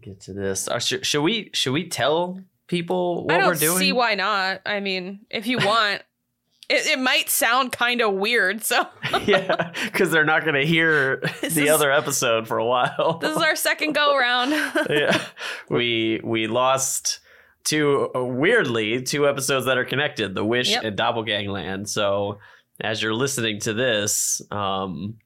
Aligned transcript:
get 0.00 0.20
to 0.22 0.32
this. 0.32 0.68
Uh, 0.68 0.78
sh- 0.78 1.02
should 1.02 1.22
we 1.22 1.50
should 1.52 1.72
we 1.72 1.88
tell 1.88 2.40
people 2.66 3.24
what 3.26 3.34
I 3.34 3.38
don't 3.38 3.48
we're 3.48 3.54
doing? 3.54 3.78
see 3.78 3.92
why 3.92 4.14
not. 4.14 4.60
I 4.66 4.80
mean, 4.80 5.20
if 5.30 5.46
you 5.46 5.58
want, 5.58 6.02
it, 6.68 6.86
it 6.86 6.98
might 6.98 7.28
sound 7.30 7.72
kind 7.72 8.00
of 8.00 8.14
weird. 8.14 8.62
So 8.64 8.84
yeah, 9.26 9.72
because 9.84 10.10
they're 10.10 10.24
not 10.24 10.42
going 10.44 10.54
to 10.54 10.66
hear 10.66 11.20
This 11.40 11.54
the 11.54 11.64
is- 11.64 11.70
other 11.70 11.90
episode 11.92 12.46
for 12.48 12.58
a 12.58 12.64
while. 12.66 13.18
this 13.20 13.36
is 13.36 13.42
our 13.42 13.56
second 13.56 13.92
go 13.94 14.14
around. 14.16 14.50
yeah, 14.88 15.20
we 15.68 16.20
we 16.24 16.46
lost 16.46 17.20
two 17.64 18.08
uh, 18.14 18.24
weirdly 18.24 19.02
two 19.02 19.28
episodes 19.28 19.66
that 19.66 19.76
are 19.78 19.84
connected, 19.84 20.34
The 20.34 20.44
Wish 20.44 20.70
Yep. 20.70 20.84
and 20.84 20.96
Doppelgangland. 20.98 21.88
So 21.88 22.38
as 22.80 23.02
you're 23.02 23.14
listening 23.14 23.60
to 23.60 23.74
this, 23.74 24.40
um, 24.50 25.18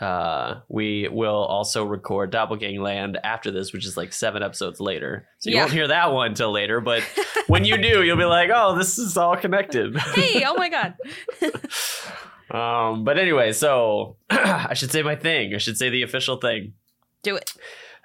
uh, 0.00 0.60
we 0.68 1.08
will 1.08 1.44
also 1.44 1.84
record 1.84 2.32
Doppelgangland 2.32 3.16
after 3.22 3.50
this, 3.50 3.72
which 3.72 3.84
is 3.86 3.96
like 3.96 4.12
seven 4.12 4.42
episodes 4.42 4.80
later. 4.80 5.28
So 5.38 5.50
you 5.50 5.56
Yeah. 5.56 5.62
won't 5.62 5.72
hear 5.72 5.88
that 5.88 6.12
one 6.12 6.34
till 6.34 6.50
later, 6.52 6.80
but 6.80 7.02
when 7.48 7.64
you 7.64 7.76
do, 7.76 8.02
you'll 8.02 8.16
be 8.16 8.24
like, 8.24 8.50
"Oh, 8.54 8.76
this 8.76 8.98
is 8.98 9.16
all 9.16 9.36
connected." 9.36 9.96
hey, 10.14 10.44
oh 10.46 10.54
my 10.56 10.68
god. 10.70 10.94
um, 12.50 13.04
but 13.04 13.18
anyway, 13.18 13.52
so 13.52 14.16
I 14.30 14.74
should 14.74 14.90
say 14.90 15.02
my 15.02 15.16
thing. 15.16 15.54
I 15.54 15.58
should 15.58 15.76
say 15.76 15.90
the 15.90 16.02
official 16.02 16.36
thing. 16.38 16.74
Do 17.22 17.36
it. 17.36 17.52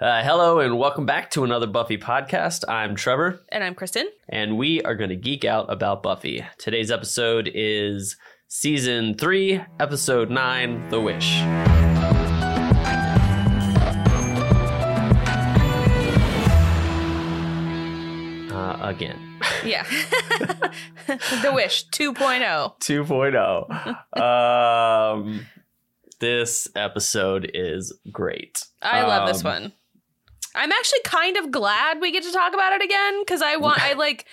Uh, 0.01 0.21
hello 0.23 0.59
and 0.59 0.77
welcome 0.77 1.05
back 1.05 1.31
to 1.31 1.45
another 1.45 1.67
Buffy 1.67 1.97
podcast. 1.97 2.67
I'm 2.67 2.95
Trevor, 2.95 3.39
And 3.47 3.63
I'm 3.63 3.73
Kristen. 3.73 4.09
and 4.27 4.57
we 4.57 4.81
are 4.81 4.93
going 4.93 5.09
to 5.09 5.15
geek 5.15 5.45
out 5.45 5.71
about 5.71 6.03
Buffy. 6.03 6.45
Today's 6.57 6.91
episode 6.91 7.49
is 7.55 8.17
season 8.49 9.15
three, 9.17 9.61
episode 9.79 10.29
nine, 10.29 10.89
The 10.89 10.99
Wish. 10.99 11.74
Again, 18.89 19.19
Yeah. 19.63 19.83
the 21.07 21.51
Wish 21.53 21.87
2.0. 21.89 22.79
2.0. 22.79 24.21
um, 24.21 25.45
this 26.19 26.67
episode 26.75 27.49
is 27.53 27.93
great. 28.11 28.63
I 28.81 29.01
love 29.03 29.27
this 29.27 29.43
Um, 29.43 29.51
one. 29.51 29.73
I'm 30.55 30.71
actually 30.71 31.01
kind 31.03 31.35
of 31.37 31.51
glad 31.51 31.99
we 31.99 32.11
get 32.11 32.23
to 32.23 32.31
talk 32.31 32.53
about 32.53 32.73
it 32.73 32.81
again 32.83 33.21
because 33.21 33.41
I 33.41 33.57
want, 33.57 33.81
I 33.81 33.93
like, 33.93 34.25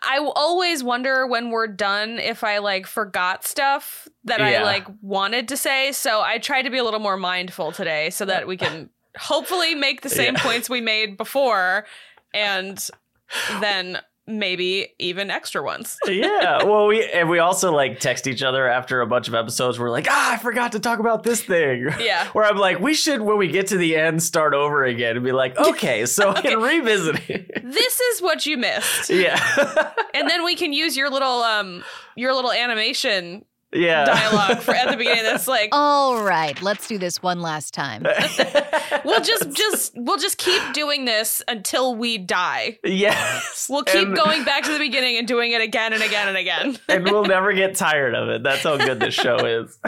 I 0.00 0.18
always 0.18 0.82
wonder 0.82 1.26
when 1.26 1.50
we're 1.50 1.66
done 1.66 2.18
if 2.18 2.42
I 2.42 2.58
like 2.58 2.86
forgot 2.86 3.44
stuff 3.46 4.08
that 4.24 4.40
I 4.40 4.62
like 4.62 4.86
wanted 5.02 5.48
to 5.48 5.56
say. 5.58 5.92
So 5.92 6.22
I 6.22 6.38
tried 6.38 6.62
to 6.62 6.70
be 6.70 6.78
a 6.78 6.84
little 6.84 7.00
more 7.00 7.16
mindful 7.18 7.72
today 7.72 8.08
so 8.10 8.24
that 8.24 8.46
we 8.46 8.56
can 8.56 8.88
hopefully 9.18 9.74
make 9.74 10.00
the 10.02 10.08
same 10.08 10.34
Yeah. 10.36 10.42
points 10.42 10.70
we 10.70 10.80
made 10.80 11.16
before 11.18 11.84
and 12.32 12.88
then 13.60 13.98
maybe 14.30 14.94
even 14.98 15.30
extra 15.30 15.62
ones. 15.62 15.96
yeah 16.06 16.62
well 16.62 16.86
we 16.86 17.02
and 17.12 17.30
we 17.30 17.38
also 17.38 17.72
like 17.72 17.98
text 17.98 18.26
each 18.26 18.42
other 18.42 18.68
after 18.68 19.00
a 19.00 19.06
bunch 19.06 19.26
of 19.26 19.34
episodes 19.34 19.78
we're 19.78 19.88
like 19.88 20.06
ah 20.10 20.34
i 20.34 20.36
forgot 20.36 20.72
to 20.72 20.78
talk 20.80 20.98
about 20.98 21.22
this 21.22 21.42
thing 21.42 21.88
Yeah. 21.98 22.26
where 22.34 22.44
i'm 22.44 22.58
like 22.58 22.78
we 22.78 22.92
should 22.92 23.22
when 23.22 23.38
we 23.38 23.48
get 23.48 23.68
to 23.68 23.78
the 23.78 23.96
end 23.96 24.22
start 24.22 24.52
over 24.52 24.84
again 24.84 25.16
and 25.16 25.24
be 25.24 25.32
like 25.32 25.56
okay 25.56 26.04
so 26.04 26.34
we 26.34 26.42
can 26.42 26.60
revisit 26.60 27.30
it 27.30 27.62
This 27.64 28.00
is 28.00 28.20
what 28.20 28.44
you 28.44 28.58
missed. 28.58 29.08
yeah 29.08 29.92
And 30.12 30.28
then 30.28 30.44
we 30.44 30.56
can 30.56 30.74
use 30.74 30.94
your 30.94 31.08
little 31.08 31.42
um 31.42 31.82
your 32.14 32.34
little 32.34 32.52
animation 32.52 33.46
yeah 33.72 34.04
dialogue 34.06 34.60
for 34.60 34.74
at 34.74 34.90
the 34.90 34.96
beginning 34.96 35.24
that's 35.24 35.46
like 35.56 35.68
All 35.72 36.22
right, 36.22 36.60
let's 36.62 36.86
do 36.88 36.96
this 36.98 37.22
one 37.22 37.40
last 37.40 37.74
time. 37.74 38.02
we'll 39.04 39.20
just 39.20 39.50
just 39.52 39.92
we'll 39.96 40.16
just 40.16 40.38
keep 40.38 40.62
doing 40.72 41.04
this 41.04 41.42
until 41.48 41.94
we 41.94 42.16
die. 42.18 42.78
yes 42.84 43.66
We'll 43.68 43.84
keep 43.84 44.08
And- 44.08 44.16
going 44.16 44.44
back 44.44 44.62
to 44.64 44.72
the 44.72 44.78
beginning 44.78 45.18
and 45.18 45.28
doing 45.28 45.52
it 45.52 45.60
again 45.60 45.92
and 45.92 46.02
again 46.02 46.28
and 46.28 46.36
again. 46.36 46.78
and 46.88 47.04
we'll 47.04 47.24
never 47.26 47.52
get 47.52 47.74
tired 47.74 48.14
of 48.14 48.28
it. 48.30 48.42
That's 48.42 48.62
how 48.62 48.76
good 48.78 49.00
this 49.00 49.14
show 49.14 49.36
is. 49.36 49.78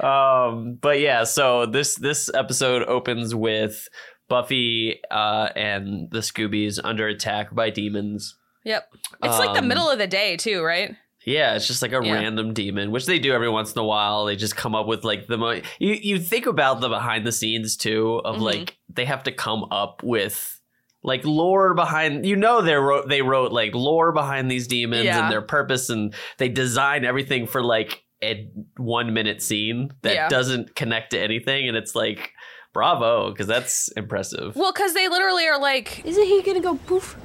um, 0.00 0.78
but 0.80 1.00
yeah, 1.00 1.24
so 1.24 1.66
this 1.66 1.94
this 1.96 2.30
episode 2.34 2.82
opens 2.84 3.34
with 3.34 3.88
Buffy 4.28 5.00
uh, 5.10 5.48
and 5.56 6.10
the 6.10 6.18
Scoobies 6.18 6.78
under 6.82 7.08
attack 7.08 7.54
by 7.54 7.70
demons. 7.70 8.36
Yep. 8.64 8.88
It's 9.24 9.38
like 9.38 9.54
the 9.54 9.60
Um, 9.60 9.68
middle 9.68 9.88
of 9.88 9.98
the 9.98 10.06
day 10.06 10.36
too, 10.36 10.62
right? 10.62 10.94
Yeah, 11.26 11.54
it's 11.54 11.66
just 11.66 11.82
like 11.82 11.92
a 11.92 12.00
Yeah. 12.02 12.14
random 12.14 12.54
demon, 12.54 12.90
which 12.92 13.04
they 13.06 13.18
do 13.18 13.32
every 13.32 13.48
once 13.50 13.72
in 13.74 13.78
a 13.78 13.84
while. 13.84 14.24
They 14.24 14.36
just 14.36 14.56
come 14.56 14.74
up 14.74 14.86
with 14.86 15.04
like 15.04 15.26
the 15.26 15.36
mo- 15.36 15.60
you 15.78 15.92
you 15.94 16.18
think 16.18 16.46
about 16.46 16.80
the 16.80 16.88
behind 16.88 17.26
the 17.26 17.32
scenes 17.32 17.76
too 17.76 18.20
of 18.24 18.36
Mhm. 18.36 18.40
like 18.40 18.78
they 18.88 19.04
have 19.04 19.22
to 19.24 19.32
come 19.32 19.66
up 19.70 20.02
with 20.02 20.58
like 21.02 21.24
lore 21.24 21.72
behind 21.74 22.26
you 22.26 22.36
know 22.36 22.60
they 22.62 22.74
wrote 22.74 23.08
they 23.08 23.22
wrote 23.22 23.52
like 23.52 23.74
lore 23.74 24.12
behind 24.12 24.50
these 24.50 24.66
demons 24.66 25.04
Yeah. 25.04 25.22
and 25.22 25.32
their 25.32 25.40
purpose 25.42 25.88
and 25.90 26.14
they 26.38 26.48
design 26.48 27.04
everything 27.06 27.46
for 27.46 27.62
like 27.62 28.02
a 28.22 28.48
one 28.76 29.12
minute 29.14 29.40
scene 29.42 29.92
that 30.02 30.14
Yeah. 30.14 30.28
doesn't 30.28 30.74
connect 30.74 31.10
to 31.12 31.18
anything 31.18 31.68
and 31.68 31.76
it's 31.76 31.94
like 31.94 32.32
bravo 32.74 33.30
because 33.30 33.46
that's 33.46 33.88
impressive. 33.96 34.54
Well, 34.56 34.72
cuz 34.72 34.92
they 34.94 35.08
literally 35.08 35.46
are 35.46 35.58
like 35.60 36.02
Isn't 36.04 36.24
he 36.26 36.42
gonna 36.42 36.60
go 36.60 36.76
poof? 36.86 37.16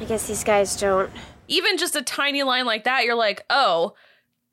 I 0.00 0.04
guess 0.04 0.26
these 0.26 0.42
guys 0.44 0.76
don't. 0.76 1.10
Even 1.48 1.76
just 1.78 1.96
a 1.96 2.02
tiny 2.02 2.42
line 2.42 2.66
like 2.66 2.84
that, 2.84 3.04
you're 3.04 3.14
like, 3.14 3.44
"Oh, 3.50 3.94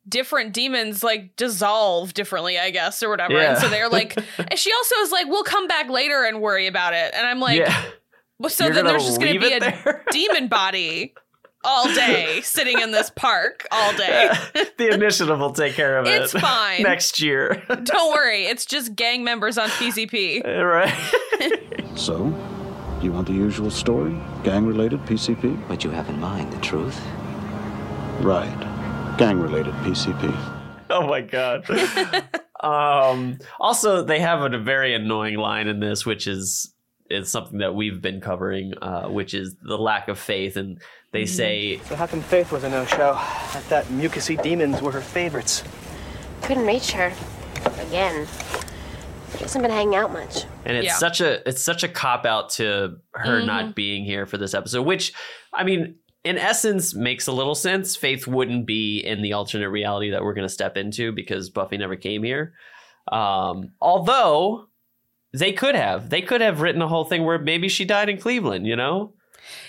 different 0.07 0.53
demons 0.53 1.03
like 1.03 1.35
dissolve 1.35 2.13
differently, 2.13 2.57
I 2.57 2.69
guess, 2.71 3.01
or 3.03 3.09
whatever." 3.09 3.33
Yeah. 3.33 3.51
And 3.51 3.57
so 3.59 3.69
they're 3.69 3.89
like 3.89 4.17
and 4.37 4.57
she 4.57 4.71
also 4.73 4.95
is 4.97 5.11
like, 5.11 5.27
"We'll 5.27 5.43
come 5.43 5.67
back 5.67 5.89
later 5.89 6.23
and 6.23 6.41
worry 6.41 6.67
about 6.67 6.93
it." 6.93 7.13
And 7.13 7.25
I'm 7.27 7.39
like, 7.39 7.59
yeah, 7.59 7.83
well, 8.39 8.49
so 8.49 8.65
You're 8.65 8.73
then 8.73 8.85
there's 8.85 9.05
just 9.05 9.19
going 9.19 9.33
to 9.33 9.39
be 9.39 9.53
a 9.53 9.59
there? 9.59 10.05
demon 10.11 10.47
body 10.47 11.13
all 11.65 11.93
day 11.93 12.39
sitting 12.43 12.79
in 12.79 12.91
this 12.91 13.09
park 13.09 13.67
all 13.69 13.91
day. 13.97 14.31
the 14.77 14.93
initiative 14.93 15.37
will 15.39 15.51
take 15.51 15.73
care 15.73 15.97
of 15.97 16.07
it. 16.07 16.21
It's 16.21 16.31
fine. 16.31 16.83
next 16.83 17.19
year, 17.21 17.61
Don't 17.83 18.13
worry, 18.13 18.45
it's 18.45 18.65
just 18.65 18.95
gang 18.95 19.25
members 19.25 19.57
on 19.57 19.67
PCP. 19.69 20.41
right? 20.63 20.93
So, 21.97 22.33
you 23.05 23.11
want 23.11 23.27
the 23.27 23.33
usual 23.33 23.69
story? 23.71 24.17
Gang 24.43 24.65
related 24.65 24.99
PCP? 25.05 25.57
What 25.69 25.83
you 25.83 25.89
have 25.89 26.09
in 26.09 26.19
mind, 26.19 26.51
the 26.51 26.59
truth? 26.59 26.99
Right. 28.21 29.15
Gang 29.17 29.39
related 29.39 29.73
PCP. 29.75 30.33
Oh 30.89 31.07
my 31.07 31.21
god. 31.21 31.65
um 32.61 33.37
also 33.59 34.03
they 34.03 34.19
have 34.19 34.41
a 34.41 34.57
very 34.57 34.93
annoying 34.93 35.37
line 35.37 35.67
in 35.67 35.79
this 35.79 36.05
which 36.05 36.27
is 36.27 36.73
is 37.09 37.31
something 37.31 37.59
that 37.59 37.73
we've 37.73 38.01
been 38.01 38.19
covering 38.19 38.73
uh 38.81 39.07
which 39.07 39.33
is 39.33 39.55
the 39.61 39.77
lack 39.77 40.09
of 40.09 40.19
faith 40.19 40.57
and 40.57 40.81
they 41.11 41.25
say 41.25 41.79
So 41.85 41.95
how 41.95 42.05
come 42.05 42.21
Faith 42.21 42.51
was 42.51 42.63
a 42.65 42.69
no-show? 42.69 43.13
I 43.17 43.61
thought 43.69 43.85
mucusy 43.85 44.41
demons 44.41 44.81
were 44.81 44.91
her 44.91 45.01
favorites. 45.01 45.63
Couldn't 46.41 46.65
reach 46.65 46.91
her. 46.91 47.13
Again. 47.87 48.27
She 49.33 49.43
hasn't 49.43 49.61
been 49.63 49.71
hanging 49.71 49.95
out 49.95 50.11
much. 50.11 50.43
and 50.65 50.75
it's 50.77 50.85
Yeah. 50.87 50.95
such 50.95 51.21
a 51.21 51.47
it's 51.47 51.61
such 51.63 51.83
a 51.83 51.87
cop 51.87 52.25
out 52.25 52.49
to 52.51 52.97
her 53.13 53.41
not 53.41 53.75
being 53.75 54.03
here 54.05 54.25
for 54.25 54.37
this 54.37 54.53
episode 54.53 54.83
which 54.83 55.13
I 55.53 55.63
mean 55.63 55.95
in 56.23 56.37
essence 56.37 56.93
makes 56.93 57.27
a 57.27 57.31
little 57.31 57.55
sense 57.55 57.95
faith 57.95 58.27
wouldn't 58.27 58.65
be 58.65 58.99
in 58.99 59.21
the 59.21 59.33
alternate 59.33 59.69
reality 59.69 60.11
that 60.11 60.21
we're 60.23 60.33
going 60.33 60.47
to 60.47 60.53
step 60.53 60.75
into 60.77 61.11
because 61.11 61.49
Buffy 61.49 61.77
never 61.77 61.95
came 61.95 62.23
here 62.23 62.53
um 63.11 63.71
although 63.81 64.65
they 65.33 65.53
could 65.53 65.75
have 65.75 66.09
they 66.09 66.21
could 66.21 66.41
have 66.41 66.61
written 66.61 66.81
a 66.81 66.87
whole 66.87 67.05
thing 67.05 67.23
where 67.25 67.39
maybe 67.39 67.69
she 67.69 67.85
died 67.85 68.09
in 68.09 68.17
Cleveland 68.17 68.65
you 68.67 68.75
know 68.75 69.13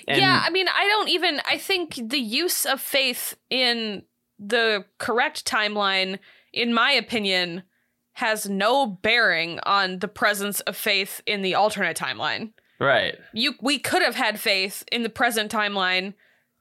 And- 0.09 0.19
yeah, 0.21 0.42
I 0.44 0.50
mean, 0.50 0.66
I 0.69 0.87
don't 0.88 1.09
even 1.09 1.41
I 1.48 1.56
think 1.56 1.94
the 2.10 2.19
use 2.19 2.66
of 2.66 2.81
faith 2.81 3.37
in 3.48 4.03
the 4.38 4.84
correct 4.98 5.47
timeline 5.47 6.19
in 6.53 6.75
my 6.75 6.91
opinion 6.92 7.62
has 8.15 8.48
no 8.48 8.87
bearing 8.87 9.59
on 9.65 9.98
the 10.00 10.09
presence 10.09 10.60
of 10.60 10.76
faith 10.76 11.21
in 11.26 11.43
the 11.43 11.54
alternate 11.54 11.97
timeline. 11.97 12.53
right 12.78 13.16
You 13.33 13.54
we 13.60 13.78
could 13.78 14.03
have 14.03 14.15
had 14.16 14.41
faith 14.41 14.84
in 14.92 15.03
the 15.03 15.09
present 15.10 15.51
timeline 15.51 16.15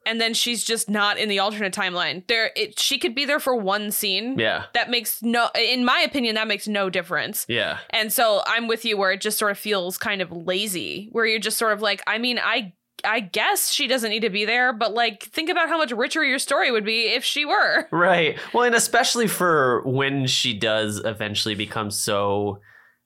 and 0.06 0.20
then 0.20 0.34
she's 0.34 0.64
just 0.64 0.90
not 0.90 1.18
in 1.18 1.28
the 1.28 1.40
alternate 1.40 1.74
timeline. 1.74 2.26
There 2.28 2.52
it 2.56 2.80
she 2.80 2.98
could 2.98 3.14
be 3.14 3.26
there 3.26 3.40
for 3.40 3.56
one 3.56 3.92
scene. 3.92 4.40
yeah 4.40 4.66
That 4.74 4.90
makes 4.90 5.22
no 5.22 5.50
in 5.56 5.84
my 5.84 6.00
opinion 6.00 6.36
that 6.36 6.48
makes 6.48 6.68
no 6.68 6.90
difference. 6.90 7.46
yeah 7.50 7.80
And 7.90 8.12
so 8.12 8.42
I'm 8.48 8.68
with 8.68 8.86
you 8.86 8.98
where 8.98 9.12
it 9.12 9.22
just 9.22 9.38
sort 9.38 9.52
of 9.52 9.58
feels 9.58 9.98
kind 9.98 10.22
of 10.22 10.32
lazy, 10.32 11.10
where 11.12 11.26
you're 11.26 11.40
just 11.40 11.58
sort 11.58 11.74
of 11.74 11.82
like, 11.82 12.02
I 12.08 12.18
mean, 12.18 12.40
I 12.40 12.74
I 13.04 13.20
guess 13.20 13.72
she 13.72 13.88
doesn't 13.88 14.10
need 14.10 14.22
to 14.22 14.30
be 14.30 14.46
there, 14.46 14.74
but 14.74 14.94
like 14.94 15.24
think 15.24 15.50
about 15.50 15.70
how 15.70 15.78
much 15.78 15.92
richer 15.92 16.24
your 16.24 16.40
story 16.40 16.72
would 16.72 16.86
be 16.86 17.08
if 17.08 17.24
she 17.24 17.46
were. 17.46 17.88
Right. 17.92 18.38
Well, 18.54 18.64
and 18.64 18.76
especially 18.76 19.28
for 19.28 19.82
when 19.86 20.28
she 20.28 20.58
does 20.58 21.02
eventually 21.04 21.56
become 21.56 21.92
so 21.92 22.60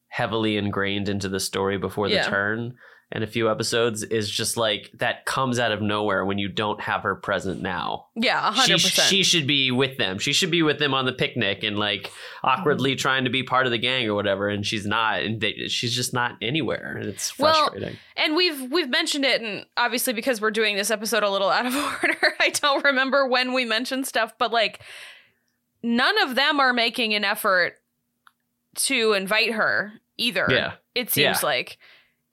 heavily 0.10 0.58
ingrained 0.58 1.10
into 1.10 1.28
the 1.30 1.40
story 1.40 1.78
before 1.78 2.08
the 2.08 2.16
Yeah. 2.16 2.30
turn 2.30 2.76
and 3.16 3.24
a 3.24 3.28
few 3.28 3.50
episodes 3.50 4.02
is 4.04 4.30
just 4.30 4.58
like 4.58 4.90
that 4.96 5.24
comes 5.26 5.60
out 5.60 5.72
of 5.72 5.82
nowhere 5.82 6.26
when 6.26 6.40
you 6.40 6.50
don't 6.50 6.82
have 6.82 7.04
her 7.04 7.14
present 7.16 7.62
now. 7.62 8.08
Yeah, 8.16 8.52
She, 8.54 8.60
hundred 8.60 8.74
percent. 8.82 9.08
she 9.08 9.24
should 9.24 9.46
be 9.48 9.70
with 9.72 9.98
them. 9.98 10.18
She 10.20 10.34
should 10.34 10.50
be 10.52 10.64
with 10.64 10.80
them 10.80 10.94
on 10.96 11.06
the 11.06 11.14
picnic 11.14 11.64
and 11.64 11.78
like 11.78 12.12
awkwardly 12.44 12.92
Mm-hmm. 12.94 12.98
trying 12.98 13.24
to 13.26 13.30
be 13.30 13.44
part 13.44 13.66
of 13.68 13.72
the 13.72 13.78
gang 13.78 14.08
or 14.10 14.16
whatever. 14.16 14.50
And 14.50 14.66
she's 14.66 14.86
not, 14.86 15.22
and 15.22 15.40
they, 15.40 15.68
she's 15.68 15.96
just 15.96 16.12
not 16.14 16.34
anywhere. 16.42 16.98
And 17.00 17.08
it's 17.08 17.38
Well. 17.40 17.74
And 18.18 18.36
we've 18.36 18.72
we've 18.72 18.90
mentioned 18.90 19.26
it, 19.26 19.42
and 19.42 19.66
obviously 19.78 20.14
because 20.14 20.42
we're 20.42 20.52
doing 20.52 20.76
this 20.76 20.90
episode 20.92 21.22
a 21.24 21.30
little 21.30 21.50
out 21.50 21.66
of 21.68 21.76
order, 22.04 22.34
I 22.40 22.50
don't 22.50 22.84
remember 22.84 23.28
when 23.28 23.54
we 23.54 23.64
mentioned 23.64 24.08
stuff, 24.08 24.34
but 24.38 24.52
like 24.52 24.82
none 25.84 26.20
of 26.24 26.36
them 26.36 26.60
are 26.60 26.74
making 26.74 27.14
an 27.14 27.24
effort 27.24 27.74
to 28.76 29.14
invite 29.14 29.52
her 29.54 29.94
either. 30.18 30.48
Yeah. 30.50 30.74
It 30.96 31.12
seems 31.12 31.42
Yeah. 31.44 31.48
like. 31.48 31.78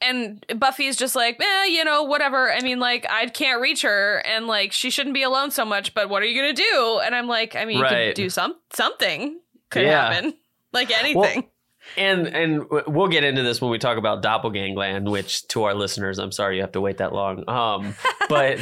And 0.03 0.45
Buffy's 0.57 0.97
just 0.97 1.15
like, 1.15 1.41
eh, 1.43 1.65
you 1.67 1.85
know, 1.85 2.05
whatever. 2.05 2.51
I 2.51 2.61
mean, 2.63 2.81
like, 2.81 3.07
I 3.11 3.27
can't 3.27 3.61
reach 3.61 3.83
her, 3.83 4.23
and 4.27 4.47
like, 4.47 4.73
she 4.73 4.89
shouldn't 4.91 5.15
be 5.15 5.23
alone 5.23 5.51
so 5.51 5.65
much. 5.65 5.93
But 5.95 6.09
what 6.09 6.23
are 6.23 6.27
you 6.27 6.41
gonna 6.41 6.55
do? 6.55 7.01
And 7.05 7.15
I'm 7.15 7.27
like, 7.27 7.55
I 7.55 7.65
mean, 7.65 7.79
you 7.79 7.83
Right. 7.83 8.09
could 8.09 8.15
do 8.23 8.31
some 8.31 8.55
something 8.73 9.41
could 9.71 9.83
Yeah. 9.83 10.13
happen, 10.13 10.35
like 10.73 10.91
anything. 10.91 11.49
And 11.97 12.27
and 12.29 12.65
we'll 12.87 13.09
get 13.09 13.25
into 13.25 13.43
this 13.43 13.61
when 13.61 13.71
we 13.71 13.79
talk 13.79 13.99
about 13.99 14.23
Doppelgangland, 14.23 15.11
which 15.11 15.47
to 15.49 15.65
our 15.65 15.75
listeners, 15.75 16.19
I'm 16.19 16.31
sorry 16.31 16.57
you 16.57 16.63
have 16.63 16.73
to 16.73 16.81
wait 16.81 16.99
that 16.99 17.13
long. 17.13 17.49
Um, 17.49 17.95
but 18.29 18.59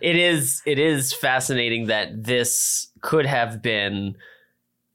it 0.00 0.16
is 0.16 0.62
it 0.64 0.78
is 0.78 1.12
fascinating 1.12 1.86
that 1.86 2.24
this 2.24 2.90
could 3.02 3.26
have 3.26 3.62
been 3.62 4.16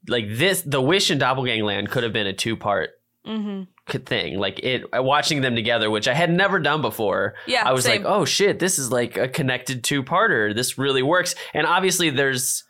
like 0.08 0.24
this. 0.28 0.62
The 0.62 0.80
Wish 0.80 1.10
and 1.10 1.20
Doppelgangland 1.20 1.90
could 1.90 2.02
have 2.02 2.12
been 2.12 2.26
a 2.26 2.32
two 2.32 2.56
part 2.56 2.90
mm-hmm. 3.26 3.64
Thing. 3.88 4.38
Like 4.38 4.58
it 4.60 4.84
watching 4.92 5.40
them 5.40 5.54
together, 5.56 5.90
which 5.90 6.08
I 6.08 6.14
had 6.14 6.30
never 6.30 6.58
done 6.58 6.80
before. 6.82 7.34
Yeah, 7.46 7.62
I 7.68 7.72
was 7.72 7.84
same. 7.84 8.02
like, 8.02 8.12
oh 8.12 8.24
shit, 8.24 8.58
this 8.58 8.78
is 8.78 8.90
like 8.92 9.16
a 9.16 9.28
connected 9.28 9.84
two 9.84 10.02
parter. 10.02 10.54
This 10.54 10.78
really 10.78 11.02
works. 11.02 11.34
And 11.54 11.66
obviously, 11.66 12.10
there's 12.10 12.64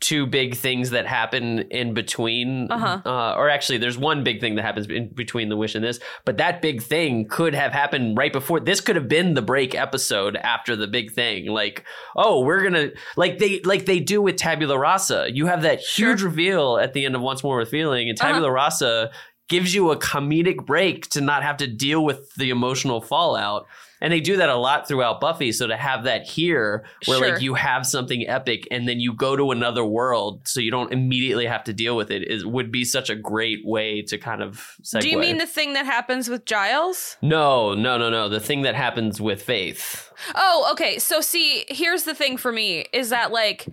two 0.00 0.26
big 0.26 0.54
things 0.56 0.88
that 0.90 1.06
happen 1.06 1.58
in 1.70 1.92
between. 1.92 2.72
Uh-huh. 2.72 3.02
Uh, 3.04 3.34
or 3.36 3.50
actually, 3.50 3.76
there's 3.76 3.98
one 3.98 4.24
big 4.24 4.40
thing 4.40 4.54
that 4.54 4.62
happens 4.62 4.86
in 4.86 5.12
between 5.12 5.50
the 5.50 5.58
wish 5.58 5.74
and 5.74 5.84
this. 5.84 6.00
But 6.24 6.38
that 6.38 6.62
big 6.62 6.80
thing 6.82 7.26
could 7.28 7.54
have 7.54 7.72
happened 7.72 8.16
right 8.16 8.32
before. 8.32 8.60
This 8.60 8.80
could 8.80 8.96
have 8.96 9.08
been 9.08 9.34
the 9.34 9.42
break 9.42 9.74
episode 9.74 10.36
after 10.36 10.74
the 10.74 10.86
big 10.86 11.12
thing. 11.12 11.48
Like, 11.48 11.84
oh, 12.16 12.40
we're 12.40 12.62
gonna 12.62 12.88
like 13.18 13.36
they 13.38 13.60
like 13.60 13.84
they 13.84 14.00
do 14.00 14.22
with 14.22 14.36
Tabula 14.36 14.78
Rasa. 14.78 15.28
You 15.30 15.44
have 15.48 15.60
that 15.62 15.80
huge 15.80 16.22
reveal 16.22 16.78
at 16.78 16.94
the 16.94 17.04
end 17.04 17.14
of 17.14 17.20
Once 17.20 17.44
More 17.44 17.58
with 17.58 17.68
Feeling, 17.68 18.08
and 18.08 18.18
Uh-huh. 18.18 18.32
Tabula 18.32 18.50
Rasa 18.50 19.10
gives 19.50 19.74
you 19.74 19.90
a 19.90 19.98
comedic 19.98 20.64
break 20.64 21.10
to 21.10 21.20
not 21.20 21.42
have 21.42 21.58
to 21.58 21.66
deal 21.66 22.02
with 22.02 22.32
the 22.36 22.48
emotional 22.48 23.02
fallout. 23.02 23.66
And 24.00 24.10
they 24.10 24.20
do 24.20 24.38
that 24.38 24.48
a 24.48 24.56
lot 24.56 24.88
throughout 24.88 25.20
Buffy. 25.20 25.52
So 25.52 25.66
to 25.66 25.76
have 25.76 26.04
that 26.04 26.22
here, 26.22 26.86
where 27.04 27.18
Sure. 27.18 27.32
like 27.32 27.42
you 27.42 27.52
have 27.52 27.84
something 27.84 28.26
epic 28.26 28.66
and 28.70 28.88
then 28.88 28.98
you 28.98 29.12
go 29.12 29.36
to 29.36 29.50
another 29.50 29.84
world, 29.84 30.48
so 30.48 30.58
you 30.60 30.70
don't 30.70 30.90
immediately 30.90 31.44
have 31.44 31.64
to 31.64 31.74
deal 31.74 31.96
with 31.96 32.10
it, 32.10 32.26
is 32.26 32.46
would 32.46 32.72
be 32.72 32.86
such 32.86 33.10
a 33.10 33.14
great 33.14 33.60
way 33.66 34.00
to 34.02 34.16
kind 34.16 34.42
of 34.42 34.74
segue. 34.82 35.00
Do 35.02 35.10
you 35.10 35.18
mean 35.18 35.36
the 35.36 35.44
thing 35.46 35.74
that 35.74 35.84
happens 35.84 36.30
with 36.30 36.46
Giles? 36.46 37.18
no, 37.20 37.74
no, 37.74 37.98
no, 37.98 38.08
no. 38.08 38.30
The 38.30 38.40
thing 38.40 38.62
that 38.62 38.74
happens 38.74 39.20
with 39.20 39.42
Faith. 39.42 40.10
Oh, 40.34 40.68
okay. 40.72 40.98
So 40.98 41.20
see, 41.20 41.66
here's 41.68 42.04
the 42.04 42.14
thing 42.14 42.38
for 42.38 42.52
me 42.52 42.86
is 42.94 43.10
that 43.10 43.32
like 43.32 43.66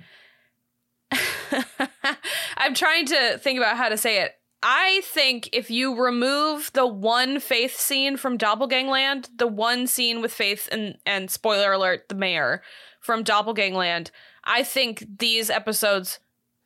I'm 2.57 2.73
trying 2.73 3.06
to 3.06 3.38
think 3.38 3.57
about 3.59 3.77
how 3.77 3.88
to 3.89 3.97
say 3.97 4.21
it. 4.23 4.33
I 4.63 5.01
think 5.04 5.50
if 5.54 5.69
you 5.69 5.95
remove 5.95 6.71
the 6.74 6.88
one 6.88 7.39
Faith 7.39 7.77
scene 7.77 8.18
from 8.18 8.38
Doppelgangland, 8.38 9.30
the 9.38 9.48
one 9.48 9.86
scene 9.88 10.21
with 10.21 10.33
Faith 10.33 10.68
and 10.71 10.98
and 11.06 11.30
spoiler 11.30 11.74
alert, 11.74 12.09
the 12.09 12.15
mayor 12.15 12.62
from 13.00 13.24
Doppelgangland, 13.24 14.09
I 14.44 14.63
think 14.63 15.06
these 15.19 15.50
episodes 15.50 16.19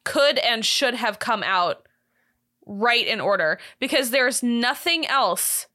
could 0.03 0.37
and 0.39 0.65
should 0.65 0.95
have 0.95 1.19
come 1.19 1.43
out 1.43 1.87
right 2.65 3.05
in 3.05 3.19
order 3.19 3.59
because 3.79 4.11
there's 4.11 4.41
nothing 4.41 5.05
else 5.07 5.67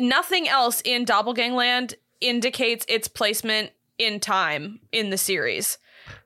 nothing 0.00 0.46
else 0.48 0.80
in 0.84 1.04
Doppelgangland 1.04 1.94
indicates 2.20 2.84
its 2.88 3.08
placement 3.08 3.70
in 3.98 4.20
time 4.20 4.78
in 4.92 5.10
the 5.10 5.18
series. 5.18 5.78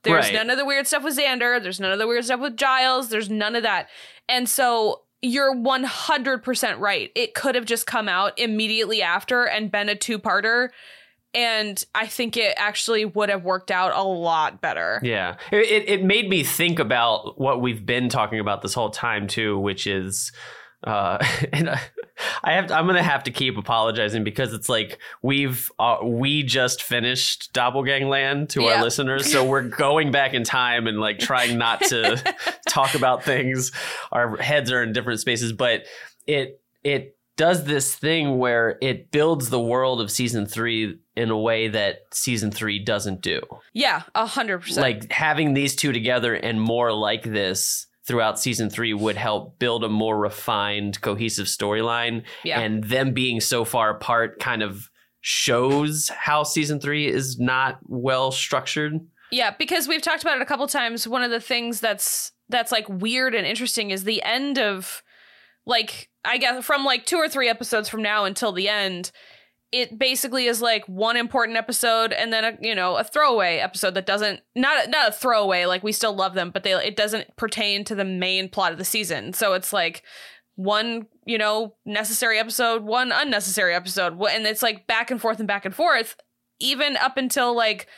There's 0.02 0.26
Right. 0.26 0.34
none 0.34 0.50
of 0.50 0.58
the 0.58 0.64
weird 0.64 0.86
stuff 0.86 1.02
with 1.02 1.16
Xander. 1.16 1.62
There's 1.62 1.80
none 1.80 1.92
of 1.92 1.98
the 1.98 2.06
weird 2.06 2.24
stuff 2.24 2.40
with 2.40 2.56
Giles. 2.56 3.08
There's 3.08 3.30
none 3.30 3.56
of 3.56 3.62
that. 3.62 3.88
And 4.28 4.48
so 4.48 5.02
you're 5.22 5.54
100% 5.54 6.78
right. 6.78 7.10
It 7.14 7.34
could 7.34 7.54
have 7.54 7.64
just 7.64 7.86
come 7.86 8.08
out 8.08 8.38
immediately 8.38 9.02
after 9.02 9.44
and 9.44 9.70
been 9.70 9.88
a 9.88 9.94
two 9.94 10.18
parter. 10.18 10.68
And 11.32 11.82
I 11.94 12.06
think 12.06 12.36
it 12.36 12.54
actually 12.56 13.06
would 13.06 13.28
have 13.28 13.42
worked 13.42 13.70
out 13.70 13.92
a 13.94 14.02
lot 14.04 14.60
better. 14.60 15.00
Yeah, 15.02 15.36
it, 15.50 15.66
it 15.68 15.88
it 15.88 16.04
made 16.04 16.28
me 16.28 16.44
think 16.44 16.78
about 16.78 17.40
what 17.40 17.60
we've 17.60 17.84
been 17.84 18.08
talking 18.08 18.38
about 18.38 18.62
this 18.62 18.74
whole 18.74 18.90
time 18.90 19.26
too, 19.26 19.58
which 19.58 19.86
is, 19.88 20.30
uh, 20.84 21.18
and 21.52 21.70
I, 21.70 21.80
I 22.42 22.52
have 22.52 22.70
I'm 22.70 22.86
gonna 22.86 23.02
have 23.02 23.24
to 23.24 23.30
keep 23.30 23.56
apologizing 23.58 24.22
because 24.24 24.52
it's 24.52 24.68
like 24.68 24.98
we've 25.22 25.70
uh, 25.78 25.98
we 26.02 26.42
just 26.42 26.82
finished 26.82 27.52
Doppelgangland 27.52 28.50
to 28.50 28.62
Yeah. 28.62 28.74
our 28.76 28.82
listeners, 28.84 29.30
so 29.30 29.44
we're 29.44 29.62
going 29.68 30.10
back 30.12 30.34
in 30.34 30.44
time 30.44 30.86
and 30.86 31.00
like 31.00 31.18
trying 31.18 31.58
not 31.58 31.80
to 31.84 32.22
talk 32.68 32.94
about 32.94 33.24
things. 33.24 33.72
Our 34.12 34.36
heads 34.36 34.70
are 34.70 34.82
in 34.82 34.92
different 34.92 35.20
spaces, 35.20 35.52
but 35.52 35.84
it 36.26 36.60
it 36.82 37.16
does 37.36 37.64
this 37.64 37.92
thing 37.96 38.38
where 38.38 38.78
it 38.80 39.10
builds 39.10 39.50
the 39.50 39.60
world 39.60 40.00
of 40.00 40.08
season 40.08 40.46
three 40.46 40.96
in 41.16 41.30
a 41.30 41.38
way 41.38 41.66
that 41.66 42.02
season 42.12 42.52
three 42.52 42.78
doesn't 42.78 43.22
do 43.22 43.40
Yeah, 43.72 44.02
a 44.14 44.24
100%. 44.24 44.76
like 44.76 45.10
having 45.10 45.52
these 45.52 45.74
two 45.74 45.92
together 45.92 46.32
and 46.34 46.60
more 46.60 46.92
like 46.92 47.24
this 47.24 47.86
throughout 48.06 48.38
season 48.38 48.68
three 48.70 48.92
would 48.92 49.16
help 49.16 49.58
build 49.58 49.82
a 49.84 49.88
more 49.88 50.18
refined 50.18 51.00
cohesive 51.00 51.46
storyline 51.46 52.22
Yeah. 52.44 52.60
and 52.60 52.84
them 52.84 53.12
being 53.12 53.40
so 53.40 53.64
far 53.64 53.90
apart 53.90 54.38
kind 54.40 54.62
of 54.62 54.90
shows 55.20 56.08
how 56.10 56.42
season 56.42 56.80
three 56.80 57.06
is 57.08 57.38
not 57.38 57.78
well 57.84 58.30
structured 58.30 59.00
Yeah, 59.32 59.54
because 59.58 59.88
we've 59.88 60.02
talked 60.02 60.22
about 60.22 60.36
it 60.36 60.42
a 60.42 60.46
couple 60.46 60.66
times. 60.66 61.08
One 61.08 61.22
of 61.22 61.30
the 61.30 61.40
things 61.40 61.80
that's 61.80 62.32
that's 62.50 62.70
like 62.70 62.86
weird 62.90 63.34
and 63.34 63.46
interesting 63.46 63.90
is 63.90 64.04
the 64.04 64.22
end 64.22 64.58
of 64.58 65.02
like 65.64 66.10
I 66.26 66.36
guess 66.36 66.62
from 66.64 66.84
like 66.84 67.06
two 67.06 67.16
or 67.16 67.28
three 67.28 67.48
episodes 67.48 67.88
from 67.88 68.02
now 68.02 68.26
until 68.26 68.52
the 68.52 68.68
end, 68.68 69.10
it 69.74 69.98
basically 69.98 70.46
is 70.46 70.62
like 70.62 70.86
one 70.86 71.16
important 71.16 71.58
episode 71.58 72.12
and 72.12 72.32
then 72.32 72.44
a 72.44 72.56
you 72.60 72.76
know 72.76 72.96
a 72.96 73.02
throwaway 73.02 73.56
episode 73.58 73.94
that 73.94 74.06
doesn't 74.06 74.40
not 74.54 74.88
not 74.88 75.08
a 75.08 75.12
throwaway 75.12 75.64
like 75.64 75.82
we 75.82 75.90
still 75.90 76.14
love 76.14 76.34
them 76.34 76.50
but 76.50 76.62
they 76.62 76.72
it 76.74 76.96
doesn't 76.96 77.34
pertain 77.36 77.82
to 77.84 77.96
the 77.96 78.04
main 78.04 78.48
plot 78.48 78.70
of 78.70 78.78
the 78.78 78.84
season. 78.84 79.32
So 79.32 79.54
it's 79.54 79.72
like 79.72 80.04
one 80.54 81.06
you 81.26 81.36
know 81.36 81.74
necessary 81.84 82.38
episode, 82.38 82.84
one 82.84 83.10
unnecessary 83.12 83.74
episode, 83.74 84.12
and 84.30 84.46
it's 84.46 84.62
like 84.62 84.86
back 84.86 85.10
and 85.10 85.20
forth 85.20 85.40
and 85.40 85.48
back 85.48 85.64
and 85.64 85.74
forth, 85.74 86.16
even 86.60 86.96
up 86.96 87.16
until 87.16 87.54
like 87.54 87.88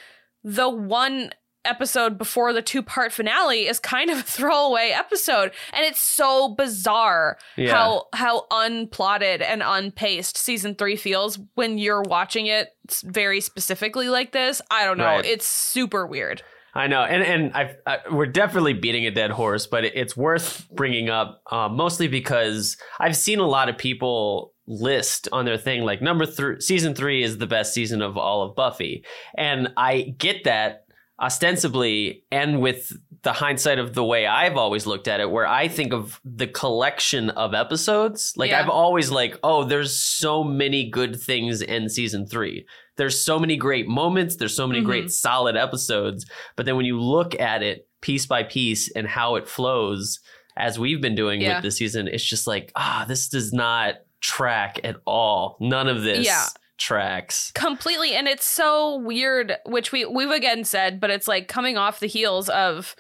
the 0.43 0.71
one 0.71 1.31
episode 1.67 2.17
before 2.19 2.53
the 2.53 2.63
two 2.63 2.83
part 2.83 3.13
finale 3.13 3.67
is 3.67 3.79
kind 3.79 4.11
of 4.11 4.19
a 4.19 4.23
throwaway 4.37 4.91
episode. 4.95 5.53
And 5.73 5.85
it's 5.85 6.01
so 6.01 6.55
bizarre 6.55 7.39
Yeah. 7.57 7.73
how 7.75 8.07
how 8.13 8.47
unplotted 8.51 9.43
and 9.43 9.63
unpaced 9.65 10.37
season 10.39 10.75
3 10.75 10.97
feels 10.97 11.39
when 11.55 11.79
you're 11.79 12.03
watching 12.03 12.47
it 12.47 12.69
very 13.05 13.41
specifically 13.41 14.09
like 14.09 14.33
this. 14.33 14.63
I 14.71 14.85
don't 14.85 14.99
know. 14.99 15.05
Right. 15.05 15.25
it's 15.27 15.47
super 15.47 16.07
weird. 16.07 16.43
I 16.75 16.89
know, 16.89 17.01
and 17.03 17.23
and 17.23 17.53
I've, 17.55 17.77
I, 17.87 17.99
we're 18.11 18.27
definitely 18.27 18.75
beating 18.75 19.07
a 19.07 19.11
dead 19.11 19.31
horse, 19.31 19.67
but 19.67 19.87
it's 19.87 20.15
worth 20.15 20.69
bringing 20.71 21.09
up, 21.09 21.41
uh, 21.51 21.71
mostly 21.71 22.07
because 22.07 22.77
I've 23.01 23.17
seen 23.17 23.39
a 23.39 23.47
lot 23.47 23.71
of 23.71 23.79
people 23.79 24.53
list 24.67 25.27
on 25.33 25.47
their 25.47 25.57
thing 25.57 25.85
like 25.85 26.03
number 26.03 26.27
three, 26.27 26.61
season 26.61 26.95
three 26.95 27.23
is 27.23 27.39
the 27.39 27.47
best 27.47 27.73
season 27.73 28.03
of 28.03 28.19
all 28.19 28.43
of 28.43 28.55
Buffy, 28.55 29.07
and 29.39 29.73
I 29.79 30.15
get 30.19 30.45
that 30.45 30.85
ostensibly, 31.21 32.25
and 32.31 32.61
with 32.61 32.93
the 33.23 33.33
hindsight 33.33 33.79
of 33.79 33.95
the 33.95 34.05
way 34.05 34.27
I've 34.27 34.57
always 34.57 34.87
looked 34.87 35.09
at 35.09 35.21
it, 35.21 35.31
where 35.31 35.47
I 35.47 35.69
think 35.69 35.93
of 35.93 36.21
the 36.25 36.47
collection 36.47 37.31
of 37.31 37.55
episodes, 37.55 38.33
like 38.37 38.51
Yeah. 38.51 38.61
I've 38.61 38.69
always 38.69 39.11
like, 39.11 39.39
oh, 39.43 39.65
there's 39.65 39.99
so 39.99 40.45
many 40.45 40.89
good 40.91 41.21
things 41.21 41.61
in 41.63 41.89
season 41.89 42.27
three. 42.27 42.67
There's 42.97 43.21
so 43.21 43.39
many 43.39 43.57
great 43.57 43.89
moments. 43.89 44.37
There's 44.37 44.55
so 44.57 44.67
many 44.67 44.81
Mhm. 44.81 44.85
great 44.85 45.11
solid 45.11 45.57
episodes. 45.57 46.25
But 46.57 46.67
then 46.67 46.77
when 46.77 46.87
you 46.87 47.01
look 47.01 47.39
at 47.41 47.63
it 47.63 47.89
piece 48.01 48.27
by 48.27 48.43
piece 48.45 48.91
and 48.95 49.07
how 49.09 49.35
it 49.37 49.49
flows, 49.49 50.21
as 50.57 50.79
we've 50.79 51.01
been 51.01 51.15
doing 51.15 51.41
Yeah. 51.41 51.57
with 51.57 51.65
the 51.65 51.71
season, 51.71 52.09
it's 52.09 52.25
just 52.25 52.47
like, 52.47 52.71
ah, 52.77 53.05
this 53.09 53.29
does 53.29 53.53
not 53.53 53.97
track 54.21 54.81
at 54.85 54.97
all. 55.07 55.57
None 55.61 55.89
of 55.89 56.03
this 56.03 56.25
Yeah. 56.27 56.45
Tracks. 56.79 57.53
completely 57.55 58.15
and 58.15 58.29
it's 58.29 58.45
so 58.45 58.97
weird 58.97 59.57
which 59.67 59.93
we 59.93 60.05
we've 60.05 60.31
again 60.31 60.65
said 60.65 61.01
but 61.01 61.11
it's 61.11 61.27
like 61.27 61.49
coming 61.49 61.77
off 61.77 62.01
the 62.01 62.07
heels 62.07 62.49
of 62.51 62.95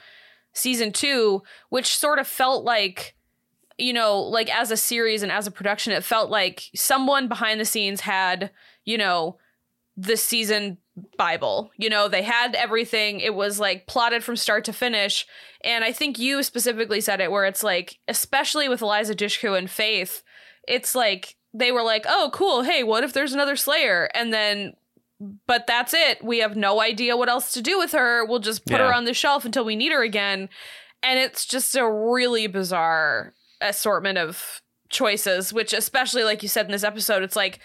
season 0.54 0.90
2 0.90 1.42
which 1.68 1.96
sort 1.96 2.18
of 2.18 2.26
felt 2.26 2.64
like 2.64 3.16
you 3.78 3.92
know, 3.92 4.20
like 4.20 4.54
as 4.54 4.70
a 4.70 4.76
series 4.76 5.22
and 5.22 5.30
as 5.30 5.46
a 5.46 5.50
production, 5.50 5.92
it 5.92 6.04
felt 6.04 6.30
like 6.30 6.70
someone 6.74 7.28
behind 7.28 7.60
the 7.60 7.64
scenes 7.64 8.00
had, 8.00 8.50
you 8.84 8.96
know, 8.96 9.38
the 9.96 10.16
season 10.16 10.78
Bible. 11.18 11.70
You 11.76 11.90
know, 11.90 12.08
they 12.08 12.22
had 12.22 12.54
everything. 12.54 13.20
It 13.20 13.34
was 13.34 13.60
like 13.60 13.86
plotted 13.86 14.24
from 14.24 14.36
start 14.36 14.64
to 14.64 14.72
finish. 14.72 15.26
And 15.62 15.84
I 15.84 15.92
think 15.92 16.18
you 16.18 16.42
specifically 16.42 17.00
said 17.00 17.20
it 17.20 17.30
where 17.30 17.44
it's 17.44 17.62
like, 17.62 17.98
especially 18.08 18.68
with 18.68 18.80
Eliza 18.80 19.14
Dushku 19.14 19.56
and 19.56 19.70
Faith, 19.70 20.22
it's 20.66 20.94
like 20.94 21.35
they 21.58 21.72
were 21.72 21.82
like, 21.82 22.04
oh, 22.08 22.30
cool. 22.32 22.62
Hey, 22.62 22.82
what 22.82 23.04
if 23.04 23.12
there's 23.12 23.32
another 23.32 23.56
Slayer? 23.56 24.08
And 24.14 24.32
then, 24.32 24.74
but 25.46 25.66
that's 25.66 25.94
it. 25.94 26.22
We 26.22 26.38
have 26.38 26.56
no 26.56 26.80
idea 26.80 27.16
what 27.16 27.28
else 27.28 27.52
to 27.54 27.62
do 27.62 27.78
with 27.78 27.92
her. 27.92 28.24
We'll 28.24 28.40
just 28.40 28.64
put 28.66 28.78
Yeah. 28.80 28.88
her 28.88 28.94
on 28.94 29.04
the 29.04 29.14
shelf 29.14 29.44
until 29.44 29.64
we 29.64 29.76
need 29.76 29.92
her 29.92 30.02
again. 30.02 30.48
And 31.02 31.18
it's 31.18 31.46
just 31.46 31.74
a 31.76 31.88
really 31.90 32.46
bizarre 32.46 33.32
assortment 33.60 34.18
of 34.18 34.60
choices, 34.88 35.52
which, 35.52 35.72
especially 35.72 36.24
like 36.24 36.42
you 36.42 36.48
said 36.48 36.66
in 36.66 36.72
this 36.72 36.84
episode, 36.84 37.22
it's 37.22 37.36
like, 37.36 37.60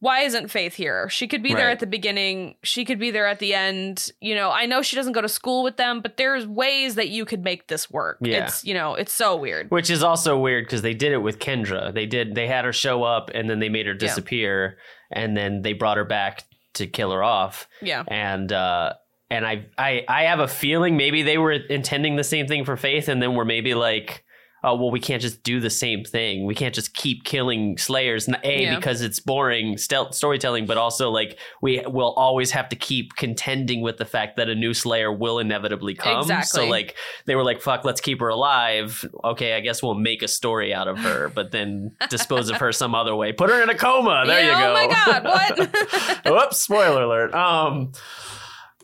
why 0.00 0.20
isn't 0.20 0.50
Faith 0.50 0.74
here? 0.74 1.08
She 1.08 1.26
could 1.26 1.42
be 1.42 1.54
there 1.54 1.70
at 1.70 1.80
the 1.80 1.86
beginning. 1.86 2.56
She 2.62 2.84
could 2.84 2.98
be 2.98 3.10
there 3.10 3.26
at 3.26 3.38
the 3.38 3.54
end. 3.54 4.10
You 4.20 4.34
know, 4.34 4.50
I 4.50 4.66
know 4.66 4.82
she 4.82 4.96
doesn't 4.96 5.14
go 5.14 5.22
to 5.22 5.28
school 5.28 5.62
with 5.62 5.76
them, 5.76 6.00
but 6.02 6.16
there's 6.16 6.46
ways 6.46 6.96
that 6.96 7.08
you 7.08 7.24
could 7.24 7.42
make 7.42 7.68
this 7.68 7.90
work. 7.90 8.18
Yeah. 8.20 8.44
It's, 8.44 8.64
you 8.64 8.74
know, 8.74 8.94
it's 8.94 9.12
so 9.12 9.34
weird. 9.36 9.70
Which 9.70 9.88
is 9.88 10.02
also 10.02 10.38
weird 10.38 10.66
because 10.66 10.82
they 10.82 10.94
did 10.94 11.12
it 11.12 11.22
with 11.22 11.38
Kendra. 11.38 11.94
They 11.94 12.06
did 12.06 12.34
they 12.34 12.46
had 12.46 12.64
her 12.64 12.72
show 12.72 13.02
up 13.02 13.30
and 13.32 13.48
then 13.48 13.60
they 13.60 13.68
made 13.68 13.86
her 13.86 13.94
disappear 13.94 14.78
and 15.10 15.36
then 15.36 15.62
they 15.62 15.72
brought 15.72 15.96
her 15.96 16.04
back 16.04 16.42
to 16.74 16.86
kill 16.86 17.12
her 17.12 17.22
off. 17.22 17.68
Yeah. 17.80 18.04
And 18.08 18.52
uh 18.52 18.94
and 19.30 19.46
I 19.46 19.66
I 19.78 20.04
I 20.08 20.22
have 20.24 20.40
a 20.40 20.48
feeling 20.48 20.96
maybe 20.96 21.22
they 21.22 21.38
were 21.38 21.52
intending 21.52 22.16
the 22.16 22.24
same 22.24 22.46
thing 22.46 22.64
for 22.64 22.76
Faith 22.76 23.08
and 23.08 23.22
then 23.22 23.34
we're 23.34 23.44
maybe 23.44 23.74
like 23.74 24.23
oh 24.64 24.74
well 24.74 24.90
we 24.90 24.98
can't 24.98 25.22
just 25.22 25.42
do 25.44 25.60
the 25.60 25.70
same 25.70 26.02
thing. 26.04 26.46
We 26.46 26.54
can't 26.54 26.74
just 26.74 26.94
keep 26.94 27.22
killing 27.24 27.78
slayers 27.78 28.26
a 28.42 28.62
Yeah. 28.62 28.74
because 28.76 29.02
it's 29.02 29.20
boring 29.20 29.76
storytelling 29.78 30.66
but 30.66 30.76
also 30.78 31.10
like 31.10 31.38
we 31.62 31.80
will 31.86 32.12
always 32.14 32.50
have 32.52 32.68
to 32.70 32.76
keep 32.76 33.14
contending 33.16 33.82
with 33.82 33.98
the 33.98 34.04
fact 34.04 34.36
that 34.38 34.48
a 34.48 34.54
new 34.54 34.74
slayer 34.74 35.12
will 35.12 35.38
inevitably 35.38 35.94
come. 35.94 36.22
Exactly. 36.22 36.62
So 36.64 36.66
like 36.66 36.96
they 37.26 37.36
were 37.36 37.44
like 37.44 37.60
fuck 37.60 37.84
let's 37.84 38.00
keep 38.00 38.18
her 38.20 38.28
alive. 38.28 39.04
Okay, 39.22 39.54
I 39.54 39.60
guess 39.60 39.82
we'll 39.82 39.94
make 39.94 40.22
a 40.22 40.28
story 40.28 40.72
out 40.74 40.88
of 40.88 40.98
her 40.98 41.28
but 41.28 41.52
then 41.52 41.92
dispose 42.10 42.48
of 42.48 42.56
her 42.56 42.72
some 42.72 42.94
other 42.94 43.14
way. 43.14 43.32
Put 43.32 43.50
her 43.50 43.62
in 43.62 43.68
a 43.70 43.74
coma. 43.76 44.24
There 44.26 44.40
Yeah, 44.42 44.58
you 44.58 44.64
go. 44.64 44.70
Oh 44.70 44.74
my 44.74 44.86
God, 44.88 45.24
what? 45.24 46.24
Whoops, 46.32 46.60
spoiler 46.62 47.02
alert. 47.02 47.34
Um 47.34 47.92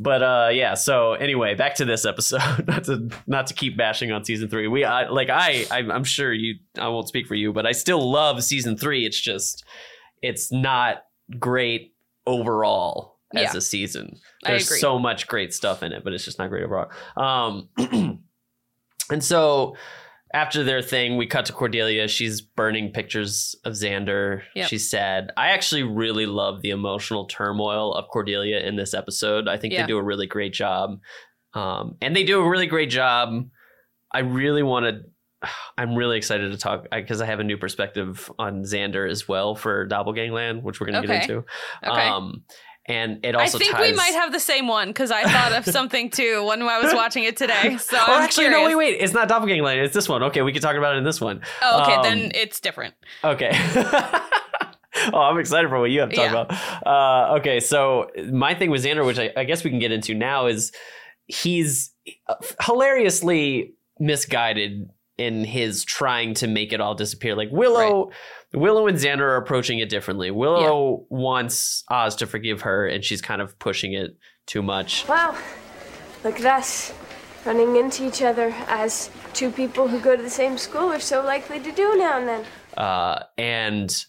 but 0.02 0.23
uh 0.23 0.49
yeah, 0.50 0.73
so 0.75 1.12
anyway, 1.12 1.54
back 1.54 1.75
to 1.76 1.85
this 1.85 2.04
episode. 2.07 2.40
not 2.66 2.85
to 2.85 3.09
not 3.26 3.47
to 3.49 3.54
keep 3.54 3.76
bashing 3.76 4.11
on 4.11 4.25
season 4.25 4.49
3. 4.49 4.66
We 4.69 4.83
I 4.83 5.09
like 5.09 5.28
I 5.30 5.66
I'm, 5.71 6.02
sure 6.04 6.33
you 6.33 6.54
I 6.78 6.88
won't 6.88 7.07
speak 7.07 7.26
for 7.26 7.35
you, 7.35 7.52
but 7.52 7.66
I 7.66 7.73
still 7.73 8.11
love 8.11 8.42
season 8.42 8.76
3. 8.78 9.04
It's 9.07 9.21
just 9.21 9.62
it's 10.23 10.50
not 10.50 11.04
great 11.38 11.95
overall 12.26 13.19
as 13.37 13.42
Yeah. 13.52 13.57
a 13.59 13.61
season. 13.61 14.16
There's 14.42 14.80
so 14.80 14.99
much 14.99 15.28
great 15.28 15.52
stuff 15.52 15.83
in 15.83 15.92
it, 15.92 16.02
but 16.02 16.14
it's 16.14 16.25
just 16.25 16.38
not 16.38 16.49
great 16.49 16.64
overall. 16.64 16.90
Um 17.16 17.69
and 19.11 19.23
so 19.23 19.76
after 20.33 20.63
their 20.63 20.81
thing, 20.83 21.17
we 21.17 21.27
cut 21.27 21.47
to 21.47 21.53
Cordelia. 21.53 22.07
She's 22.09 22.41
burning 22.41 22.93
pictures 22.93 23.55
of 23.65 23.73
Xander. 23.73 24.43
Yep. 24.55 24.69
She's 24.69 24.89
sad. 24.89 25.33
I 25.37 25.49
actually 25.51 25.83
really 25.83 26.27
love 26.27 26.63
the 26.63 26.71
emotional 26.71 27.27
turmoil 27.27 27.95
of 27.95 28.07
Cordelia 28.09 28.61
in 28.61 28.77
this 28.77 28.95
episode. 28.95 29.49
I 29.49 29.57
think 29.57 29.75
Yeah. 29.75 29.83
they 29.83 29.89
do 29.89 29.99
a 29.99 30.03
really 30.03 30.27
great 30.27 30.53
job. 30.53 31.01
Um, 31.55 31.97
and 32.01 32.15
they 32.15 32.23
do 32.25 32.41
a 32.41 32.49
really 32.49 32.67
great 32.67 32.91
job. 32.91 33.49
I 34.13 34.21
really 34.21 34.63
want 34.63 34.87
to. 34.87 35.49
I'm 35.79 35.95
really 35.97 36.17
excited 36.19 36.53
to 36.53 36.59
talk 36.59 36.87
because 36.93 37.21
I 37.21 37.27
have 37.27 37.41
a 37.41 37.45
new 37.45 37.57
perspective 37.57 38.31
on 38.39 38.63
Xander 38.63 39.11
as 39.11 39.27
well 39.27 39.55
for 39.55 39.89
Doppelgangland, 39.89 40.63
which 40.63 40.81
we're 40.81 40.87
going 40.89 41.03
to 41.03 41.09
get 41.09 41.23
into. 41.23 41.45
Okay. 41.85 42.09
Um, 42.09 42.45
and 42.91 43.25
it 43.25 43.35
also. 43.35 43.57
I 43.57 43.61
think 43.61 43.73
ties... 43.73 43.91
we 43.91 43.97
might 43.97 44.13
have 44.15 44.33
the 44.33 44.41
same 44.41 44.67
one 44.67 44.89
because 44.89 45.11
I 45.11 45.23
thought 45.23 45.53
of 45.53 45.65
something 45.73 46.11
too 46.11 46.45
when 46.47 46.61
I 46.63 46.81
was 46.81 46.93
watching 46.93 47.25
it 47.25 47.37
today. 47.37 47.79
So 47.91 47.97
oh, 47.97 48.05
I'm 48.17 48.23
actually, 48.23 48.45
curious. 48.45 48.61
no, 48.61 48.67
wait, 48.67 48.75
wait. 48.75 49.01
It's 49.01 49.13
not 49.13 49.29
Doppelgangland. 49.29 49.83
It's 49.83 49.95
this 49.95 50.09
one. 50.09 50.23
Okay, 50.25 50.43
we 50.43 50.53
can 50.53 50.61
talk 50.61 50.77
about 50.77 50.95
it 50.95 50.99
in 50.99 51.05
this 51.05 51.21
one. 51.21 51.41
Oh, 51.63 51.83
okay, 51.83 51.95
Um, 51.95 52.03
then 52.03 52.33
it's 52.35 52.61
different. 52.61 52.95
Okay. 53.25 53.51
oh, 55.13 55.15
I'm 55.15 55.39
excited 55.39 55.69
for 55.69 55.81
what 55.81 55.91
you 55.91 56.01
have 56.01 56.11
to 56.11 56.17
talk 56.17 56.33
Yeah. 56.33 56.41
about. 56.43 56.87
Uh, 56.87 57.39
okay, 57.39 57.59
so 57.61 58.11
my 58.31 58.55
thing 58.55 58.71
with 58.71 58.85
Xander, 58.85 59.05
which 59.05 59.19
I, 59.19 59.33
I 59.37 59.45
guess 59.45 59.65
we 59.65 59.71
can 59.71 59.79
get 59.79 59.93
into 59.93 60.15
now, 60.15 60.47
is 60.47 60.73
he's 61.27 61.93
uh, 62.29 62.35
hilariously 62.61 63.75
misguided 63.99 64.91
in 65.17 65.45
his 65.45 65.85
trying 65.85 66.35
to 66.35 66.47
make 66.47 66.73
it 66.73 66.81
all 66.81 66.95
disappear. 66.95 67.35
Like 67.35 67.49
Willow, 67.51 68.11
Willow 68.52 68.88
and 68.88 68.99
Xander 68.99 69.21
are 69.21 69.37
approaching 69.37 69.78
it 69.78 69.88
differently. 69.88 70.30
Willow 70.30 71.07
wants 71.09 71.85
Oz 71.88 72.16
to 72.16 72.26
forgive 72.26 72.62
her, 72.62 72.87
and 72.87 73.04
she's 73.04 73.23
kind 73.23 73.40
of 73.40 73.59
pushing 73.59 73.92
it 73.92 74.16
too 74.47 74.62
much. 74.62 75.07
Wow, 75.09 75.37
look 76.25 76.40
at 76.40 76.47
us 76.47 76.92
running 77.45 77.76
into 77.76 78.07
each 78.07 78.23
other 78.23 78.54
as 78.69 79.11
two 79.33 79.50
people 79.50 79.88
who 79.88 80.00
go 80.00 80.16
to 80.16 80.23
the 80.23 80.30
same 80.30 80.59
school 80.59 80.92
are 80.92 81.00
so 81.00 81.25
likely 81.25 81.61
to 81.61 81.73
do 81.73 81.97
now 81.97 82.19
and 82.19 82.28
then. 82.28 82.45
Uh, 82.76 83.23
and 83.38 84.04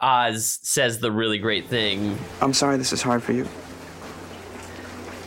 Oz 0.00 0.58
says 0.62 1.00
the 1.00 1.12
really 1.12 1.38
great 1.38 1.66
thing 1.66 2.18
I'm 2.40 2.52
sorry 2.52 2.76
this 2.76 2.92
is 2.92 3.02
hard 3.02 3.22
for 3.22 3.32
you. 3.32 3.46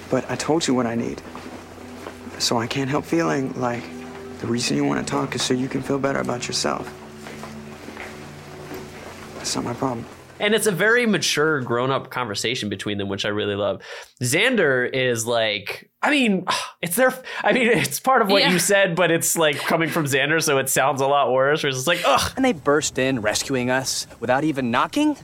But 0.10 0.30
I 0.30 0.36
told 0.36 0.68
you 0.68 0.74
what 0.74 0.86
I 0.86 0.96
need. 0.96 1.22
So 2.40 2.58
I 2.58 2.68
can't 2.68 2.90
help 2.90 3.06
feeling 3.06 3.54
like 3.60 3.84
the 4.40 4.48
reason 4.48 4.76
you 4.78 4.84
want 4.84 5.06
to 5.06 5.10
talk 5.10 5.36
is 5.36 5.42
so 5.42 5.54
you 5.54 5.68
can 5.68 5.82
feel 5.82 6.00
better 6.00 6.20
about 6.20 6.48
yourself. 6.48 6.94
That's 9.46 9.56
not 9.56 9.64
my 9.64 9.74
problem. 9.76 10.08
And 10.40 10.56
it's 10.56 10.66
a 10.66 10.72
very 10.72 11.06
mature, 11.06 11.62
grown 11.62 11.92
up 11.92 12.10
conversation 12.10 12.68
between 12.68 12.98
them, 12.98 13.08
which 13.10 13.26
I 13.26 13.30
really 13.30 13.54
love. 13.54 13.82
Xander 14.24 14.92
is 14.92 15.28
like, 15.28 15.90
I 16.02 16.10
mean, 16.10 16.46
it's 16.82 16.96
their, 16.96 17.14
I 17.44 17.54
mean, 17.54 17.68
it's 17.68 18.00
part 18.00 18.24
of 18.24 18.30
what 18.32 18.42
Yeah. 18.42 18.52
you 18.52 18.58
said, 18.58 18.96
but 18.96 19.12
it's 19.12 19.38
like 19.38 19.58
coming 19.60 19.88
from 19.90 20.06
Xander, 20.06 20.42
so 20.42 20.58
it 20.58 20.68
sounds 20.68 21.00
a 21.00 21.06
lot 21.06 21.32
worse. 21.32 21.62
Where 21.62 21.70
it's 21.70 21.78
just 21.78 21.88
like, 21.88 22.02
ugh. 22.06 22.34
And 22.36 22.44
they 22.44 22.54
burst 22.54 22.98
in, 22.98 23.22
rescuing 23.22 23.70
us 23.70 24.08
without 24.20 24.44
even 24.44 24.72
knocking? 24.72 25.16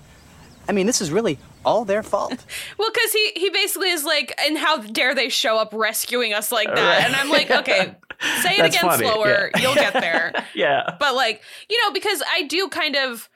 I 0.70 0.72
mean, 0.72 0.86
this 0.86 1.01
is 1.01 1.10
really 1.12 1.40
all 1.66 1.84
their 1.84 2.04
fault. 2.04 2.46
Well, 2.78 2.92
because 2.94 3.12
he 3.12 3.32
he 3.36 3.50
basically 3.50 3.90
is 3.90 4.06
like, 4.06 4.34
and 4.46 4.56
how 4.58 4.78
dare 4.78 5.13
they 5.16 5.30
show 5.30 5.58
up 5.58 5.74
rescuing 5.74 6.34
us 6.34 6.51
like 6.51 6.68
that? 6.68 6.75
Right. 6.75 7.04
And 7.06 7.16
I'm 7.16 7.30
like, 7.30 7.50
okay, 7.51 7.96
say 8.44 8.54
it 8.54 8.58
That's 8.60 8.75
again 8.78 8.90
funny, 8.92 9.08
slower, 9.08 9.50
yeah. 9.56 9.62
you'll 9.62 9.75
get 9.75 9.94
there. 10.00 10.32
Yeah. 10.56 10.96
but 11.00 11.16
like, 11.16 11.42
you 11.70 11.78
know, 11.84 11.92
because 11.92 12.22
I 12.32 12.44
do 12.44 12.70
kind 12.70 12.96
of 12.96 13.28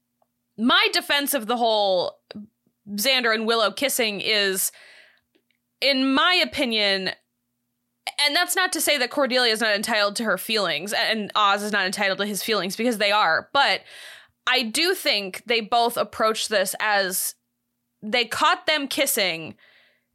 my 0.57 0.87
defense 0.93 1.33
of 1.33 1.47
the 1.47 1.57
whole 1.57 2.17
Xander 2.91 3.33
and 3.33 3.45
Willow 3.45 3.71
kissing 3.71 4.21
is, 4.21 4.71
in 5.81 6.13
my 6.13 6.33
opinion. 6.43 7.11
And 8.23 8.35
that's 8.35 8.55
not 8.55 8.71
to 8.73 8.81
say 8.81 8.97
that 8.99 9.09
Cordelia 9.09 9.51
is 9.51 9.61
not 9.61 9.75
entitled 9.75 10.15
to 10.17 10.23
her 10.23 10.37
feelings 10.37 10.93
and 10.93 11.31
Oz 11.35 11.63
is 11.63 11.71
not 11.71 11.85
entitled 11.85 12.19
to 12.19 12.25
his 12.25 12.43
feelings 12.43 12.75
because 12.75 12.99
they 12.99 13.11
are. 13.11 13.49
But 13.51 13.81
I 14.47 14.61
do 14.61 14.93
think 14.93 15.43
they 15.47 15.59
both 15.61 15.97
approach 15.97 16.47
this 16.47 16.75
as 16.79 17.33
they 18.03 18.25
caught 18.25 18.67
them 18.67 18.87
kissing 18.87 19.55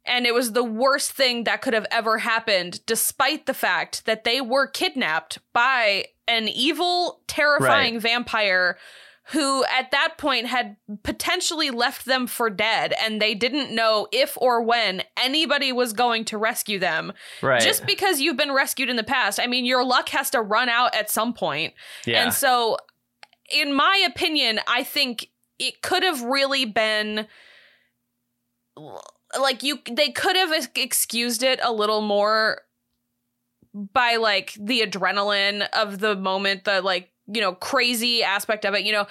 and 0.05 0.25
it 0.25 0.33
was 0.33 0.53
the 0.53 0.63
worst 0.63 1.11
thing 1.11 1.43
that 1.43 1.61
could 1.61 1.73
have 1.73 1.85
ever 1.91 2.17
happened 2.19 2.83
despite 2.87 3.45
the 3.45 3.53
fact 3.53 4.05
that 4.05 4.23
they 4.23 4.41
were 4.41 4.65
kidnapped 4.65 5.37
by 5.53 6.05
an 6.27 6.47
evil 6.47 7.21
terrifying 7.27 7.95
Right. 7.95 8.01
vampire 8.03 8.77
who 9.31 9.63
at 9.65 9.91
that 9.91 10.15
point 10.17 10.47
had 10.47 10.77
potentially 11.03 11.69
left 11.69 12.05
them 12.05 12.27
for 12.27 12.49
dead 12.49 12.93
and 13.01 13.21
they 13.21 13.33
didn't 13.33 13.73
know 13.73 14.07
if 14.11 14.37
or 14.37 14.61
when 14.61 15.03
anybody 15.17 15.71
was 15.71 15.93
going 15.93 16.25
to 16.25 16.37
rescue 16.37 16.79
them 16.79 17.13
Right. 17.41 17.61
just 17.61 17.85
because 17.85 18.19
you've 18.19 18.37
been 18.37 18.51
rescued 18.51 18.89
in 18.89 18.95
the 18.95 19.03
past 19.03 19.39
i 19.39 19.47
mean 19.47 19.65
your 19.65 19.83
luck 19.83 20.09
has 20.09 20.29
to 20.31 20.41
run 20.41 20.69
out 20.69 20.95
at 20.95 21.09
some 21.09 21.33
point 21.33 21.73
yeah. 22.05 22.23
and 22.23 22.33
so, 22.33 22.77
in 23.53 23.73
my 23.73 24.05
opinion, 24.07 24.59
I 24.65 24.83
think 24.83 25.29
it 25.59 25.81
could 25.81 26.03
have 26.03 26.21
really 26.21 26.65
been 26.65 27.27
like 29.39 29.63
you 29.63 29.79
they 29.91 30.09
could 30.09 30.35
have 30.35 30.69
excused 30.75 31.43
it 31.43 31.59
a 31.61 31.71
little 31.71 32.01
more 32.01 32.61
by 33.73 34.17
like 34.17 34.53
the 34.59 34.81
adrenaline 34.81 35.67
of 35.73 35.99
the 35.99 36.15
moment, 36.15 36.65
the 36.65 36.81
like, 36.81 37.10
you 37.33 37.41
know, 37.41 37.53
crazy 37.53 38.23
aspect 38.23 38.65
of 38.65 38.73
it, 38.73 38.83
you 38.83 38.91
know. 38.91 39.07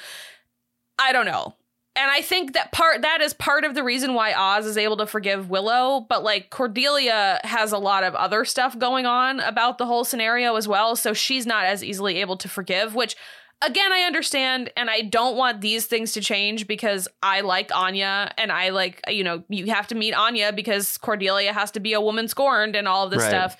I 0.98 1.12
don't 1.12 1.26
know. 1.26 1.54
And 1.96 2.10
I 2.10 2.20
think 2.22 2.52
that 2.52 2.72
part 2.72 3.02
that 3.02 3.20
is 3.20 3.34
part 3.34 3.64
of 3.64 3.74
the 3.74 3.82
reason 3.82 4.14
why 4.14 4.32
Oz 4.32 4.64
is 4.64 4.76
able 4.76 4.96
to 4.98 5.06
forgive 5.06 5.50
Willow, 5.50 6.06
but 6.08 6.22
like 6.22 6.50
Cordelia 6.50 7.40
has 7.42 7.72
a 7.72 7.78
lot 7.78 8.04
of 8.04 8.14
other 8.14 8.44
stuff 8.44 8.78
going 8.78 9.06
on 9.06 9.40
about 9.40 9.78
the 9.78 9.86
whole 9.86 10.04
scenario 10.04 10.54
as 10.56 10.68
well, 10.68 10.94
so 10.94 11.12
she's 11.12 11.46
not 11.46 11.64
as 11.64 11.82
easily 11.82 12.18
able 12.18 12.36
to 12.38 12.48
forgive, 12.48 12.94
which 12.94 13.16
again 13.60 13.92
I 13.92 14.02
understand 14.02 14.70
and 14.76 14.88
I 14.88 15.02
don't 15.02 15.36
want 15.36 15.60
these 15.60 15.86
things 15.86 16.12
to 16.12 16.20
change 16.20 16.66
because 16.68 17.08
I 17.22 17.40
like 17.40 17.74
Anya 17.74 18.32
and 18.38 18.52
I 18.52 18.70
like 18.70 19.00
you 19.08 19.24
know, 19.24 19.42
you 19.48 19.66
have 19.66 19.88
to 19.88 19.94
meet 19.96 20.14
Anya 20.14 20.52
because 20.52 20.96
Cordelia 20.96 21.52
has 21.52 21.72
to 21.72 21.80
be 21.80 21.92
a 21.92 22.00
woman 22.00 22.28
scorned 22.28 22.76
and 22.76 22.86
all 22.86 23.04
of 23.04 23.10
this 23.10 23.20
Right. 23.22 23.30
stuff. 23.30 23.56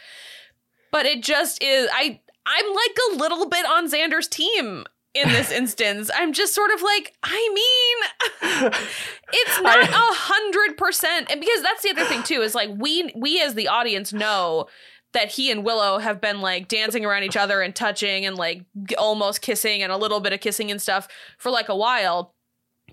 But 0.93 1.05
it 1.05 1.23
just 1.23 1.63
is 1.63 1.89
I 1.93 2.21
I'm 2.47 2.67
like 2.67 2.97
a 3.13 3.17
little 3.17 3.49
bit 3.49 3.67
on 3.67 3.91
Xander's 3.91 4.29
team 4.29 4.85
in 5.15 5.29
this 5.29 5.51
instance. 5.53 6.11
I'm 6.15 6.33
just 6.33 6.55
sort 6.55 6.71
of 6.73 6.83
like, 6.83 7.15
I 7.23 7.51
mean, 7.55 8.73
it's 9.33 9.61
not 9.61 9.83
a 9.83 9.93
hundred 9.93 10.77
percent, 10.77 11.31
and 11.31 11.41
because 11.41 11.63
that's 11.63 11.83
the 11.83 11.91
other 11.91 12.05
thing 12.05 12.23
too 12.23 12.43
is 12.43 12.55
like 12.55 12.71
we 12.77 13.13
we 13.15 13.41
as 13.41 13.55
the 13.55 13.69
audience 13.69 14.13
know 14.13 14.69
that 15.13 15.33
he 15.33 15.51
and 15.51 15.65
Willow 15.65 15.99
have 15.99 16.21
been 16.21 16.41
like 16.41 16.69
dancing 16.69 17.05
around 17.05 17.25
each 17.25 17.37
other 17.37 17.61
and 17.61 17.75
touching 17.75 18.25
and 18.25 18.37
like 18.37 18.65
almost 18.97 19.43
kissing 19.43 19.83
and 19.83 19.91
a 19.91 19.97
little 19.97 20.21
bit 20.21 20.33
of 20.33 20.41
kissing 20.41 20.71
and 20.71 20.81
stuff 20.81 21.09
for 21.37 21.51
like 21.51 21.69
a 21.69 21.77
while. 21.77 22.35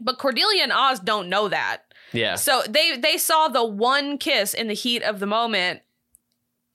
But 0.01 0.17
Cordelia 0.17 0.63
and 0.63 0.71
Oz 0.71 0.99
don't 0.99 1.29
know 1.29 1.47
that. 1.49 1.83
Yeah. 2.13 2.35
So 2.35 2.63
they 2.67 2.97
they 2.97 3.17
saw 3.17 3.47
the 3.47 3.65
one 3.65 4.17
kiss 4.17 4.53
in 4.53 4.67
the 4.67 4.73
heat 4.73 5.03
of 5.03 5.19
the 5.19 5.27
moment. 5.27 5.81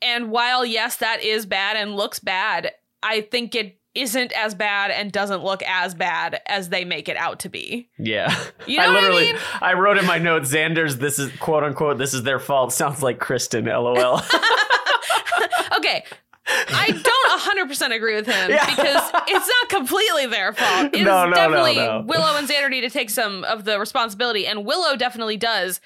And 0.03 0.31
while 0.31 0.65
yes, 0.65 0.97
that 0.97 1.23
is 1.23 1.47
bad 1.47 1.77
and 1.77 1.97
looks 1.97 2.19
bad, 2.19 2.73
I 3.03 3.21
think 3.23 3.55
it 3.55 3.79
isn't 3.95 4.33
as 4.33 4.55
bad 4.55 4.91
and 4.91 5.13
doesn't 5.13 5.45
look 5.45 5.63
as 5.65 5.95
bad 5.95 6.41
as 6.47 6.71
they 6.71 6.85
make 6.85 7.09
it 7.09 7.17
out 7.17 7.41
to 7.41 7.49
be. 7.51 7.91
Yeah. 7.99 8.35
You 8.67 8.79
know 8.79 8.85
I 8.85 8.87
what 8.89 8.97
I 8.97 9.01
literally 9.01 9.33
mean? 9.33 9.41
I 9.61 9.73
wrote 9.75 9.99
in 9.99 10.07
my 10.07 10.19
notes, 10.19 10.53
Xander's 10.53 10.97
this 10.97 11.19
is 11.19 11.31
quote 11.39 11.63
unquote, 11.63 11.99
this 11.99 12.15
is 12.15 12.23
their 12.23 12.39
fault. 12.39 12.73
Sounds 12.73 13.03
like 13.03 13.19
Kristen, 13.19 13.67
lol. 13.67 14.21
Okay. 15.77 16.05
I 16.47 16.91
don't 16.91 17.71
100% 17.71 17.95
agree 17.95 18.15
with 18.15 18.27
him 18.27 18.51
because 18.51 19.11
it's 19.29 19.49
not 19.49 19.69
completely 19.69 20.27
their 20.27 20.53
fault. 20.53 20.91
It's 20.93 20.99
No, 21.03 21.25
no, 21.25 21.31
no, 21.31 21.35
definitely 21.35 21.77
no. 21.77 22.05
Willow 22.07 22.37
and 22.37 22.49
Xander 22.49 22.69
need 22.71 22.83
to 22.83 22.91
take 22.91 23.11
some 23.11 23.45
of 23.45 23.65
the 23.65 23.79
responsibility, 23.79 24.47
and 24.47 24.65
Willow 24.65 24.97
definitely 24.97 25.37
does. 25.37 25.81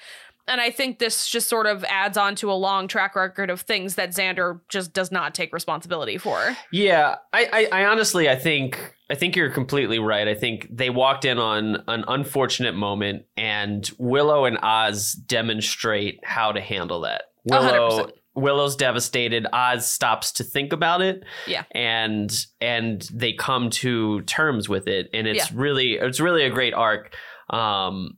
And 0.47 0.61
I 0.61 0.69
think 0.71 0.99
this 0.99 1.27
just 1.27 1.49
sort 1.49 1.65
of 1.65 1.83
adds 1.85 2.17
on 2.17 2.35
to 2.35 2.51
a 2.51 2.53
long 2.53 2.87
track 2.87 3.15
record 3.15 3.49
of 3.49 3.61
things 3.61 3.95
that 3.95 4.11
Xander 4.11 4.61
just 4.69 4.93
does 4.93 5.11
not 5.11 5.35
take 5.35 5.53
responsibility 5.53 6.17
for. 6.17 6.55
Yeah, 6.71 7.15
I, 7.33 7.67
I, 7.71 7.81
I 7.81 7.85
honestly, 7.85 8.29
I 8.29 8.35
think, 8.37 8.95
I 9.09 9.15
think 9.15 9.35
you're 9.35 9.49
completely 9.51 9.99
right. 9.99 10.27
I 10.27 10.35
think 10.35 10.67
they 10.71 10.89
walked 10.89 11.25
in 11.25 11.37
on 11.37 11.83
an 11.87 12.05
unfortunate 12.07 12.75
moment, 12.75 13.25
and 13.35 13.89
Willow 13.97 14.45
and 14.45 14.57
Oz 14.61 15.13
demonstrate 15.13 16.19
how 16.23 16.51
to 16.53 16.61
handle 16.61 17.01
that. 17.01 17.23
Willow, 17.45 18.05
100%. 18.07 18.11
Willow's 18.35 18.75
devastated. 18.75 19.47
Oz 19.51 19.89
stops 19.89 20.31
to 20.33 20.43
think 20.43 20.71
about 20.71 21.01
it, 21.01 21.23
Yeah. 21.47 21.63
and 21.71 22.31
and 22.61 23.01
they 23.11 23.33
come 23.33 23.69
to 23.71 24.21
terms 24.21 24.69
with 24.69 24.87
it, 24.87 25.09
and 25.13 25.27
it's 25.27 25.49
Yeah. 25.51 25.57
really, 25.59 25.93
it's 25.93 26.19
really 26.19 26.43
a 26.43 26.49
great 26.49 26.73
arc. 26.73 27.15
Um, 27.49 28.17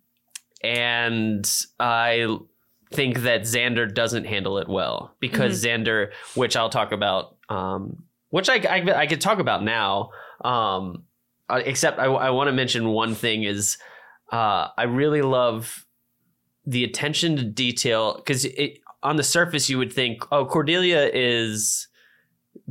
and 0.62 1.50
I 1.80 2.38
think 2.92 3.20
that 3.20 3.42
Xander 3.42 3.94
doesn't 3.94 4.25
handle 4.25 4.58
it 4.58 4.68
well 4.68 5.16
because 5.20 5.63
Xander, 5.63 6.12
which 6.36 6.56
I'll 6.56 6.70
talk 6.70 6.92
about, 6.92 7.38
um, 7.50 8.04
which 8.30 8.50
I, 8.50 8.56
I, 8.56 9.00
I 9.01 9.08
could 9.08 9.22
talk 9.22 9.39
about 9.39 9.63
now, 9.63 10.10
um, 10.42 11.04
uh, 11.50 11.62
except 11.66 12.00
I, 12.00 12.06
I 12.06 12.30
want 12.32 12.48
to 12.48 12.51
mention 12.51 12.89
one 12.89 13.16
thing 13.16 13.44
is 13.44 13.78
uh, 14.32 14.68
I 14.78 14.84
really 14.84 15.22
love 15.22 15.86
the 16.66 16.84
attention 16.84 17.36
to 17.38 17.44
detail 17.44 18.16
because 18.16 18.46
on 19.01 19.16
the 19.16 19.24
surface 19.24 19.70
you 19.70 19.78
would 19.78 19.94
think, 19.94 20.24
oh, 20.32 20.46
Cordelia 20.46 21.10
is 21.13 21.88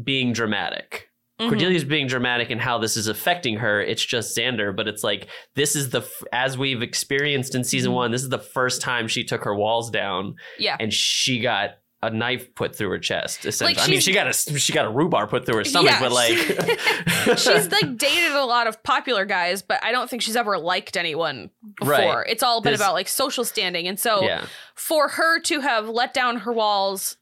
being 0.02 0.33
dramatic. 0.33 1.11
Mhm. 1.40 1.50
Cordelia's 1.50 1.85
being 1.85 2.07
dramatic 2.09 2.50
and 2.50 2.61
how 2.61 2.78
this 2.78 2.97
is 2.97 3.07
affecting 3.07 3.57
her. 3.59 3.80
It's 3.80 4.04
just 4.04 4.37
Xander, 4.37 4.75
but 4.75 4.88
it's 4.88 5.04
like 5.04 5.28
this 5.54 5.76
is 5.76 5.90
the 5.90 6.02
as 6.33 6.59
we've 6.59 6.83
experienced 6.83 7.54
in 7.54 7.62
season 7.64 7.92
one. 7.92 8.11
This 8.11 8.23
is 8.23 8.28
the 8.28 8.38
first 8.38 8.80
time 8.83 9.07
she 9.09 9.23
took 9.25 9.45
her 9.45 9.54
walls 9.54 9.90
down 9.90 10.35
Yeah. 10.59 10.76
and 10.80 10.92
she 10.92 11.38
got 11.40 11.78
a 12.00 12.11
knife 12.11 12.54
put 12.54 12.76
through 12.76 12.90
her 12.90 12.99
chest. 12.99 13.45
Essentially, 13.45 13.75
Like, 13.76 13.88
I 13.88 13.90
mean, 13.90 14.00
she 14.00 14.12
got 14.12 14.28
a 14.28 14.33
she 14.59 14.73
got 14.73 14.85
a 14.87 14.90
rhubarb 14.90 15.30
put 15.30 15.47
through 15.47 15.57
her 15.57 15.64
stomach, 15.64 15.90
Yeah, 15.90 16.00
but 16.00 16.12
like 16.12 16.33
she's 17.38 17.71
like 17.71 17.97
dated 17.97 18.33
a 18.33 18.45
lot 18.45 18.66
of 18.66 18.83
popular 18.83 19.25
guys, 19.25 19.62
but 19.62 19.83
I 19.85 19.90
don't 19.92 20.09
think 20.09 20.23
she's 20.23 20.37
ever 20.37 20.59
liked 20.59 20.97
anyone 20.97 21.50
before. 21.78 21.92
Right. 21.95 22.26
It's 22.28 22.42
all 22.42 22.61
been 22.61 22.71
There's- 22.71 22.80
about 22.80 22.95
like 22.95 23.09
social 23.09 23.45
standing. 23.45 23.87
And 23.88 23.99
so 23.99 24.23
yeah, 24.23 24.47
for 24.75 25.09
her 25.09 25.40
to 25.40 25.61
have 25.61 25.88
let 25.88 26.14
down 26.14 26.38
her 26.38 26.52
walls 26.52 27.16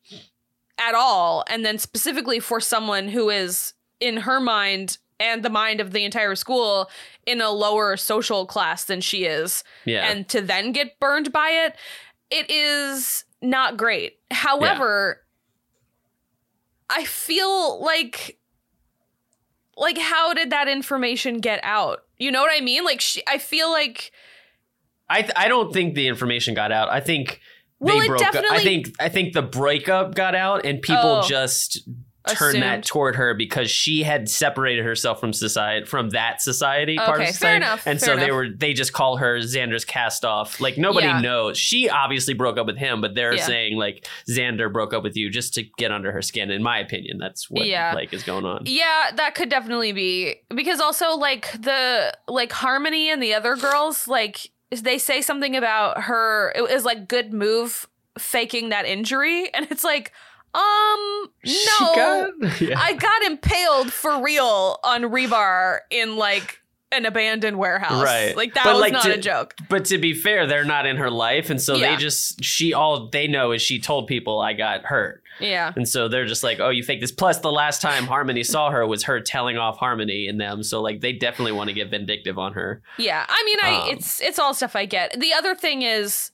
at 0.78 0.94
all, 0.94 1.42
and 1.48 1.64
then 1.64 1.78
specifically 1.78 2.38
for 2.38 2.60
someone 2.60 3.08
who 3.08 3.30
is 3.30 3.72
in 4.00 4.18
her 4.18 4.40
mind 4.40 4.98
and 5.18 5.42
the 5.42 5.50
mind 5.50 5.80
of 5.80 5.92
the 5.92 6.04
entire 6.04 6.34
school 6.34 6.90
in 7.26 7.40
a 7.40 7.50
lower 7.50 7.96
social 7.96 8.44
class 8.46 8.84
than 8.84 9.00
she 9.00 9.24
is, 9.24 9.64
yeah, 9.84 10.10
and 10.10 10.28
to 10.28 10.40
then 10.40 10.72
get 10.72 10.98
burned 11.00 11.32
by 11.32 11.48
it, 11.50 11.76
it 12.30 12.50
is 12.50 13.24
not 13.40 13.76
great. 13.76 14.18
However, 14.30 15.22
I 16.90 17.04
feel 17.04 17.82
like 17.82 18.38
like 19.76 19.98
how 19.98 20.32
did 20.34 20.50
that 20.50 20.68
information 20.68 21.38
get 21.40 21.60
out? 21.62 22.00
You 22.18 22.30
know 22.30 22.40
what 22.40 22.52
I 22.56 22.60
mean? 22.64 22.84
Like 22.84 23.00
she, 23.00 23.22
I 23.26 23.38
feel 23.38 23.70
like 23.70 24.12
I 25.08 25.22
th- 25.22 25.34
I 25.36 25.48
don't 25.48 25.72
think 25.72 25.94
the 25.94 26.08
information 26.08 26.54
got 26.54 26.72
out. 26.72 26.88
I 26.90 27.00
think 27.00 27.40
Well, 27.78 27.98
they 28.00 28.06
broke 28.06 28.22
up. 28.22 28.34
I 28.50 28.62
think 28.62 28.90
I 28.98 29.08
think 29.08 29.32
the 29.34 29.42
breakup 29.42 30.14
got 30.14 30.34
out 30.34 30.64
and 30.64 30.80
people 30.80 31.22
Oh. 31.24 31.28
just 31.28 31.86
turned 32.34 32.62
that 32.62 32.84
toward 32.84 33.16
her 33.16 33.34
because 33.34 33.70
she 33.70 34.02
had 34.02 34.28
separated 34.28 34.84
herself 34.84 35.20
from 35.20 35.32
society 35.32 35.86
from 35.86 36.10
that 36.10 36.40
society 36.42 36.96
part 36.96 37.20
Okay, 37.20 37.22
of 37.22 37.26
fair 37.28 37.32
society. 37.32 37.56
enough, 37.56 37.86
and 37.86 37.98
fair 38.00 38.06
so 38.08 38.16
they 38.16 38.24
enough. 38.24 38.34
were 38.34 38.48
they 38.56 38.72
just 38.72 38.92
call 38.92 39.16
her 39.18 39.38
Xander's 39.38 39.84
cast 39.84 40.24
off. 40.24 40.60
Like 40.60 40.78
nobody 40.78 41.06
Yeah. 41.06 41.20
knows. 41.20 41.58
She 41.58 41.88
obviously 41.88 42.34
broke 42.34 42.58
up 42.58 42.66
with 42.66 42.76
him, 42.78 43.00
but 43.00 43.14
they're 43.14 43.34
Yeah. 43.34 43.44
saying 43.46 43.76
like 43.76 44.06
Xander 44.28 44.72
broke 44.72 44.92
up 44.92 45.02
with 45.02 45.16
you 45.16 45.30
just 45.30 45.54
to 45.54 45.62
get 45.78 45.90
under 45.92 46.12
her 46.12 46.22
skin. 46.22 46.50
In 46.50 46.62
my 46.62 46.78
opinion, 46.78 47.18
that's 47.18 47.50
what 47.50 47.66
Yeah. 47.66 47.92
like 47.94 48.12
is 48.12 48.22
going 48.22 48.44
on. 48.44 48.62
Yeah, 48.66 49.10
that 49.14 49.34
could 49.34 49.48
definitely 49.48 49.92
be 49.92 50.36
because 50.54 50.80
also 50.80 51.16
like 51.16 51.50
the 51.60 52.12
like 52.28 52.52
Harmony 52.52 53.10
and 53.10 53.22
the 53.22 53.34
other 53.34 53.56
girls 53.56 54.06
like 54.08 54.50
they 54.70 54.98
say 54.98 55.22
something 55.22 55.54
about 55.56 56.02
her 56.02 56.52
it 56.56 56.62
was 56.62 56.84
like 56.84 57.06
good 57.08 57.32
move 57.32 57.86
faking 58.18 58.70
that 58.70 58.84
injury 58.86 59.48
and 59.54 59.66
it's 59.70 59.84
like 59.84 60.12
um 60.54 61.26
She 61.44 61.64
no 61.80 61.94
got- 61.94 62.60
yeah. 62.60 62.78
I 62.80 62.94
got 62.94 63.22
impaled 63.24 63.92
for 63.92 64.22
real 64.22 64.78
on 64.84 65.02
rebar 65.02 65.80
in 65.90 66.16
like 66.16 66.60
an 66.92 67.04
abandoned 67.04 67.58
warehouse. 67.58 68.02
Right. 68.02 68.36
Like 68.36 68.54
that 68.54 68.64
But, 68.64 68.74
was 68.74 68.80
like, 68.80 68.92
not 68.92 69.04
to- 69.04 69.14
a 69.14 69.18
joke. 69.18 69.54
But 69.68 69.86
to 69.86 69.98
be 69.98 70.14
fair, 70.14 70.46
they're 70.46 70.64
not 70.64 70.86
in 70.86 70.96
her 70.96 71.10
life, 71.10 71.50
and 71.50 71.60
so 71.60 71.74
Yeah. 71.76 71.90
they 71.90 71.96
just 71.96 72.42
she 72.44 72.72
all 72.72 73.08
they 73.10 73.26
know 73.26 73.52
is 73.52 73.60
she 73.60 73.80
told 73.80 74.06
people 74.06 74.40
I 74.40 74.52
got 74.52 74.84
hurt, 74.84 75.22
Yeah. 75.40 75.72
and 75.74 75.86
so 75.88 76.06
they're 76.08 76.26
just 76.26 76.44
like, 76.44 76.60
oh, 76.60 76.70
you 76.70 76.84
fake 76.84 77.00
this. 77.00 77.10
Plus, 77.10 77.40
the 77.40 77.50
last 77.52 77.82
time 77.82 78.06
Harmony 78.06 78.44
saw 78.44 78.70
her 78.70 78.86
was 78.86 79.02
her 79.04 79.20
telling 79.20 79.58
off 79.58 79.78
Harmony 79.78 80.28
and 80.28 80.40
them, 80.40 80.62
so 80.62 80.80
like 80.80 81.00
they 81.00 81.12
definitely 81.12 81.52
want 81.52 81.68
to 81.68 81.74
get 81.74 81.90
vindictive 81.90 82.38
on 82.38 82.52
her. 82.52 82.80
Yeah, 82.98 83.26
I 83.28 83.42
mean, 83.44 83.58
I 83.62 83.82
Um, 83.90 83.96
it's 83.98 84.20
it's 84.22 84.38
all 84.38 84.54
stuff 84.54 84.76
I 84.76 84.86
get. 84.86 85.18
The 85.20 85.32
other 85.34 85.56
thing 85.56 85.82
is, 85.82 86.30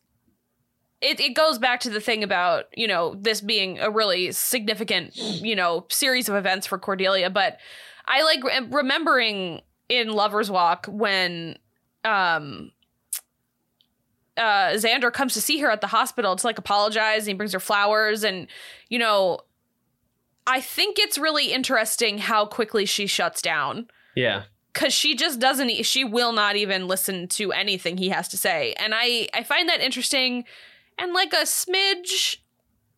it 1.03 1.21
it 1.21 1.35
goes 1.35 1.59
back 1.59 1.81
to 1.81 1.91
the 1.91 2.01
thing 2.01 2.23
about 2.23 2.67
you 2.75 2.87
know 2.87 3.15
this 3.19 3.41
being 3.41 3.79
a 3.81 3.91
really 3.91 4.33
significant 4.33 5.17
you 5.17 5.55
know 5.55 5.85
series 5.91 6.29
of 6.29 6.37
events 6.37 6.67
for 6.67 6.79
Cordelia, 6.79 7.29
but 7.29 7.59
I 8.07 8.23
like 8.23 8.43
re- 8.45 8.69
remembering 8.71 9.61
in 9.89 10.09
Lovers 10.11 10.51
Walk 10.51 10.87
when 10.89 11.59
um 12.05 12.71
uh 14.37 14.71
Xander 14.71 15.13
comes 15.13 15.35
to 15.35 15.41
see 15.41 15.59
her 15.59 15.71
at 15.71 15.81
the 15.81 15.89
hospital 15.89 16.37
to 16.37 16.47
like 16.47 16.59
apologize 16.59 17.23
and 17.23 17.29
he 17.29 17.35
brings 17.35 17.53
her 17.53 17.61
flowers 17.61 18.25
and 18.25 18.47
you 18.89 18.99
know 18.99 19.41
I 20.45 20.61
think 20.61 20.99
it's 20.99 21.19
really 21.19 21.53
interesting 21.53 22.19
how 22.19 22.47
quickly 22.47 22.85
she 22.85 23.07
shuts 23.07 23.41
down. 23.41 23.87
Yeah, 24.17 24.45
because 24.73 24.93
she 24.93 25.15
just 25.15 25.39
doesn't 25.39 25.71
she 25.85 26.05
will 26.05 26.33
not 26.33 26.57
even 26.57 26.89
listen 26.89 27.29
to 27.29 27.53
anything 27.53 27.97
he 27.97 28.09
has 28.09 28.29
to 28.29 28.37
say. 28.37 28.75
And 28.75 28.93
i 28.95 29.29
i 29.35 29.43
find 29.43 29.69
that 29.69 29.81
interesting 29.81 30.45
and 30.99 31.13
like 31.13 31.33
a 31.33 31.45
smidge 31.45 32.37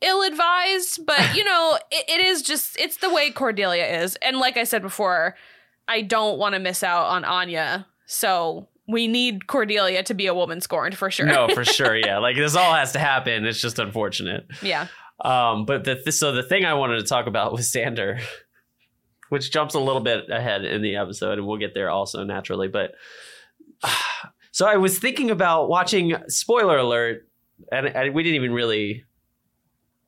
ill-advised 0.01 1.07
but 1.07 1.35
you 1.35 1.45
know 1.51 1.79
it, 1.91 2.05
it 2.09 2.25
is 2.25 2.43
just 2.43 2.79
it's 2.79 2.99
the 2.99 3.11
way 3.11 3.31
cordelia 3.31 3.87
is 4.03 4.17
and 4.17 4.39
like 4.39 4.57
i 4.57 4.65
said 4.65 4.83
before 4.83 5.35
i 5.89 6.03
don't 6.03 6.39
want 6.39 6.55
to 6.55 6.59
miss 6.59 6.83
out 6.83 7.07
on 7.07 7.25
anya 7.25 7.87
so 8.07 8.69
we 8.87 9.09
need 9.09 9.47
cordelia 9.47 10.03
to 10.03 10.15
be 10.15 10.27
a 10.27 10.35
woman 10.35 10.61
scorned 10.61 10.97
for 10.97 11.11
sure 11.11 11.27
no, 11.27 11.49
for 11.49 11.65
sure. 11.65 11.97
Yeah, 11.97 12.19
like 12.19 12.37
this 12.37 12.55
all 12.55 12.75
has 12.75 12.93
to 12.93 12.99
happen. 12.99 13.47
It's 13.47 13.61
just 13.61 13.79
unfortunate. 13.79 14.47
yeah 14.63 14.89
Um, 15.21 15.65
but 15.65 15.85
the 15.85 16.13
so 16.13 16.33
the 16.33 16.43
thing 16.43 16.67
I 16.67 16.75
wanted 16.75 17.01
to 17.01 17.07
talk 17.07 17.27
about 17.27 17.53
was 17.53 17.71
Xander, 17.71 18.21
which 19.31 19.51
jumps 19.51 19.75
a 19.75 19.81
little 19.81 20.03
bit 20.03 20.29
ahead 20.29 20.67
in 20.67 20.83
the 20.83 20.97
episode, 20.97 21.39
and 21.39 21.47
we'll 21.47 21.57
get 21.57 21.73
there 21.73 21.89
also 21.89 22.25
naturally. 22.25 22.69
But 22.69 22.93
so 24.53 24.67
I 24.67 24.77
was 24.77 24.99
thinking 24.99 25.31
about 25.31 25.71
watching. 25.71 26.15
Spoiler 26.29 26.77
alert, 26.77 27.27
and, 27.73 27.87
and 27.87 28.15
we 28.15 28.23
didn't 28.23 28.37
even 28.37 28.53
really. 28.53 29.05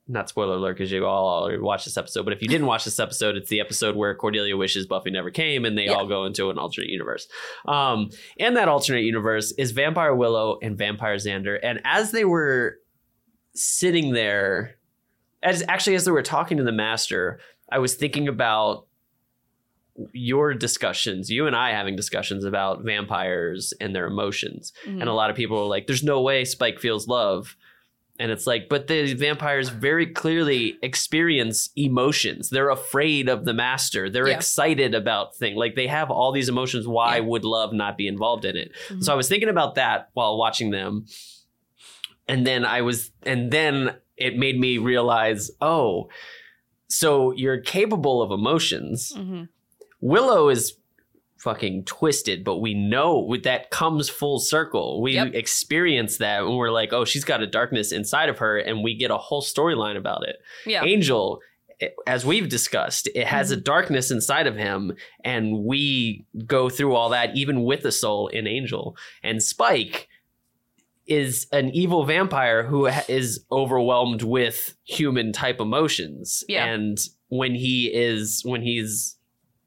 Not 0.09 0.29
spoiler 0.29 0.55
alert 0.55 0.77
because 0.77 0.89
you 0.89 1.05
all 1.05 1.43
already 1.43 1.59
watched 1.59 1.83
this 1.83 1.97
episode, 1.97 2.23
but 2.23 2.31
if 2.31 2.41
you 2.41 2.47
didn't 2.47 2.65
watch 2.65 2.85
this 2.85 2.97
episode, 2.97 3.35
it's 3.35 3.49
the 3.49 3.59
episode 3.59 3.93
where 3.97 4.15
Cordelia 4.15 4.55
wishes 4.55 4.85
Buffy 4.87 5.11
never 5.11 5.29
came, 5.31 5.65
and 5.65 5.77
they 5.77 5.87
Yeah. 5.87 5.95
all 5.95 6.07
go 6.07 6.23
into 6.23 6.49
an 6.49 6.57
alternate 6.57 6.89
universe. 6.89 7.27
Um, 7.67 8.09
and 8.39 8.55
that 8.55 8.69
alternate 8.69 9.01
universe 9.03 9.51
is 9.57 9.71
Vampire 9.71 10.15
Willow 10.15 10.59
and 10.61 10.77
Vampire 10.77 11.17
Xander, 11.17 11.59
and 11.61 11.81
as 11.83 12.11
they 12.11 12.23
were 12.23 12.77
sitting 13.53 14.13
there 14.13 14.77
as 15.43 15.61
actually 15.67 15.95
as 15.95 16.05
they 16.05 16.11
were 16.11 16.21
talking 16.23 16.57
to 16.57 16.63
the 16.63 16.71
master 16.71 17.39
i 17.71 17.77
was 17.79 17.95
thinking 17.95 18.27
about 18.27 18.86
your 20.13 20.53
discussions, 20.53 21.29
you 21.31 21.47
and 21.47 21.55
I 21.55 21.71
having 21.71 21.95
discussions 21.95 22.43
about 22.45 22.83
vampires 22.83 23.73
and 23.81 23.95
their 23.95 24.05
emotions. 24.07 24.71
Mhm. 24.85 25.01
And 25.01 25.09
a 25.09 25.13
lot 25.13 25.29
of 25.29 25.35
people 25.35 25.57
are 25.59 25.65
like, 25.65 25.87
there's 25.87 26.03
no 26.03 26.21
way 26.21 26.45
Spike 26.45 26.79
feels 26.79 27.07
love. 27.07 27.55
And 28.19 28.31
it's 28.31 28.47
like, 28.47 28.67
but 28.67 28.87
the 28.87 29.13
vampires 29.13 29.69
very 29.69 30.07
clearly 30.07 30.77
experience 30.81 31.69
emotions. 31.75 32.49
They're 32.49 32.69
afraid 32.71 33.29
of 33.29 33.45
the 33.45 33.53
master. 33.53 34.09
They're 34.09 34.27
Yeah. 34.27 34.35
excited 34.35 34.95
about 34.95 35.35
things. 35.35 35.55
Like 35.57 35.75
they 35.75 35.85
have 35.87 36.09
all 36.09 36.31
these 36.31 36.49
emotions. 36.49 36.87
Why 36.87 37.15
Yeah. 37.17 37.21
would 37.21 37.45
love 37.45 37.73
not 37.73 37.95
be 37.97 38.07
involved 38.07 38.43
in 38.45 38.57
it? 38.57 38.71
Mhm. 38.89 39.03
So 39.03 39.13
I 39.13 39.15
was 39.15 39.27
thinking 39.29 39.49
about 39.49 39.75
that 39.75 40.09
while 40.13 40.37
watching 40.37 40.71
them. 40.71 41.05
And 42.27 42.45
then 42.45 42.65
I 42.65 42.81
was, 42.81 43.11
and 43.23 43.51
then 43.51 43.95
it 44.17 44.35
made 44.35 44.59
me 44.59 44.77
realize, 44.79 45.51
oh, 45.61 46.09
so 46.89 47.31
you're 47.33 47.59
capable 47.61 48.21
of 48.21 48.31
emotions. 48.31 49.13
Mhm. 49.15 49.49
Willow 49.99 50.49
is 50.49 50.77
fucking 51.37 51.85
twisted, 51.85 52.43
but 52.43 52.57
we 52.57 52.73
know 52.73 53.35
that 53.43 53.69
comes 53.69 54.09
full 54.09 54.39
circle. 54.39 55.01
We 55.01 55.13
Yep. 55.13 55.35
experience 55.35 56.17
that 56.17 56.43
when 56.45 56.55
we're 56.55 56.71
like, 56.71 56.93
oh, 56.93 57.05
she's 57.05 57.23
got 57.23 57.43
a 57.43 57.47
darkness 57.47 57.91
inside 57.91 58.29
of 58.29 58.39
her, 58.39 58.57
and 58.57 58.83
we 58.83 58.95
get 58.95 59.11
a 59.11 59.17
whole 59.17 59.41
storyline 59.41 59.97
about 59.97 60.27
it. 60.27 60.37
Yeah. 60.65 60.83
Angel, 60.83 61.39
as 62.07 62.25
we've 62.25 62.49
discussed, 62.49 63.07
it 63.13 63.27
has 63.27 63.51
a 63.51 63.55
mm-hmm. 63.55 63.63
darkness 63.63 64.09
inside 64.09 64.47
of 64.47 64.55
him, 64.55 64.93
and 65.23 65.63
we 65.63 66.25
go 66.45 66.69
through 66.69 66.95
all 66.95 67.09
that 67.09 67.35
even 67.35 67.63
with 67.63 67.83
the 67.83 67.91
soul 67.91 68.27
in 68.27 68.47
Angel. 68.47 68.97
And 69.21 69.41
Spike 69.41 70.07
is 71.05 71.47
an 71.51 71.69
evil 71.69 72.03
vampire 72.03 72.63
who 72.63 72.87
is 73.07 73.45
overwhelmed 73.51 74.23
with 74.23 74.75
human 74.83 75.31
type 75.31 75.61
emotions. 75.61 76.43
Yeah. 76.49 76.65
And 76.65 76.97
when 77.29 77.55
he 77.55 77.91
is, 77.93 78.41
when 78.43 78.61
he's, 78.61 79.16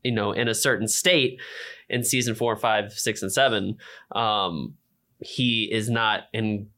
you 0.04 0.12
know, 0.12 0.32
in 0.32 0.48
a 0.48 0.54
certain 0.54 0.88
state 0.88 1.40
in 1.88 2.04
season 2.04 2.34
four, 2.34 2.56
five, 2.56 2.92
six, 2.92 3.22
and 3.22 3.32
seven, 3.32 3.76
um, 4.12 4.74
he 5.22 5.68
is 5.72 5.90
not 5.90 6.24
in. 6.32 6.68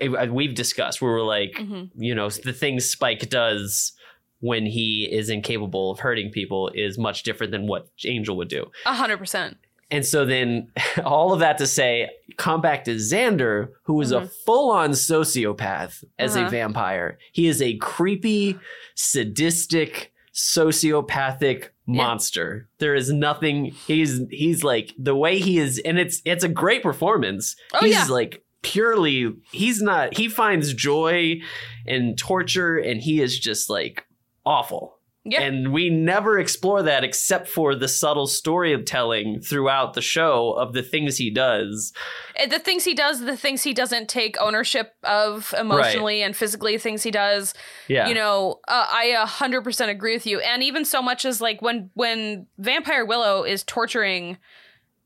eh, 0.00 0.26
We've 0.26 0.54
discussed 0.54 1.00
where 1.00 1.12
we're 1.12 1.22
like, 1.24 1.52
Mhm. 1.58 1.90
you 1.96 2.14
know, 2.14 2.28
the 2.28 2.52
things 2.52 2.88
Spike 2.88 3.28
does 3.30 3.92
when 4.40 4.66
he 4.66 5.08
is 5.10 5.30
incapable 5.30 5.90
of 5.90 5.98
hurting 6.00 6.30
people 6.30 6.70
is 6.74 6.96
much 6.98 7.22
different 7.24 7.50
than 7.52 7.66
what 7.66 7.88
Angel 8.04 8.36
would 8.36 8.48
do. 8.48 8.70
A 8.86 8.94
hundred 8.94 9.16
percent. 9.16 9.56
And 9.90 10.04
so 10.06 10.26
then 10.26 10.70
all 11.04 11.32
of 11.32 11.40
that 11.40 11.56
to 11.58 11.66
say, 11.66 12.10
come 12.36 12.60
back 12.60 12.84
to 12.84 12.96
Xander, 12.96 13.70
who 13.84 13.98
is 14.02 14.12
a 14.12 14.20
Mhm. 14.20 14.30
full 14.44 14.70
on 14.70 14.90
sociopath 14.90 16.04
as 16.18 16.36
a 16.36 16.40
Uh-huh. 16.42 16.50
vampire. 16.50 17.18
He 17.32 17.46
is 17.48 17.60
a 17.62 17.76
creepy, 17.78 18.56
sadistic, 18.94 20.12
sociopathic 20.38 21.70
monster. 21.86 22.68
There 22.78 22.94
is 22.94 23.10
nothing 23.10 23.72
he's 23.86 24.20
he's 24.30 24.62
like 24.62 24.94
the 24.96 25.16
way 25.16 25.38
he 25.38 25.58
is 25.58 25.80
and 25.84 25.98
it's 25.98 26.22
it's 26.24 26.44
a 26.44 26.48
great 26.48 26.82
performance. 26.82 27.56
Oh, 27.74 27.80
he's 27.80 27.94
yeah. 27.94 28.06
like 28.06 28.44
purely 28.62 29.34
he's 29.50 29.82
not 29.82 30.16
he 30.16 30.28
finds 30.28 30.72
joy 30.74 31.40
in 31.86 32.14
torture 32.14 32.76
and 32.76 33.00
he 33.00 33.20
is 33.20 33.36
just 33.38 33.68
like 33.68 34.06
awful. 34.46 34.97
Yeah. 35.30 35.42
And 35.42 35.72
we 35.72 35.90
never 35.90 36.38
explore 36.38 36.82
that 36.82 37.04
except 37.04 37.48
for 37.48 37.74
the 37.74 37.88
subtle 37.88 38.26
storytelling 38.26 39.40
throughout 39.40 39.94
the 39.94 40.00
show 40.00 40.52
of 40.52 40.72
the 40.72 40.82
things 40.82 41.18
he 41.18 41.30
does. 41.30 41.92
Uh, 42.38 42.46
the 42.46 42.58
things 42.58 42.84
he 42.84 42.94
does, 42.94 43.20
the 43.20 43.36
things 43.36 43.62
he 43.62 43.74
doesn't 43.74 44.08
take 44.08 44.40
ownership 44.40 44.94
of 45.04 45.54
emotionally 45.58 46.22
and 46.22 46.34
physically, 46.34 46.78
things 46.78 47.02
he 47.02 47.10
does. 47.10 47.52
Yeah. 47.88 48.08
You 48.08 48.14
know, 48.14 48.60
uh, 48.68 48.86
I 48.90 49.06
a 49.06 49.26
hundred 49.26 49.62
percent 49.62 49.90
agree 49.90 50.14
with 50.14 50.26
you. 50.26 50.40
And 50.40 50.62
even 50.62 50.84
so 50.84 51.02
much 51.02 51.24
as 51.24 51.40
like 51.40 51.60
when 51.60 51.90
when 51.94 52.46
Vampire 52.58 53.04
Willow 53.04 53.44
is 53.44 53.62
torturing 53.64 54.38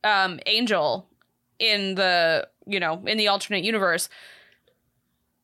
um, 0.04 0.38
Angel 0.46 1.08
in 1.58 1.96
the 1.96 2.48
you 2.66 2.78
know 2.78 3.02
in 3.06 3.18
the 3.18 3.28
alternate 3.28 3.64
universe, 3.64 4.08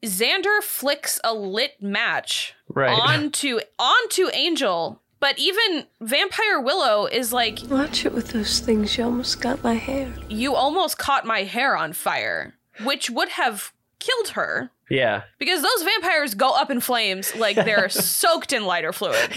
Xander 0.04 0.62
flicks 0.62 1.20
a 1.24 1.34
lit 1.34 1.82
match 1.82 2.54
Right. 2.74 2.90
onto 2.98 3.60
onto 3.78 4.28
Angel. 4.32 5.00
But 5.20 5.36
even 5.38 5.84
Vampire 6.00 6.60
Willow 6.60 7.06
is 7.06 7.32
like, 7.32 7.58
Watch 7.68 8.06
it 8.06 8.12
with 8.12 8.28
those 8.28 8.60
things. 8.60 8.96
You 8.96 9.04
almost 9.04 9.40
got 9.40 9.64
my 9.64 9.74
hair. 9.74 10.14
you 10.28 10.54
almost 10.54 10.96
caught 10.98 11.24
my 11.24 11.42
hair 11.42 11.76
on 11.76 11.92
fire, 11.92 12.54
which 12.84 13.10
would 13.10 13.30
have 13.30 13.72
killed 13.98 14.28
her. 14.28 14.70
yeah. 14.88 15.22
Because 15.40 15.60
those 15.60 15.82
vampires 15.82 16.34
go 16.34 16.50
up 16.52 16.70
in 16.70 16.78
flames 16.80 17.34
like 17.34 17.56
they're 17.56 17.88
soaked 17.88 18.52
in 18.52 18.64
lighter 18.64 18.92
fluid. 18.92 19.32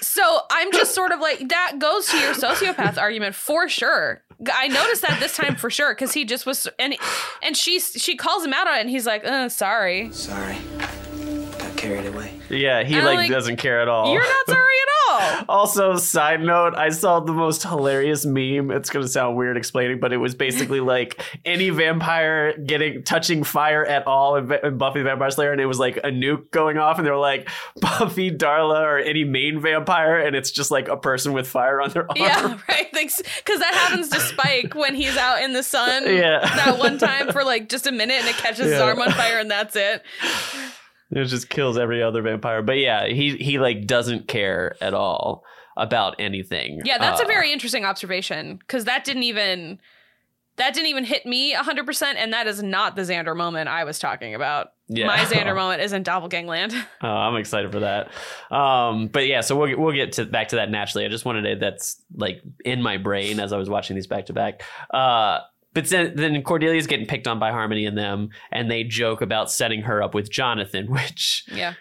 So 0.00 0.40
I'm 0.50 0.72
just 0.72 0.94
sort 0.94 1.12
of 1.12 1.20
like, 1.20 1.48
that 1.48 1.78
goes 1.78 2.06
to 2.08 2.18
your 2.18 2.34
sociopath 2.34 2.98
argument 2.98 3.34
for 3.36 3.68
sure. 3.68 4.22
I 4.52 4.66
noticed 4.66 5.02
that 5.02 5.20
this 5.20 5.36
time 5.36 5.54
for 5.54 5.70
sure 5.70 5.94
because 5.94 6.12
he 6.12 6.24
just 6.24 6.44
was, 6.44 6.66
and 6.80 6.96
and 7.42 7.56
she 7.56 7.78
she 7.78 8.16
calls 8.16 8.44
him 8.44 8.52
out 8.52 8.66
on 8.66 8.76
it, 8.78 8.80
and 8.80 8.90
he's 8.90 9.06
like, 9.06 9.24
uh, 9.24 9.48
"Sorry, 9.48 10.10
Sorry. 10.10 10.56
Got 12.52 12.58
carried 12.60 12.74
away. 12.84 12.94
Yeah, 12.94 13.00
he 13.00 13.06
like, 13.06 13.16
like, 13.16 13.30
doesn't 13.30 13.56
care 13.56 13.80
at 13.80 13.88
all. 13.88 14.12
you're 14.12 14.22
not 14.22 14.46
sorry 14.46 14.58
at 14.58 14.88
all." 14.88 14.92
Also, 15.48 15.96
side 15.96 16.40
note, 16.40 16.74
I 16.74 16.88
saw 16.88 17.20
the 17.20 17.32
most 17.32 17.62
hilarious 17.62 18.24
meme. 18.24 18.70
It's 18.70 18.88
gonna 18.88 19.08
sound 19.08 19.36
weird 19.36 19.56
explaining, 19.56 20.00
but 20.00 20.12
it 20.12 20.16
was 20.16 20.34
basically 20.34 20.80
like 20.94 21.20
any 21.44 21.68
vampire 21.70 22.56
getting 22.56 23.02
touching 23.02 23.44
fire 23.44 23.84
at 23.84 24.06
all 24.06 24.36
in, 24.36 24.50
in 24.50 24.78
Buffy 24.78 25.00
the 25.00 25.04
Vampire 25.04 25.30
Slayer, 25.30 25.52
and 25.52 25.60
it 25.60 25.66
was 25.66 25.78
like 25.78 25.98
a 25.98 26.10
nuke 26.10 26.50
going 26.50 26.78
off, 26.78 26.96
and 26.98 27.06
they 27.06 27.10
were 27.10 27.18
like 27.18 27.48
Buffy, 27.80 28.30
Darla, 28.30 28.82
or 28.82 28.98
any 28.98 29.24
main 29.24 29.60
vampire, 29.60 30.18
and 30.18 30.34
it's 30.34 30.50
just 30.50 30.70
like 30.70 30.88
a 30.88 30.96
person 30.96 31.32
with 31.32 31.46
fire 31.46 31.80
on 31.80 31.90
their 31.90 32.04
arm. 32.04 32.16
Yeah, 32.16 32.58
right. 32.68 32.88
Thanks, 32.92 33.20
Because 33.38 33.58
that 33.60 33.74
happens 33.74 34.08
to 34.10 34.20
Spike 34.20 34.74
when 34.74 34.94
he's 34.94 35.16
out 35.16 35.42
in 35.42 35.52
the 35.52 35.62
sun. 35.62 36.04
Yeah. 36.06 36.40
That 36.40 36.78
one 36.78 36.98
time 36.98 37.32
for 37.32 37.44
like 37.44 37.68
just 37.68 37.86
a 37.86 37.92
minute 37.92 38.20
and 38.20 38.28
it 38.28 38.36
catches 38.36 38.66
his 38.66 38.80
arm 38.80 39.00
on 39.00 39.10
fire 39.12 39.38
and 39.38 39.50
that's 39.50 39.76
it. 39.76 40.02
It 41.12 41.24
just 41.26 41.48
kills 41.48 41.76
every 41.78 42.02
other 42.02 42.22
vampire. 42.22 42.62
But 42.62 42.78
yeah, 42.78 43.06
he 43.06 43.36
he 43.36 43.58
like 43.58 43.86
doesn't 43.86 44.28
care 44.28 44.76
at 44.80 44.94
all 44.94 45.44
about 45.76 46.16
anything. 46.18 46.80
Yeah, 46.84 46.98
that's 46.98 47.20
Uh, 47.20 47.24
a 47.24 47.26
very 47.26 47.52
interesting 47.52 47.84
observation 47.84 48.56
because 48.56 48.84
that 48.86 49.04
didn't 49.04 49.22
even 49.24 49.78
that 50.56 50.74
didn't 50.74 50.88
even 50.88 51.04
hit 51.04 51.24
me 51.24 51.54
100% 51.54 52.02
and 52.18 52.34
that 52.34 52.46
is 52.46 52.62
not 52.62 52.94
the 52.94 53.00
Xander 53.02 53.34
moment 53.34 53.70
I 53.70 53.84
was 53.84 53.98
talking 53.98 54.34
about. 54.34 54.72
Yeah. 54.86 55.06
My 55.06 55.16
Xander 55.20 55.54
moment 55.62 55.80
is 55.80 55.94
in 55.94 56.04
Doppelgangland. 56.04 56.74
Oh, 57.02 57.08
I'm 57.08 57.36
excited 57.36 57.72
for 57.72 57.80
that. 57.80 58.10
Um, 58.54 59.08
but 59.08 59.26
yeah, 59.26 59.40
so 59.40 59.56
we'll 59.56 59.68
get, 59.68 59.78
we'll 59.78 59.94
get 59.94 60.12
to 60.12 60.26
back 60.26 60.48
to 60.48 60.56
that 60.56 60.70
naturally. 60.70 61.06
I 61.06 61.08
just 61.08 61.24
wanted 61.24 61.42
to 61.48 61.56
that's 61.56 62.02
like 62.14 62.42
in 62.66 62.82
my 62.82 62.98
brain 62.98 63.40
as 63.40 63.54
I 63.54 63.56
was 63.56 63.70
watching 63.70 63.96
these 63.96 64.06
back 64.06 64.26
to 64.26 64.34
back. 64.34 64.62
Uh, 64.92 65.40
but 65.74 65.86
then, 65.88 66.14
then 66.16 66.42
Cordelia's 66.42 66.86
getting 66.86 67.06
picked 67.06 67.26
on 67.26 67.38
by 67.38 67.50
Harmony 67.50 67.86
and 67.86 67.96
them, 67.96 68.30
and 68.50 68.70
they 68.70 68.84
joke 68.84 69.20
about 69.20 69.50
setting 69.50 69.82
her 69.82 70.02
up 70.02 70.14
with 70.14 70.30
Jonathan, 70.30 70.86
which 70.90 71.44
Yeah. 71.52 71.74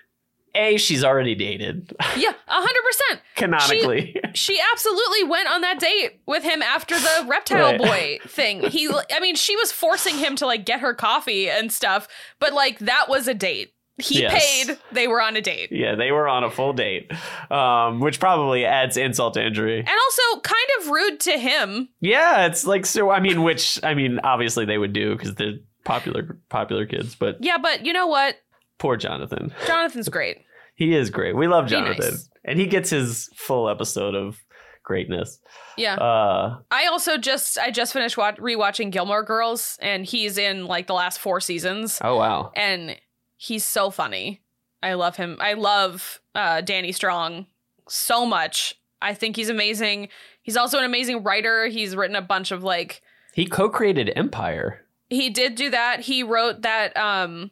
a 0.56 0.78
she's 0.78 1.04
already 1.04 1.36
dated 1.36 1.94
Yeah, 2.18 2.34
100%. 2.50 3.20
canonically. 3.36 4.16
She 4.34 4.60
absolutely 4.74 5.24
went 5.24 5.50
on 5.50 5.62
that 5.62 5.80
date 5.80 6.22
with 6.26 6.44
him 6.44 6.62
after 6.62 6.96
the 6.98 7.26
reptile 7.30 7.78
Right. 7.78 7.80
boy 7.80 8.20
thing. 8.28 8.62
He 8.70 8.90
I 8.90 9.20
mean, 9.20 9.36
she 9.36 9.56
was 9.56 9.72
forcing 9.72 10.18
him 10.18 10.36
to 10.38 10.46
like 10.46 10.66
get 10.66 10.80
her 10.82 10.94
coffee 10.94 11.50
and 11.50 11.72
stuff, 11.72 12.08
but 12.40 12.54
like 12.54 12.80
that 12.80 13.10
was 13.10 13.28
a 13.28 13.34
date. 13.34 13.74
He 14.02 14.22
Yes. 14.22 14.66
paid, 14.66 14.78
they 14.92 15.08
were 15.08 15.22
on 15.22 15.36
a 15.36 15.42
date. 15.42 15.70
yeah, 15.72 15.96
they 15.96 16.12
were 16.12 16.28
on 16.28 16.44
a 16.44 16.50
full 16.52 16.74
date, 16.74 17.12
um, 17.50 18.00
which 18.00 18.20
probably 18.20 18.66
adds 18.66 18.98
insult 18.98 19.36
to 19.36 19.46
injury. 19.46 19.80
And 19.80 19.88
also 19.90 20.40
kind 20.42 20.68
of 20.82 20.90
rude 20.90 21.20
to 21.22 21.38
him. 21.38 21.90
Yeah, 22.02 22.46
it's 22.48 22.66
like 22.66 22.86
so. 22.86 23.10
I 23.10 23.20
mean, 23.20 23.44
which 23.44 23.80
I 23.84 23.94
mean, 23.94 24.20
obviously 24.24 24.66
they 24.66 24.78
would 24.78 24.94
do 24.94 25.16
because 25.16 25.36
they're 25.36 25.54
popular 25.86 26.38
popular 26.50 26.86
kids. 26.86 27.16
But 27.16 27.38
Yeah, 27.40 27.58
but 27.58 27.86
you 27.86 27.94
know 27.94 28.08
what? 28.08 28.36
poor 28.80 28.98
Jonathan. 28.98 29.54
Jonathan's 29.68 30.10
great. 30.10 30.38
He 30.76 30.96
is 30.96 31.10
great. 31.12 31.36
We 31.36 31.48
love 31.48 31.68
Jonathan, 31.68 32.12
nice. 32.16 32.30
and 32.44 32.58
he 32.60 32.66
gets 32.66 32.90
his 32.90 33.30
full 33.36 33.70
episode 33.70 34.16
of 34.16 34.40
greatness. 34.84 35.40
Yeah. 35.78 35.96
Uh, 35.96 36.58
I 36.72 36.88
also 36.88 37.18
just 37.18 37.60
I 37.60 37.70
just 37.70 37.94
finished 37.94 38.18
wa- 38.18 38.32
rewatching 38.34 38.90
Gilmore 38.92 39.22
Girls 39.24 39.78
and 39.82 40.04
he's 40.06 40.38
in 40.40 40.66
like 40.66 40.88
the 40.88 40.94
last 40.96 41.20
4 41.20 41.40
seasons 41.40 42.00
oh 42.04 42.18
wow, 42.18 42.52
and 42.56 42.96
he's 43.42 43.66
so 43.66 43.90
funny. 43.90 44.42
I 44.84 44.94
love 44.94 45.16
him. 45.16 45.38
I 45.40 45.54
love 45.54 46.22
uh 46.36 46.62
Danny 46.62 46.92
Strong 46.92 47.48
so 47.88 48.26
much. 48.26 48.76
I 49.02 49.14
think 49.16 49.36
he's 49.36 49.50
amazing. 49.50 50.10
He's 50.44 50.58
also 50.58 50.78
an 50.78 50.84
amazing 50.86 51.24
writer. 51.24 51.66
He's 51.68 51.96
written 51.96 52.16
a 52.16 52.22
bunch 52.22 52.52
of 52.52 52.64
like 52.64 53.02
he 53.34 53.46
co-created 53.46 54.12
Empire. 54.16 54.86
he 55.10 55.30
did 55.30 55.56
do 55.56 55.70
that. 55.72 56.02
He 56.02 56.22
wrote 56.24 56.62
that 56.62 56.96
um 56.98 57.52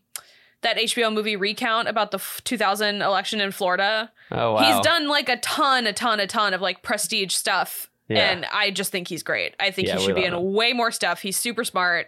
that 0.61 0.77
HBO 0.77 1.13
movie 1.13 1.35
recount 1.37 1.87
about 1.87 2.11
the 2.11 2.17
f- 2.17 2.41
2000 2.43 3.01
election 3.01 3.39
in 3.41 3.51
Florida. 3.51 4.11
Oh 4.31 4.53
wow, 4.53 4.59
He's 4.75 4.83
done 4.85 5.07
like 5.07 5.29
a 5.29 5.37
ton, 5.37 5.87
a 5.87 5.93
ton, 5.93 6.19
a 6.19 6.27
ton 6.27 6.53
of 6.53 6.61
like 6.61 6.83
prestige 6.83 7.33
stuff. 7.33 7.89
Yeah. 8.09 8.29
And 8.31 8.45
I 8.51 8.71
just 8.71 8.91
think 8.91 9.07
he's 9.07 9.23
great. 9.23 9.55
I 9.59 9.71
think 9.71 9.87
Yeah, 9.87 9.97
he 9.97 10.05
should 10.05 10.15
be 10.15 10.25
in 10.25 10.33
him. 10.33 10.53
way 10.53 10.73
more 10.73 10.91
stuff. 10.91 11.21
He's 11.21 11.37
super 11.37 11.63
smart. 11.63 12.07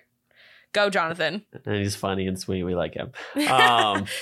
Go, 0.74 0.90
Jonathan. 0.90 1.46
and 1.66 1.76
he's 1.76 1.96
funny 1.96 2.28
and 2.28 2.40
sweet. 2.40 2.64
We 2.64 2.76
like 2.76 2.94
him. 2.94 3.12
Um, 3.50 4.06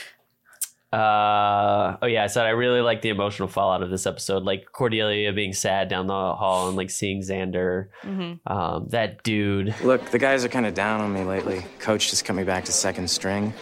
Uh 0.92 1.98
oh 2.02 2.08
yeah, 2.08 2.24
I 2.24 2.28
said 2.28 2.48
I 2.48 2.50
really 2.50 2.82
like 2.82 3.04
the 3.04 3.10
emotional 3.10 3.48
fallout 3.48 3.84
of 3.84 3.92
this 3.92 4.08
episode, 4.08 4.42
like 4.42 4.72
Cordelia 4.72 5.32
being 5.34 5.54
sad 5.54 5.88
down 5.88 6.08
the 6.08 6.14
hall 6.14 6.68
and 6.68 6.76
like 6.76 6.90
seeing 6.90 7.22
Xander. 7.22 7.90
Mm-hmm. 8.02 8.52
Um, 8.52 8.88
that 8.90 9.22
dude. 9.22 9.76
Look, 9.84 10.10
the 10.10 10.18
guys 10.18 10.44
are 10.44 10.50
kind 10.50 10.66
of 10.66 10.74
down 10.74 11.02
on 11.02 11.14
me 11.14 11.22
lately. 11.24 11.64
Coach 11.78 12.10
just 12.10 12.26
cut 12.26 12.36
me 12.36 12.44
back 12.44 12.66
to 12.66 12.72
second 12.72 13.08
string. 13.08 13.54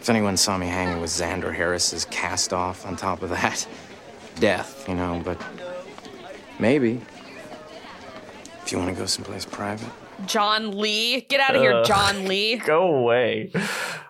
If 0.00 0.10
anyone 0.10 0.36
saw 0.36 0.58
me 0.58 0.66
hanging 0.66 1.00
with 1.00 1.10
Xander 1.10 1.54
Harris's 1.54 2.04
cast 2.06 2.52
off 2.52 2.84
on 2.84 2.96
top 2.96 3.22
of 3.22 3.30
that, 3.30 3.64
death, 4.40 4.88
you 4.88 4.96
know, 4.96 5.22
but 5.24 5.40
maybe. 6.58 7.00
If 8.64 8.72
you 8.72 8.78
want 8.78 8.90
to 8.92 8.96
go 9.00 9.06
someplace 9.06 9.44
private. 9.44 9.88
John 10.26 10.78
Lee. 10.78 11.20
Get 11.22 11.40
out 11.40 11.54
of 11.56 11.62
here, 11.62 11.72
Uh, 11.74 11.84
John 11.84 12.26
Lee. 12.26 12.56
Go 12.64 12.94
away. 12.94 13.52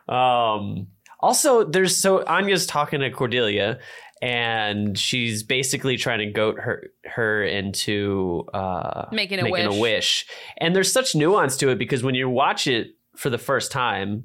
Um 0.09 0.87
also 1.21 1.65
there's 1.65 1.97
so 1.97 2.23
Anya's 2.25 2.67
talking 2.67 3.01
to 3.01 3.11
Cordelia 3.11 3.79
and 4.23 4.97
she's 4.99 5.43
basically 5.43 5.97
trying 5.97 6.21
to 6.21 6.27
goat 6.27 6.59
her 6.61 6.85
her 7.05 7.43
into 7.43 8.45
uh 8.55 9.07
Making 9.13 9.41
a 9.41 9.43
making 9.45 9.67
wish. 9.69 9.77
a 9.77 9.81
wish. 9.81 10.27
And 10.59 10.77
there's 10.77 10.93
such 10.93 11.15
nuance 11.15 11.57
to 11.59 11.71
it 11.71 11.79
because 11.79 12.03
when 12.03 12.15
you 12.15 12.29
watch 12.31 12.67
it 12.67 12.89
for 13.17 13.31
the 13.31 13.39
first 13.39 13.73
time, 13.73 14.25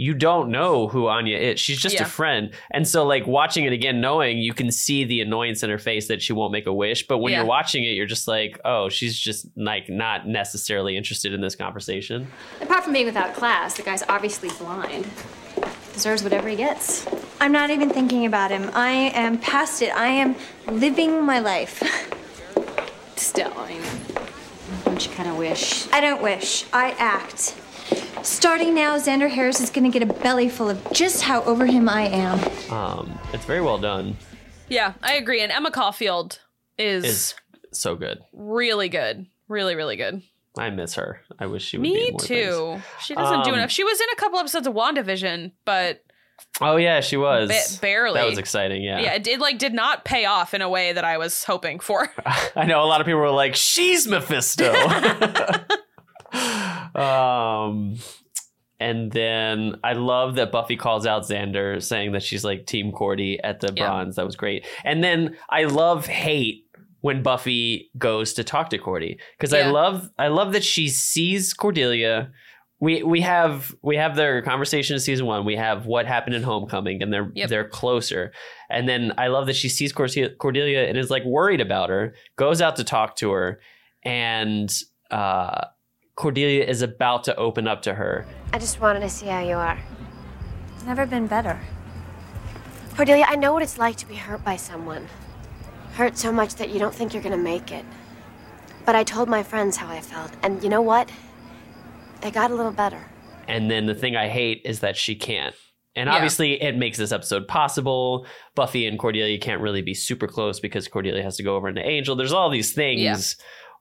you 0.00 0.14
don't 0.14 0.48
know 0.48 0.86
who 0.88 1.08
Anya 1.08 1.36
is. 1.36 1.58
She's 1.60 1.78
just 1.78 1.96
Yeah. 1.96 2.04
a 2.04 2.06
friend. 2.06 2.50
And 2.70 2.86
so 2.86 3.04
like 3.04 3.26
watching 3.26 3.64
it 3.64 3.72
again 3.72 4.00
knowing 4.00 4.38
you 4.38 4.54
can 4.54 4.70
see 4.70 5.02
the 5.04 5.20
annoyance 5.20 5.64
in 5.64 5.70
her 5.70 5.78
face 5.78 6.06
that 6.06 6.22
she 6.22 6.32
won't 6.32 6.52
make 6.52 6.66
a 6.66 6.72
wish, 6.72 7.06
but 7.06 7.18
when 7.18 7.32
Yeah. 7.32 7.38
you're 7.40 7.46
watching 7.48 7.82
it 7.84 7.88
you're 7.88 8.06
just 8.06 8.28
like, 8.28 8.60
"Oh, 8.64 8.88
she's 8.88 9.18
just 9.18 9.46
like 9.56 9.88
not 9.90 10.26
necessarily 10.28 10.96
interested 10.96 11.34
in 11.34 11.40
this 11.40 11.56
conversation." 11.56 12.28
Apart 12.62 12.84
from 12.84 12.92
being 12.92 13.06
without 13.06 13.34
class, 13.34 13.74
the 13.74 13.82
guy's 13.82 14.04
obviously 14.08 14.50
blind. 14.50 15.06
Deserves 15.94 16.22
whatever 16.22 16.48
he 16.48 16.54
gets. 16.54 17.04
I'm 17.40 17.50
not 17.50 17.70
even 17.70 17.90
thinking 17.90 18.24
about 18.24 18.52
him. 18.52 18.70
I 18.74 19.10
am 19.16 19.36
past 19.38 19.82
it. 19.82 19.90
I 19.96 20.08
am 20.08 20.36
living 20.70 21.24
my 21.26 21.40
life. 21.40 21.82
Still, 23.16 23.52
I 23.58 23.68
mean, 23.70 23.82
don't 24.84 25.04
you 25.04 25.12
kind 25.12 25.28
of 25.28 25.36
wish? 25.36 25.88
I 25.92 26.00
don't 26.00 26.22
wish. 26.22 26.64
I 26.72 26.94
act. 26.98 27.54
Starting 28.22 28.74
now, 28.74 28.96
Xander 28.98 29.30
Harris 29.30 29.60
is 29.60 29.70
gonna 29.70 29.90
get 29.90 30.02
a 30.02 30.06
belly 30.06 30.48
full 30.48 30.68
of 30.68 30.92
just 30.92 31.22
how 31.22 31.42
over 31.44 31.66
him 31.66 31.88
I 31.88 32.02
am. 32.08 32.72
Um, 32.72 33.18
it's 33.32 33.44
very 33.44 33.60
well 33.60 33.78
done. 33.78 34.16
Yeah, 34.68 34.94
I 35.02 35.14
agree. 35.14 35.40
And 35.40 35.50
Emma 35.50 35.70
Caulfield 35.70 36.40
is, 36.76 37.04
Is 37.04 37.34
so 37.72 37.94
good. 37.96 38.18
really 38.32 38.88
good. 38.88 39.26
Really, 39.48 39.74
really 39.76 39.96
good. 39.96 40.22
I 40.58 40.70
miss 40.70 40.94
her. 40.96 41.20
I 41.38 41.46
wish 41.46 41.64
she 41.64 41.78
would 41.78 41.84
be 41.84 41.92
Me 41.94 42.10
too. 42.18 42.72
things. 42.72 42.82
She 43.00 43.14
doesn't 43.14 43.44
do 43.44 43.50
Um, 43.52 43.58
enough. 43.58 43.70
She 43.70 43.84
was 43.84 43.98
in 44.00 44.06
a 44.12 44.16
couple 44.16 44.38
episodes 44.38 44.66
of 44.66 44.74
WandaVision, 44.74 45.52
but 45.64 46.02
Oh 46.60 46.76
yeah, 46.76 47.00
she 47.00 47.16
was. 47.16 47.48
Ba- 47.48 47.80
barely. 47.80 48.20
That 48.20 48.26
was 48.28 48.38
exciting. 48.38 48.82
Yeah. 48.82 49.00
yeah, 49.00 49.12
it 49.14 49.22
did 49.22 49.40
like 49.40 49.58
did 49.58 49.72
not 49.72 50.04
pay 50.04 50.24
off 50.24 50.52
in 50.54 50.60
a 50.62 50.68
way 50.68 50.92
that 50.92 51.04
I 51.04 51.16
was 51.18 51.44
hoping 51.44 51.78
for. 51.80 52.10
I 52.56 52.64
know 52.66 52.82
a 52.82 52.86
lot 52.86 53.00
of 53.00 53.06
people 53.06 53.20
were 53.20 53.30
like, 53.30 53.54
"She's 53.54 54.06
Mephisto." 54.06 54.72
um, 56.94 57.96
and 58.80 59.10
then 59.10 59.76
I 59.82 59.94
love 59.94 60.36
that 60.36 60.52
Buffy 60.52 60.76
calls 60.76 61.06
out 61.06 61.22
Xander, 61.22 61.82
saying 61.82 62.12
that 62.12 62.22
she's 62.22 62.44
like 62.44 62.66
Team 62.66 62.92
Cordy 62.92 63.40
at 63.42 63.60
the 63.60 63.72
Yeah. 63.74 63.86
bronze. 63.86 64.16
That 64.16 64.26
was 64.26 64.36
great. 64.36 64.66
And 64.84 65.02
then 65.02 65.36
I 65.50 65.64
love 65.64 66.06
hate 66.06 66.64
when 67.00 67.22
Buffy 67.22 67.90
goes 67.98 68.34
to 68.34 68.44
talk 68.44 68.70
to 68.70 68.78
Cordy 68.78 69.18
because 69.38 69.52
I 69.54 69.68
love 69.70 70.08
I 70.18 70.28
love 70.28 70.52
that 70.52 70.64
she 70.64 70.88
sees 70.88 71.54
Cordelia. 71.54 72.30
We 72.80 73.02
we 73.02 73.20
have 73.22 73.74
we 73.82 73.96
have 73.96 74.14
their 74.14 74.40
conversation 74.42 74.94
in 74.94 75.00
season 75.00 75.26
one. 75.26 75.44
We 75.44 75.56
have 75.56 75.86
what 75.86 76.06
happened 76.06 76.36
in 76.36 76.44
Homecoming, 76.44 77.02
and 77.02 77.12
they're 77.12 77.30
Yep. 77.34 77.48
they're 77.48 77.68
closer. 77.68 78.32
And 78.70 78.88
then 78.88 79.12
I 79.18 79.26
love 79.28 79.46
that 79.46 79.56
she 79.56 79.68
sees 79.68 79.92
Cordelia, 79.92 80.30
Cordelia 80.36 80.84
and 80.86 80.96
is 80.96 81.10
like 81.10 81.24
worried 81.24 81.60
about 81.60 81.90
her. 81.90 82.14
Goes 82.36 82.60
out 82.62 82.76
to 82.76 82.84
talk 82.84 83.16
to 83.16 83.30
her, 83.32 83.60
and 84.04 84.72
uh, 85.10 85.66
Cordelia 86.18 86.64
is 86.64 86.82
about 86.82 87.22
to 87.24 87.36
open 87.36 87.68
up 87.68 87.80
to 87.82 87.94
her. 87.94 88.26
I 88.52 88.58
just 88.58 88.80
wanted 88.80 89.00
to 89.00 89.08
see 89.08 89.26
how 89.26 89.40
you 89.40 89.54
are. 89.54 89.78
Never 90.84 91.06
been 91.06 91.28
better. 91.28 91.60
Cordelia, 92.96 93.24
I 93.28 93.36
know 93.36 93.52
what 93.52 93.62
it's 93.62 93.78
like 93.78 93.94
to 93.98 94.06
be 94.08 94.16
hurt 94.16 94.44
by 94.44 94.56
someone. 94.56 95.06
Hurt 95.92 96.18
so 96.18 96.32
much 96.32 96.56
that 96.56 96.70
you 96.70 96.80
don't 96.80 96.92
think 96.92 97.14
you're 97.14 97.22
gonna 97.22 97.36
make 97.36 97.70
it. 97.70 97.84
But 98.84 98.96
I 98.96 99.04
told 99.04 99.28
my 99.28 99.44
friends 99.44 99.76
how 99.76 99.86
I 99.88 100.00
felt, 100.00 100.32
and 100.42 100.60
you 100.60 100.68
know 100.68 100.82
what? 100.82 101.08
They 102.20 102.32
got 102.32 102.50
a 102.50 102.54
little 102.56 102.72
better. 102.72 103.04
And 103.46 103.70
then 103.70 103.86
the 103.86 103.94
thing 103.94 104.16
I 104.16 104.26
hate 104.26 104.62
is 104.64 104.80
that 104.80 104.96
she 104.96 105.14
can't. 105.14 105.54
And 105.94 106.08
Yeah. 106.08 106.16
obviously, 106.16 106.60
it 106.60 106.76
makes 106.76 106.98
this 106.98 107.12
episode 107.12 107.46
possible. 107.46 108.26
Buffy 108.56 108.88
and 108.88 108.98
Cordelia 108.98 109.38
can't 109.38 109.60
really 109.60 109.82
be 109.82 109.94
super 109.94 110.26
close 110.26 110.58
because 110.58 110.88
Cordelia 110.88 111.22
has 111.22 111.36
to 111.36 111.44
go 111.44 111.54
over 111.54 111.68
into 111.68 111.86
Angel. 111.88 112.16
There's 112.16 112.32
all 112.32 112.50
these 112.50 112.72
things 112.72 113.00
Yeah. 113.02 113.16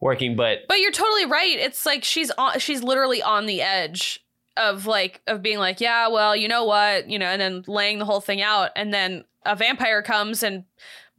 Working, 0.01 0.35
but 0.35 0.59
But 0.67 0.79
you're 0.79 0.91
totally 0.91 1.25
right. 1.25 1.57
It's 1.59 1.85
like 1.85 2.03
she's 2.03 2.31
on 2.31 2.59
she's 2.59 2.83
literally 2.83 3.21
on 3.21 3.45
the 3.45 3.61
edge 3.61 4.23
of 4.57 4.85
like 4.85 5.21
of 5.27 5.41
being 5.41 5.59
like, 5.59 5.79
yeah, 5.79 6.07
well, 6.07 6.35
you 6.35 6.47
know 6.47 6.65
what, 6.65 7.09
you 7.09 7.19
know, 7.19 7.27
and 7.27 7.41
then 7.41 7.63
laying 7.67 7.99
the 7.99 8.05
whole 8.05 8.21
thing 8.21 8.41
out 8.41 8.71
and 8.75 8.93
then 8.93 9.23
a 9.45 9.55
vampire 9.55 10.01
comes 10.01 10.43
and 10.43 10.65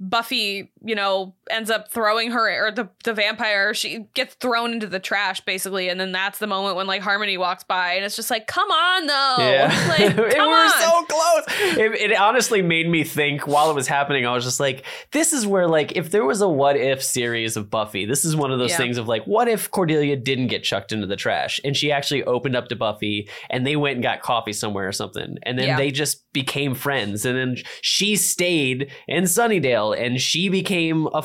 Buffy, 0.01 0.71
you 0.85 0.95
know, 0.95 1.35
ends 1.51 1.71
up 1.71 1.91
throwing 1.91 2.31
her 2.33 2.67
or 2.67 2.71
the 2.71 2.89
the 3.05 3.13
vampire, 3.15 3.75
she 3.75 4.07
gets 4.15 4.35
thrown 4.35 4.73
into 4.73 4.87
the 4.87 4.99
trash 5.01 5.41
basically, 5.43 5.89
and 5.89 5.99
then 6.01 6.13
that's 6.13 6.39
the 6.39 6.47
moment 6.47 6.77
when 6.77 6.87
like 6.87 7.03
Harmony 7.03 7.37
walks 7.39 7.65
by 7.65 7.95
and 7.95 8.05
it's 8.05 8.17
just 8.17 8.31
like, 8.31 8.47
come 8.47 8.71
on 8.71 9.07
though. 9.07 9.37
Yeah. 9.39 9.69
Like, 9.89 10.01
it, 10.19 10.37
come 10.37 10.49
we're 10.51 10.65
on. 10.65 10.71
so 10.71 11.03
close. 11.05 11.45
It, 11.79 12.11
it 12.11 12.17
honestly 12.19 12.61
made 12.63 12.89
me 12.89 13.05
think 13.05 13.47
while 13.47 13.71
it 13.71 13.75
was 13.75 13.87
happening, 13.89 14.27
I 14.27 14.33
was 14.35 14.45
just 14.45 14.61
like, 14.61 14.85
this 15.13 15.33
is 15.33 15.47
where, 15.47 15.67
like, 15.67 15.93
if 15.97 16.11
there 16.11 16.25
was 16.25 16.41
a 16.43 16.49
what 16.49 16.77
if 16.77 17.03
series 17.03 17.57
of 17.57 17.71
Buffy, 17.71 18.05
this 18.05 18.25
is 18.25 18.37
one 18.37 18.53
of 18.53 18.59
those 18.59 18.71
Yeah. 18.73 18.77
things 18.77 18.99
of 18.99 19.09
like, 19.09 19.25
what 19.25 19.49
if 19.49 19.71
Cordelia 19.71 20.17
didn't 20.17 20.49
get 20.49 20.63
chucked 20.63 20.93
into 20.93 21.07
the 21.07 21.17
trash 21.17 21.59
and 21.65 21.77
she 21.77 21.91
actually 21.91 22.23
opened 22.25 22.55
up 22.57 22.69
to 22.69 22.77
Buffy 22.77 23.29
and 23.51 23.67
they 23.67 23.77
went 23.77 23.95
and 23.95 24.03
got 24.03 24.21
coffee 24.21 24.53
somewhere 24.53 24.87
or 24.87 24.93
something. 24.93 25.37
And 25.45 25.59
then 25.59 25.69
Yeah. 25.69 25.77
they 25.77 25.91
just 25.91 26.31
became 26.33 26.75
friends. 26.75 27.25
And 27.25 27.37
then 27.39 27.57
she 27.81 28.15
stayed 28.17 28.91
in 29.07 29.25
Sunnydale 29.25 29.99
and 29.99 30.21
she 30.21 30.49
became 30.49 31.07
a 31.15 31.23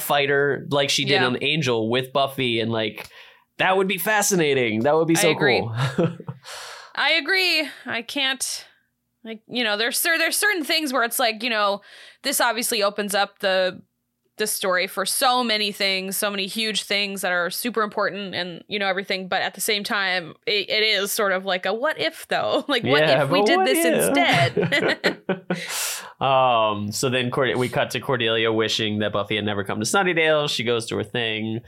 like 0.70 0.90
she 0.90 1.06
did 1.06 1.14
Yeah. 1.22 1.26
on 1.28 1.38
Angel 1.42 1.90
with 1.90 2.14
Buffy. 2.14 2.60
And 2.60 2.72
like, 2.72 3.08
that 3.58 3.78
would 3.78 3.88
be 3.88 3.98
fascinating. 3.98 4.82
That 4.82 4.96
would 4.96 5.08
be 5.08 5.16
so 5.16 5.36
cool. 5.36 5.74
I 6.96 7.12
agree. 7.14 7.68
I 7.86 8.02
can't 8.02 8.66
like 9.24 9.42
you 9.48 9.64
know 9.64 9.78
there's 9.78 10.02
there's 10.02 10.38
certain 10.38 10.64
things 10.64 10.92
where 10.92 11.04
it's 11.04 11.18
like 11.20 11.44
you 11.44 11.50
know 11.50 11.82
this 12.24 12.42
obviously 12.42 12.84
opens 12.84 13.16
up 13.16 13.40
the 13.40 13.82
the 14.38 14.48
story 14.48 14.88
for 14.88 15.06
so 15.06 15.44
many 15.44 15.72
things, 15.72 16.18
so 16.18 16.30
many 16.32 16.48
huge 16.48 16.84
things 16.84 17.22
that 17.22 17.32
are 17.32 17.50
super 17.52 17.84
important 17.84 18.34
and 18.36 18.64
you 18.68 18.80
know 18.80 18.88
everything. 18.88 19.28
But 19.28 19.44
at 19.44 19.54
the 19.54 19.62
same 19.62 19.84
time, 19.84 20.34
it, 20.48 20.70
it 20.70 20.84
is 20.84 21.12
sort 21.12 21.32
of 21.32 21.46
like 21.46 21.66
a 21.68 21.74
what 21.74 22.00
if 22.00 22.28
though? 22.28 22.66
Like 22.68 22.84
what 22.84 23.02
Yeah, 23.02 23.24
if 23.24 23.30
we 23.30 23.44
did 23.44 23.60
this 23.66 23.86
if? 23.86 24.08
instead? 24.08 25.22
um. 26.22 26.92
So 26.92 27.10
then 27.10 27.32
Cord- 27.32 27.58
we 27.58 27.70
cut 27.70 27.92
to 27.92 28.00
Cordelia 28.00 28.52
wishing 28.52 29.00
that 29.00 29.14
Buffy 29.14 29.36
had 29.36 29.46
never 29.46 29.64
come 29.64 29.80
to 29.80 29.86
Sunnydale. 29.86 30.50
She 30.50 30.64
goes 30.64 30.86
to 30.88 30.98
her 30.98 31.04
thing. 31.04 31.62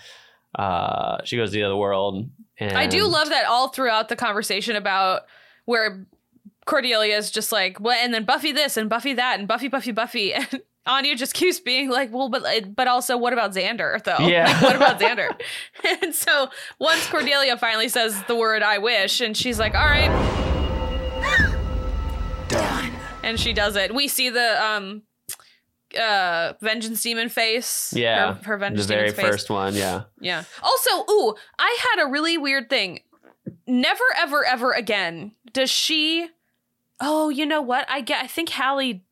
Uh, 0.57 1.17
she 1.23 1.37
goes 1.37 1.51
to 1.51 1.57
the 1.57 1.63
other 1.63 1.75
world. 1.75 2.29
And 2.57 2.77
I 2.77 2.87
do 2.87 3.05
love 3.05 3.29
that 3.29 3.45
all 3.45 3.67
throughout 3.69 4.07
the 4.07 4.15
conversation 4.15 4.75
about 4.77 5.23
where 5.65 6.05
Cordelia 6.65 7.17
is 7.17 7.29
just 7.29 7.51
like, 7.51 7.79
well, 7.79 7.97
and 8.01 8.13
then 8.13 8.23
Buffy 8.23 8.51
this 8.53 8.77
and 8.77 8.89
Buffy 8.89 9.13
that 9.13 9.39
and 9.39 9.47
Buffy, 9.47 9.67
Buffy, 9.67 9.91
Buffy. 9.91 10.33
And 10.87 10.97
Anya 10.99 11.15
just 11.15 11.33
keeps 11.33 11.59
being 11.59 11.89
like, 11.89 12.13
well, 12.13 12.29
but 12.29 12.75
but 12.75 12.87
also, 12.87 13.17
what 13.17 13.33
about 13.33 13.53
Xander 13.55 14.03
though? 14.03 14.19
Yeah. 14.19 14.45
Like, 14.45 14.61
what 14.61 14.75
about 14.75 14.99
Xander? 15.01 15.29
and 16.03 16.13
so 16.13 16.49
once 16.77 17.07
Cordelia 17.07 17.57
finally 17.57 17.89
says 17.89 18.21
the 18.27 18.35
word 18.35 18.61
"I 18.61 18.77
wish," 18.77 19.19
and 19.19 19.35
she's 19.35 19.57
like, 19.57 19.73
all 19.73 19.85
right. 19.87 20.44
And 23.25 23.39
she 23.39 23.51
does 23.53 23.75
it. 23.75 23.93
We 23.93 24.07
see 24.07 24.29
the 24.29 24.63
um 24.63 25.01
uh 25.99 26.53
vengeance 26.61 27.01
demon 27.03 27.29
face. 27.29 27.93
Yeah. 27.95 28.33
her, 28.35 28.43
her 28.43 28.57
vengeance 28.57 28.87
the 28.87 28.93
very 28.93 29.11
first 29.11 29.49
one. 29.49 29.75
Yeah. 29.75 30.03
Yeah. 30.19 30.43
Also, 30.61 30.91
ooh, 31.11 31.35
I 31.59 31.77
had 31.91 32.03
a 32.05 32.09
really 32.09 32.37
weird 32.37 32.69
thing. 32.69 33.01
Never, 33.67 34.03
ever, 34.17 34.45
ever 34.45 34.71
again 34.71 35.31
does 35.53 35.69
she. 35.71 36.29
Oh, 36.99 37.29
you 37.29 37.45
know 37.45 37.61
what? 37.61 37.85
I 37.89 38.01
get. 38.01 38.23
I 38.23 38.27
think 38.27 38.49
Hallie. 38.49 39.03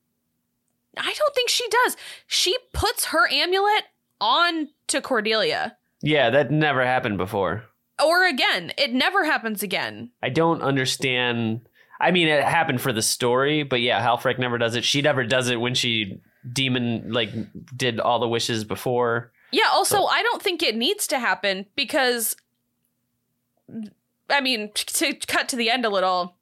I 0.97 1.13
don't 1.17 1.36
think 1.36 1.49
she 1.49 1.67
does. 1.69 1.97
She 2.28 2.56
puts 2.73 3.06
her 3.06 3.28
amulet 3.32 3.86
on 4.21 4.69
to 4.88 5.02
Cordelia, 5.02 5.76
Yeah. 6.02 6.30
That 6.30 6.52
never 6.52 6.86
happened 6.86 7.17
before. 7.17 7.63
or 8.04 8.26
again. 8.28 8.71
It 8.78 8.93
never 8.93 9.26
happens 9.26 9.63
again. 9.63 10.12
I 10.21 10.30
don't 10.30 10.62
understand. 10.62 11.62
I 11.99 12.12
mean, 12.12 12.27
it 12.27 12.43
happened 12.43 12.82
for 12.82 12.91
the 12.91 13.01
story, 13.01 13.63
but 13.63 13.82
yeah, 13.82 14.06
Halfrek 14.06 14.39
never 14.39 14.58
does 14.58 14.75
it. 14.75 14.84
She 14.84 15.01
never 15.01 15.23
does 15.23 15.49
it 15.49 15.60
when 15.60 15.73
she 15.73 16.19
demon 16.51 17.12
like 17.12 17.32
did 17.75 17.99
all 17.99 18.19
the 18.19 18.27
wishes 18.27 18.63
before. 18.63 19.32
Yeah. 19.51 19.69
Also, 19.71 20.03
I 20.06 20.21
don't 20.23 20.41
think 20.41 20.63
it 20.63 20.75
needs 20.75 21.08
to 21.08 21.19
happen 21.19 21.65
because. 21.75 22.36
I 24.29 24.41
mean, 24.41 24.71
to 24.73 25.13
cut 25.27 25.49
to 25.49 25.56
the 25.56 25.69
end 25.69 25.86
a 25.86 25.89
little, 25.89 26.36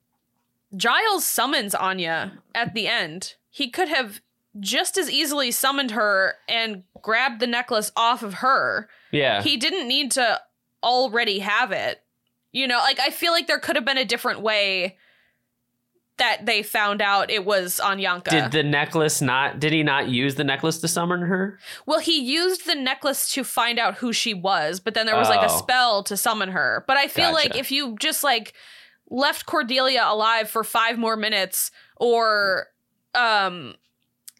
Giles 0.76 1.26
summons 1.26 1.76
Anya 1.76 2.40
at 2.56 2.74
the 2.74 2.88
end 2.88 3.36
he 3.52 3.70
could 3.70 3.90
have 3.90 4.22
just 4.60 4.98
as 4.98 5.12
easily 5.12 5.52
summoned 5.52 5.92
her 5.92 6.36
and 6.48 6.84
grabbed 7.02 7.40
the 7.40 7.48
necklace 7.48 7.92
off 7.96 8.24
of 8.24 8.36
her. 8.36 8.90
Yeah. 9.12 9.44
He 9.44 9.58
didn't 9.58 9.88
need 9.88 10.12
to 10.14 10.40
already 10.82 11.40
have 11.40 11.72
it. 11.72 12.02
You 12.54 12.68
know, 12.68 12.78
like 12.78 13.00
I 13.00 13.12
feel 13.12 13.34
like 13.34 13.48
there 13.48 13.60
could 13.60 13.76
have 13.76 13.86
been 13.86 13.98
a 13.98 14.06
different 14.06 14.42
way 14.42 14.98
that 16.22 16.46
they 16.46 16.64
found 16.64 17.02
out 17.02 17.30
it 17.30 17.44
was 17.46 17.80
Anyanka. 17.84 18.30
Did 18.30 18.52
the 18.52 18.64
necklace 18.64 19.22
not? 19.22 19.60
Did 19.60 19.74
he 19.74 19.84
not 19.84 20.08
use 20.08 20.36
the 20.36 20.44
necklace 20.44 20.80
to 20.80 20.88
summon 20.88 21.22
her? 21.22 21.60
well, 21.86 22.00
he 22.00 22.22
used 22.22 22.66
the 22.66 22.76
necklace 22.76 23.32
to 23.34 23.44
find 23.44 23.80
out 23.80 23.96
who 23.96 24.14
she 24.14 24.34
was, 24.34 24.80
but 24.80 24.94
then 24.94 25.06
there 25.06 25.16
was 25.18 25.30
like 25.30 25.42
a 25.42 25.52
Oh. 25.52 25.58
spell 25.58 26.04
to 26.04 26.16
summon 26.16 26.50
her. 26.50 26.84
But 26.88 26.98
I 26.98 27.08
feel 27.08 27.34
like 27.34 27.56
if 27.56 27.72
you 27.72 27.96
just 28.00 28.24
like 28.24 28.54
left 29.10 29.46
Cordelia 29.46 30.04
alive 30.06 30.50
for 30.50 30.64
5 30.64 30.98
more 30.98 31.18
minutes 31.18 31.72
or 31.98 32.68
um 33.16 33.76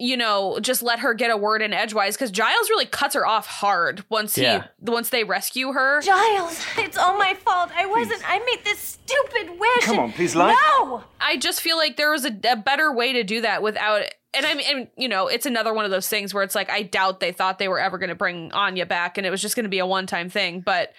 you 0.02 0.18
know, 0.18 0.60
just 0.62 0.82
let 0.82 1.00
her 1.00 1.14
get 1.14 1.30
a 1.30 1.38
word 1.38 1.62
in 1.62 1.74
edgewise 1.74 2.16
because 2.16 2.32
Giles 2.32 2.70
really 2.72 2.88
cuts 2.88 3.14
her 3.14 3.26
off 3.26 3.46
hard 3.46 4.04
once 4.10 4.34
he 4.36 4.42
Yeah. 4.42 4.66
once 4.80 5.10
they 5.10 5.24
rescue 5.24 5.72
her. 5.74 6.02
Giles, 6.02 6.60
it's 6.78 6.98
all 6.98 7.18
my 7.18 7.36
fault. 7.36 7.70
I 7.76 7.86
wasn't. 7.86 8.22
I 8.28 8.40
made 8.40 8.66
this 8.66 8.80
stupid 8.80 9.60
wish. 9.60 9.86
Come 9.86 10.00
on, 10.00 10.12
please, 10.12 10.36
Light. 10.36 10.58
No. 10.80 11.04
I 11.20 11.38
just 11.38 11.62
feel 11.62 11.78
like 11.78 11.98
there 11.98 12.10
was 12.12 12.26
a, 12.26 12.36
a 12.50 12.56
better 12.56 12.92
way 12.92 13.14
to 13.14 13.24
do 13.24 13.42
that 13.42 13.62
without. 13.62 14.04
And 14.34 14.46
I 14.46 14.54
mean, 14.56 14.66
and, 14.70 14.88
you 14.98 15.08
know, 15.10 15.28
it's 15.28 15.46
another 15.46 15.74
one 15.74 15.86
of 15.86 15.92
those 15.92 16.08
things 16.08 16.34
where 16.34 16.42
it's 16.44 16.56
like 16.56 16.72
I 16.72 16.82
doubt 16.82 17.20
they 17.20 17.32
thought 17.32 17.60
they 17.60 17.68
were 17.68 17.80
ever 17.80 17.98
going 17.98 18.10
to 18.10 18.16
bring 18.16 18.52
Anya 18.54 18.86
back, 18.88 19.18
and 19.20 19.28
it 19.28 19.30
was 19.30 19.42
just 19.42 19.56
going 19.56 19.66
to 19.66 19.70
be 19.70 19.80
a 19.80 19.86
one 19.86 20.08
time 20.08 20.30
thing. 20.30 20.62
But 20.62 20.94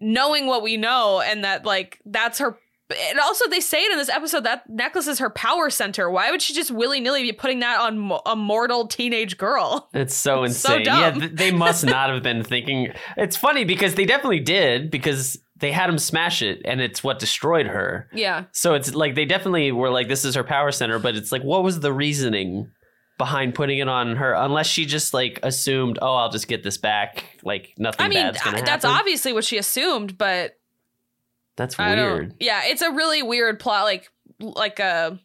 knowing 0.00 0.46
what 0.46 0.62
we 0.62 0.76
know, 0.76 1.20
and 1.20 1.42
that 1.44 1.64
like 1.64 1.98
that's 2.04 2.38
her. 2.38 2.56
And 2.90 3.20
also, 3.20 3.46
they 3.48 3.60
say 3.60 3.82
it 3.82 3.92
in 3.92 3.98
this 3.98 4.08
episode 4.08 4.44
that 4.44 4.68
necklace 4.68 5.06
is 5.06 5.18
her 5.18 5.28
power 5.28 5.68
center. 5.68 6.10
Why 6.10 6.30
would 6.30 6.40
she 6.40 6.54
just 6.54 6.70
willy 6.70 7.00
nilly 7.00 7.22
be 7.22 7.32
putting 7.32 7.58
that 7.60 7.80
on 7.80 7.98
mo- 7.98 8.22
a 8.24 8.34
mortal 8.34 8.86
teenage 8.86 9.36
girl? 9.36 9.90
It's 9.92 10.14
so 10.14 10.44
It's 10.44 10.56
so 10.56 10.76
insane. 10.76 10.86
yeah, 10.86 11.10
th- 11.10 11.32
they 11.32 11.50
must 11.52 11.84
not 11.86 12.08
have 12.10 12.22
been 12.22 12.42
thinking. 12.42 12.88
It's 13.16 13.36
funny 13.36 13.64
because 13.64 13.94
they 13.94 14.06
definitely 14.06 14.40
did 14.40 14.90
because 14.90 15.38
they 15.56 15.70
had 15.72 15.90
him 15.90 15.98
smash 15.98 16.40
it, 16.40 16.62
and 16.64 16.80
it's 16.80 17.02
what 17.04 17.18
destroyed 17.18 17.66
her. 17.66 18.08
Yeah. 18.14 18.44
So 18.52 18.74
it's 18.74 18.94
like 18.94 19.14
they 19.14 19.24
definitely 19.26 19.70
were 19.72 19.90
like, 19.90 20.08
"This 20.08 20.24
is 20.24 20.34
her 20.34 20.44
power 20.44 20.70
center," 20.72 20.98
but 20.98 21.14
it's 21.16 21.30
like, 21.32 21.42
what 21.42 21.62
was 21.64 21.80
the 21.80 21.92
reasoning 21.92 22.70
behind 23.18 23.54
putting 23.54 23.78
it 23.78 23.88
on 23.88 24.14
her? 24.16 24.32
Unless 24.34 24.68
she 24.68 24.86
just 24.86 25.12
like 25.12 25.40
assumed, 25.42 25.98
"Oh, 26.00 26.14
I'll 26.14 26.30
just 26.30 26.48
get 26.48 26.62
this 26.62 26.78
back." 26.78 27.24
Like 27.42 27.74
nothing 27.76 28.06
I 28.06 28.08
mean, 28.08 28.18
bad's 28.18 28.40
gonna 28.42 28.58
I- 28.58 28.62
that's 28.62 28.84
happen. 28.84 28.98
obviously 29.00 29.32
what 29.32 29.44
she 29.44 29.58
assumed, 29.58 30.16
but 30.16 30.54
That's 31.58 31.76
weird. 31.76 32.34
Yeah, 32.38 32.62
it's 32.66 32.82
a 32.82 32.90
really 32.92 33.20
weird 33.22 33.58
plot, 33.58 33.82
like 33.82 34.08
like 34.40 34.78
a 34.78 35.18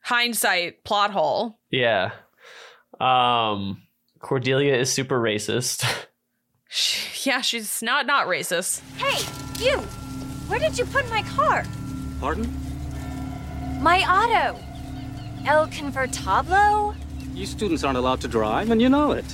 hindsight 0.00 0.82
plot 0.82 1.10
hole. 1.10 1.58
Yeah. 1.70 2.12
Um, 2.98 3.82
Cordelia 4.18 4.74
is 4.74 4.92
super 4.92 5.20
racist. 5.20 5.84
Yeah, 7.24 7.40
she's 7.40 7.82
not 7.82 8.06
not 8.06 8.28
racist. 8.28 8.80
Hey, 8.96 9.18
you! 9.62 9.78
Where 10.46 10.60
did 10.60 10.78
you 10.78 10.84
put 10.84 11.10
my 11.10 11.22
car? 11.24 11.64
Pardon? 12.20 12.48
My 13.82 14.02
auto. 14.08 14.56
El 15.44 15.66
Convertible? 15.66 16.94
You 17.34 17.44
students 17.46 17.82
aren't 17.82 17.98
allowed 17.98 18.20
to 18.20 18.28
drive, 18.28 18.70
and 18.70 18.80
you 18.80 18.88
know 18.88 19.10
it. 19.10 19.24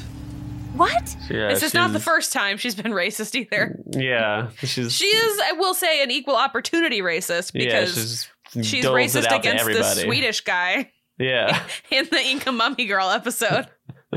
What? 0.77 1.17
Yeah, 1.31 1.49
this 1.49 1.63
is 1.63 1.75
not 1.75 1.93
the 1.93 2.01
first 2.01 2.33
time 2.33 2.57
she's 2.59 2.75
been 2.75 2.93
racist 2.93 3.35
either. 3.35 3.79
Yeah, 3.93 4.51
she's 4.59 4.93
She 4.93 5.07
is, 5.07 5.41
I 5.45 5.53
will 5.53 5.75
say, 5.75 6.03
an 6.03 6.11
equal 6.11 6.37
opportunity 6.37 7.01
racist 7.01 7.53
yeah, 7.55 7.65
because 7.81 8.29
she's, 8.53 8.67
she's 8.67 8.85
racist 8.85 9.35
against 9.37 9.65
the. 9.65 9.83
Swedish 9.83 10.43
guy 10.43 10.91
Yeah. 11.19 11.63
in 11.91 12.07
the 12.11 12.21
Inca 12.21 12.53
Mummy 12.53 12.87
Girl 12.87 13.09
episode. 13.11 13.69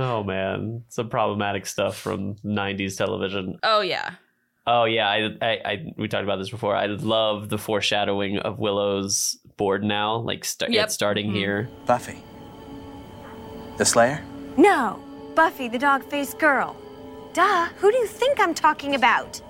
Oh 0.00 0.22
man, 0.22 0.84
some 0.90 1.08
problematic 1.08 1.66
stuff 1.66 1.96
from 1.96 2.36
'90s 2.44 2.96
television. 2.96 3.58
Oh 3.64 3.80
yeah. 3.80 4.12
Oh 4.64 4.84
yeah, 4.84 5.08
I, 5.08 5.30
I, 5.42 5.48
I 5.64 5.84
we 5.96 6.06
talked 6.06 6.22
about 6.22 6.36
this 6.36 6.50
before. 6.50 6.76
I 6.76 6.86
love 6.86 7.48
the 7.48 7.58
foreshadowing 7.58 8.38
of 8.38 8.60
Willow's 8.60 9.36
bored 9.56 9.82
now, 9.82 10.18
like 10.18 10.44
st- 10.44 10.70
Yep. 10.70 10.84
it's 10.84 10.94
starting 10.94 11.26
Mm-hmm. 11.30 11.34
here. 11.36 11.68
Buffy. 11.84 12.22
The 13.78 13.84
Slayer? 13.84 14.22
No, 14.58 15.00
Buffy 15.34 15.68
the 15.68 15.78
dog 15.78 16.02
faced 16.04 16.38
girl. 16.38 16.76
Duh, 17.32 17.66
who 17.76 17.90
do 17.92 17.96
you 17.96 18.06
think 18.06 18.40
I'm 18.40 18.54
talking 18.54 18.94
about? 18.94 19.40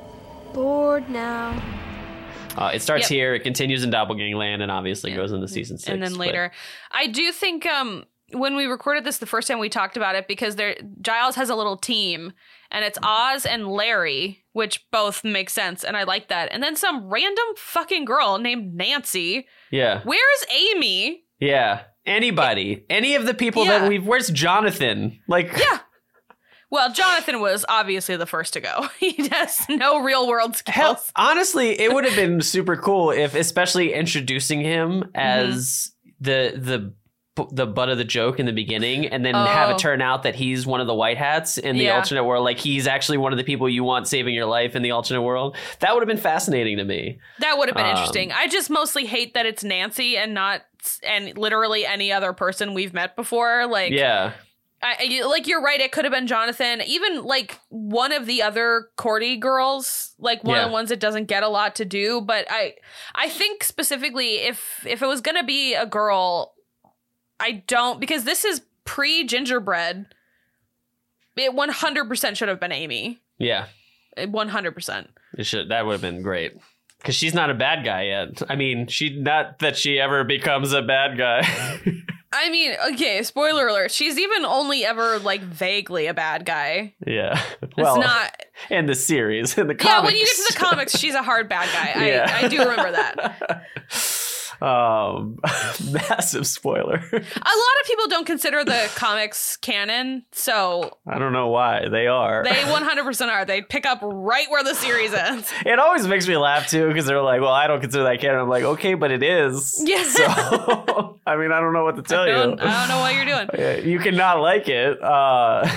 Bored 0.53 1.09
now. 1.09 1.61
Uh, 2.57 2.73
it 2.75 2.83
starts 2.83 3.03
Yep. 3.05 3.17
here, 3.17 3.35
it 3.35 3.41
continues 3.41 3.85
in 3.85 3.91
Doppelgangland, 3.91 4.61
and 4.63 4.71
obviously 4.71 5.13
goes 5.15 5.33
into 5.33 5.47
season 5.49 5.79
six. 5.79 5.89
and 5.89 6.03
then 6.03 6.13
but- 6.13 6.19
later. 6.21 6.53
I 6.91 7.07
do 7.07 7.33
think 7.33 7.65
um 7.67 8.05
when 8.33 8.57
we 8.57 8.67
recorded 8.67 9.05
this 9.05 9.17
the 9.17 9.25
first 9.27 9.49
time 9.49 9.59
we 9.59 9.71
talked 9.71 9.97
about 9.97 10.15
it 10.15 10.29
because 10.29 10.57
there 10.57 10.77
Giles 11.01 11.37
has 11.37 11.49
a 11.49 11.55
little 11.55 11.79
team 11.79 12.35
and 12.71 12.85
it's 12.85 12.99
Oz 13.03 13.47
and 13.47 13.67
Larry, 13.69 14.45
which 14.53 14.85
both 14.91 15.25
make 15.25 15.49
sense 15.49 15.83
and 15.83 15.97
I 15.97 16.03
like 16.05 16.29
that. 16.29 16.51
And 16.53 16.63
then 16.63 16.77
some 16.77 17.09
random 17.09 17.47
fucking 17.57 18.05
girl 18.05 18.37
named 18.37 18.75
Nancy. 18.75 19.47
yeah, 19.71 20.03
Where's 20.05 20.45
Amy? 20.53 21.25
yeah. 21.41 21.85
Anybody, 22.09 22.85
any 22.91 23.15
of 23.15 23.27
the 23.27 23.35
people 23.35 23.65
Yeah. 23.65 23.81
that 23.81 23.89
we've. 23.89 24.05
Where's 24.07 24.29
Jonathan? 24.31 25.21
Like, 25.29 25.53
yeah. 25.59 25.79
Well, 26.71 26.93
Jonathan 26.93 27.41
was 27.41 27.65
obviously 27.69 28.17
the 28.17 28.27
first 28.27 28.53
to 28.55 28.61
go. 28.61 28.89
He 28.99 29.29
has 29.29 29.65
no 29.69 30.01
real 30.01 30.29
world 30.29 30.55
skills. 30.57 30.75
Hell, 30.75 31.01
honestly, 31.17 31.79
it 31.81 31.93
would 31.95 32.05
have 32.05 32.17
been 32.17 32.41
super 32.43 32.77
cool 32.77 33.11
if, 33.11 33.35
especially 33.35 33.93
introducing 33.95 34.61
him 34.61 35.01
Mm-hmm. 35.03 35.17
as 35.17 35.93
the 36.21 36.53
the 36.57 36.93
the 37.53 37.67
butt 37.67 37.89
of 37.89 37.99
the 37.99 38.05
joke 38.05 38.39
in 38.41 38.47
the 38.47 38.53
beginning, 38.53 39.07
and 39.07 39.25
then 39.25 39.35
have 39.35 39.71
Oh. 39.71 39.73
it 39.75 39.79
turn 39.79 40.01
out 40.03 40.23
that 40.25 40.35
he's 40.35 40.67
one 40.67 40.81
of 40.81 40.87
the 40.87 40.95
white 40.95 41.17
hats 41.19 41.59
in 41.59 41.77
the 41.77 41.85
Yeah. 41.85 41.97
alternate 41.97 42.25
world. 42.25 42.45
Like 42.45 42.59
he's 42.59 42.87
actually 42.87 43.19
one 43.19 43.33
of 43.33 43.37
the 43.39 43.45
people 43.45 43.69
you 43.69 43.85
want 43.85 44.09
saving 44.09 44.35
your 44.35 44.47
life 44.47 44.75
in 44.77 44.83
the 44.83 44.91
alternate 44.91 45.23
world. 45.23 45.57
That 45.81 45.95
would 45.95 46.03
have 46.03 46.09
been 46.09 46.17
fascinating 46.17 46.77
to 46.79 46.85
me. 46.85 47.19
That 47.41 47.59
would 47.59 47.69
have 47.69 47.77
been 47.77 47.85
Um, 47.87 47.91
interesting. 47.93 48.33
I 48.33 48.47
just 48.49 48.71
mostly 48.71 49.07
hate 49.07 49.35
that 49.35 49.47
it's 49.47 49.63
Nancy 49.65 50.17
and 50.17 50.35
not 50.35 50.63
and 51.03 51.37
literally 51.37 51.85
any 51.85 52.13
other 52.13 52.33
person 52.33 52.73
we've 52.75 52.95
met 52.95 53.17
before. 53.17 53.67
Like 53.67 53.93
yeah, 53.93 54.33
I- 54.81 55.23
like 55.27 55.49
you're 55.49 55.61
right. 55.61 55.81
It 55.81 55.91
could 55.91 56.05
have 56.05 56.13
been 56.13 56.29
Jonathan. 56.29 56.81
Even 56.87 57.25
like 57.25 57.59
one 57.69 58.13
of 58.13 58.27
the 58.27 58.43
other 58.43 58.89
Cordy 58.97 59.37
girls, 59.37 60.15
like 60.21 60.45
one 60.45 60.55
Yeah. 60.55 60.63
of 60.63 60.69
the 60.69 60.73
ones 60.73 60.91
that 60.91 61.01
doesn't 61.01 61.25
get 61.25 61.43
a 61.43 61.49
lot 61.49 61.75
to 61.77 61.85
do. 61.85 62.21
But 62.21 62.47
I, 62.49 62.75
I 63.15 63.29
think 63.29 63.65
specifically 63.65 64.37
if 64.37 64.87
if 64.87 65.03
it 65.03 65.07
was 65.07 65.21
gonna 65.21 65.43
be 65.43 65.75
a 65.75 65.85
girl, 65.85 66.55
I 67.41 67.63
don't 67.67 68.01
because 68.01 68.25
this 68.25 68.45
is 68.45 68.63
pre 68.85 69.25
gingerbread. 69.25 70.07
It 71.37 71.55
100 71.55 72.05
percent 72.09 72.37
should 72.37 72.49
have 72.49 72.61
been 72.61 72.73
Amy. 72.73 73.21
yeah. 73.39 73.67
100 74.17 74.73
percent. 74.73 75.11
It 75.37 75.45
should. 75.45 75.69
That 75.69 75.87
would 75.87 75.93
have 75.93 76.01
been 76.01 76.23
great. 76.23 76.55
Because 76.99 77.15
she's 77.15 77.35
not 77.35 77.51
a 77.51 77.55
bad 77.55 77.85
guy 77.85 78.07
yet. 78.07 78.43
I 78.51 78.57
mean, 78.57 78.89
she 78.89 79.17
not 79.21 79.61
that 79.61 79.77
she 79.77 80.01
ever 80.01 80.25
becomes 80.25 80.73
a 80.73 80.83
bad 80.83 81.17
guy. 81.17 81.43
I 82.33 82.51
mean, 82.51 82.75
okay. 82.95 83.23
Spoiler 83.23 83.69
alert. 83.69 83.93
She's 83.93 84.19
even 84.19 84.45
only 84.45 84.85
ever 84.85 85.21
like 85.21 85.41
vaguely 85.43 86.07
a 86.09 86.15
bad 86.15 86.45
guy. 86.45 86.95
yeah. 87.07 87.41
It's 87.63 87.77
Well, 87.77 88.01
not. 88.01 88.35
in 88.71 88.87
the 88.87 88.97
series, 88.97 89.57
in 89.57 89.69
the 89.69 89.75
comics. 89.77 89.85
Yeah, 89.95 90.05
when 90.05 90.15
you 90.17 90.25
get 90.27 90.37
to 90.37 90.53
the 90.55 90.59
comics, 90.59 90.99
she's 90.99 91.15
a 91.15 91.23
hard 91.23 91.49
bad 91.49 91.69
guy. 91.73 92.03
I, 92.03 92.07
Yeah. 92.11 92.39
I 92.43 92.49
do 92.49 92.59
remember 92.59 92.91
that. 92.91 93.63
um 94.61 95.39
massive 95.93 96.47
spoiler. 96.47 96.97
A 96.97 97.17
lot 97.17 97.75
of 97.81 97.87
people 97.87 98.09
don't 98.09 98.27
consider 98.27 98.65
the 98.65 98.91
comics 98.97 99.57
canon, 99.59 100.25
so 100.33 100.99
i 101.07 101.19
don't 101.19 101.33
know 101.33 101.49
why. 101.49 101.89
They 101.89 102.07
are. 102.09 102.43
They 102.45 102.51
100% 102.51 103.29
are. 103.29 103.45
They 103.45 103.63
pick 103.63 103.87
up 103.87 104.01
right 104.03 104.51
where 104.51 104.65
the 104.65 104.75
series 104.75 105.15
ends. 105.15 105.53
it 105.67 105.79
always 105.79 106.07
makes 106.09 106.27
me 106.27 106.37
laugh 106.37 106.69
too 106.69 106.89
because 106.89 107.07
they're 107.07 107.23
like 107.23 107.41
well 107.41 107.53
i 107.53 107.67
don't 107.67 107.81
consider 107.81 108.05
that 108.05 108.21
canon. 108.21 108.41
I'm 108.41 108.49
like 108.49 108.65
okay 108.65 108.95
but 108.95 109.11
it 109.11 109.23
is. 109.23 109.81
Yeah. 109.85 110.03
so 110.03 111.19
i 111.27 111.37
mean 111.37 111.53
i 111.53 111.61
don't 111.61 111.73
know 111.73 111.85
what 111.85 111.97
to 111.97 112.03
tell 112.03 112.23
I 112.23 112.27
you 112.29 112.35
I 112.35 112.47
don't 112.47 112.89
know 112.89 112.99
what 113.01 113.15
you're 113.15 113.25
doing. 113.25 113.49
Yeah, 113.57 113.77
you 113.77 113.99
cannot 114.01 114.41
like 114.41 114.69
it. 114.69 115.01
Uh 115.03 115.69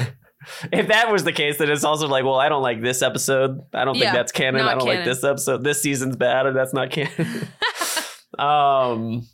if 0.72 0.88
that 0.88 1.12
was 1.12 1.24
the 1.24 1.32
case 1.32 1.60
then 1.60 1.70
it's 1.70 1.84
also 1.84 2.08
like 2.08 2.24
well 2.24 2.40
i 2.40 2.50
don't 2.50 2.64
like 2.64 2.82
this 2.82 3.04
episode. 3.04 3.62
I 3.74 3.86
don't 3.86 3.96
Yeah, 3.96 4.06
think 4.06 4.14
that's 4.16 4.32
canon. 4.32 4.62
i 4.62 4.74
don't 4.74 4.88
like 4.88 5.04
this 5.06 5.24
episode. 5.24 5.64
This 5.64 5.82
season's 5.84 6.16
bad 6.16 6.48
and 6.48 6.56
that's 6.56 6.74
not 6.74 6.90
canon 6.90 7.48
um 8.40 9.28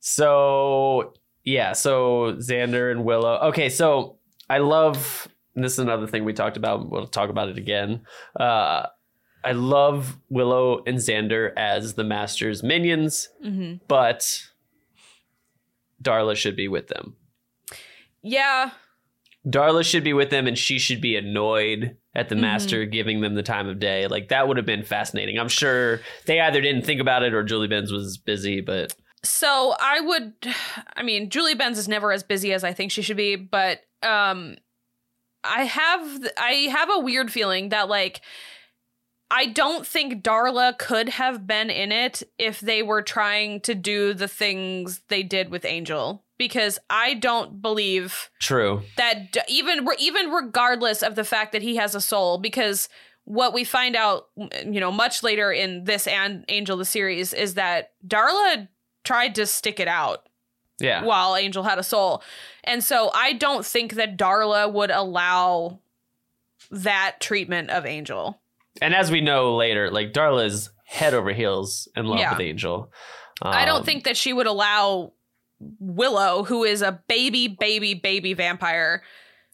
so 0.00 1.12
yeah 1.44 1.72
so 1.72 2.34
xander 2.38 2.90
and 2.90 3.04
willow. 3.04 3.38
Okay 3.48 3.68
so 3.68 4.18
i 4.48 4.58
love 4.58 5.28
and 5.54 5.64
this 5.64 5.72
is 5.74 5.78
another 5.78 6.06
thing 6.06 6.24
we 6.24 6.32
talked 6.32 6.56
about 6.56 6.90
we'll 6.90 7.06
talk 7.06 7.30
about 7.30 7.48
it 7.48 7.58
again. 7.58 8.02
Uh 8.38 8.86
i 9.44 9.52
love 9.52 10.18
willow 10.28 10.82
and 10.86 10.98
xander 10.98 11.52
as 11.56 11.94
the 11.94 12.04
master's 12.04 12.62
minions 12.62 13.28
hmm 13.42 13.74
but 13.88 14.42
darla 16.02 16.34
should 16.36 16.56
be 16.56 16.68
with 16.68 16.88
them. 16.88 17.16
Yeah, 18.22 18.72
Darla 19.46 19.82
should 19.84 20.04
be 20.04 20.12
with 20.12 20.28
them 20.28 20.46
and 20.46 20.58
she 20.58 20.78
should 20.78 21.00
be 21.00 21.16
annoyed 21.16 21.96
at 22.14 22.28
the 22.28 22.34
Mhm. 22.34 22.40
master 22.40 22.84
giving 22.86 23.20
them 23.20 23.34
the 23.34 23.42
time 23.42 23.68
of 23.68 23.78
day. 23.78 24.06
Like 24.06 24.28
that 24.28 24.48
would 24.48 24.56
have 24.56 24.66
been 24.66 24.82
fascinating. 24.82 25.38
I'm 25.38 25.48
sure 25.48 26.00
they 26.26 26.40
either 26.40 26.60
didn't 26.60 26.82
think 26.82 27.00
about 27.00 27.22
it 27.22 27.32
or 27.34 27.42
Julie 27.42 27.68
Benz 27.68 27.92
was 27.92 28.18
busy, 28.18 28.60
but 28.60 28.94
so 29.22 29.74
I 29.78 30.00
would, 30.00 30.32
I 30.96 31.02
mean, 31.02 31.30
Julie 31.30 31.54
Benz 31.54 31.78
is 31.78 31.88
never 31.88 32.10
as 32.12 32.22
busy 32.22 32.52
as 32.52 32.64
I 32.64 32.72
think 32.72 32.90
she 32.90 33.02
should 33.02 33.16
be, 33.16 33.36
but 33.36 33.80
um, 34.02 34.56
I 35.44 35.64
have 35.64 36.28
I 36.36 36.52
have 36.72 36.90
a 36.90 36.98
weird 36.98 37.30
feeling 37.32 37.68
that 37.70 37.88
like 37.88 38.20
I 39.30 39.46
don't 39.46 39.86
think 39.86 40.22
Darla 40.24 40.76
could 40.76 41.08
have 41.10 41.46
been 41.46 41.70
in 41.70 41.92
it 41.92 42.22
if 42.38 42.58
they 42.60 42.82
were 42.82 43.02
trying 43.02 43.60
to 43.60 43.74
do 43.74 44.12
the 44.12 44.26
things 44.28 45.02
they 45.08 45.22
did 45.22 45.50
with 45.50 45.64
Angel 45.64 46.24
because 46.36 46.78
I 46.88 47.14
don't 47.14 47.62
believe 47.62 48.30
True. 48.40 48.82
that 48.96 49.36
even 49.48 49.86
even 49.98 50.30
regardless 50.30 51.02
of 51.02 51.14
the 51.14 51.24
fact 51.24 51.52
that 51.52 51.62
he 51.62 51.76
has 51.76 51.94
a 51.94 52.00
soul 52.00 52.38
because 52.38 52.88
what 53.24 53.52
we 53.54 53.62
find 53.62 53.94
out 53.94 54.28
you 54.64 54.80
know 54.80 54.90
much 54.90 55.22
later 55.22 55.52
in 55.52 55.84
this 55.84 56.06
and 56.08 56.44
Angel 56.48 56.76
the 56.76 56.84
series 56.84 57.32
is 57.32 57.54
that 57.54 57.92
Darla 58.06 58.66
tried 59.04 59.34
to 59.36 59.46
stick 59.46 59.78
it 59.78 59.88
out 59.88 60.26
Yeah. 60.80 61.04
while 61.04 61.36
Angel 61.36 61.62
had 61.62 61.78
a 61.78 61.82
soul. 61.84 62.22
And 62.64 62.82
so 62.82 63.10
I 63.14 63.34
don't 63.34 63.64
think 63.64 63.94
that 63.94 64.16
Darla 64.18 64.72
would 64.72 64.90
allow 64.90 65.78
that 66.70 67.16
treatment 67.20 67.70
of 67.70 67.86
Angel. 67.86 68.39
And 68.80 68.94
as 68.94 69.10
we 69.10 69.20
know 69.20 69.56
later, 69.56 69.90
like 69.90 70.12
Darla's 70.12 70.70
head 70.86 71.14
over 71.14 71.32
heels 71.32 71.88
in 71.96 72.06
love 72.06 72.18
Yeah. 72.18 72.32
with 72.32 72.40
Angel. 72.40 72.92
I 73.42 73.64
don't 73.64 73.78
Um, 73.80 73.84
think 73.84 74.04
that 74.04 74.16
she 74.16 74.32
would 74.32 74.46
allow 74.46 75.12
Willow, 75.78 76.44
who 76.44 76.64
is 76.64 76.80
a 76.82 77.00
baby, 77.08 77.46
baby, 77.48 77.94
baby 77.94 78.32
vampire, 78.34 79.02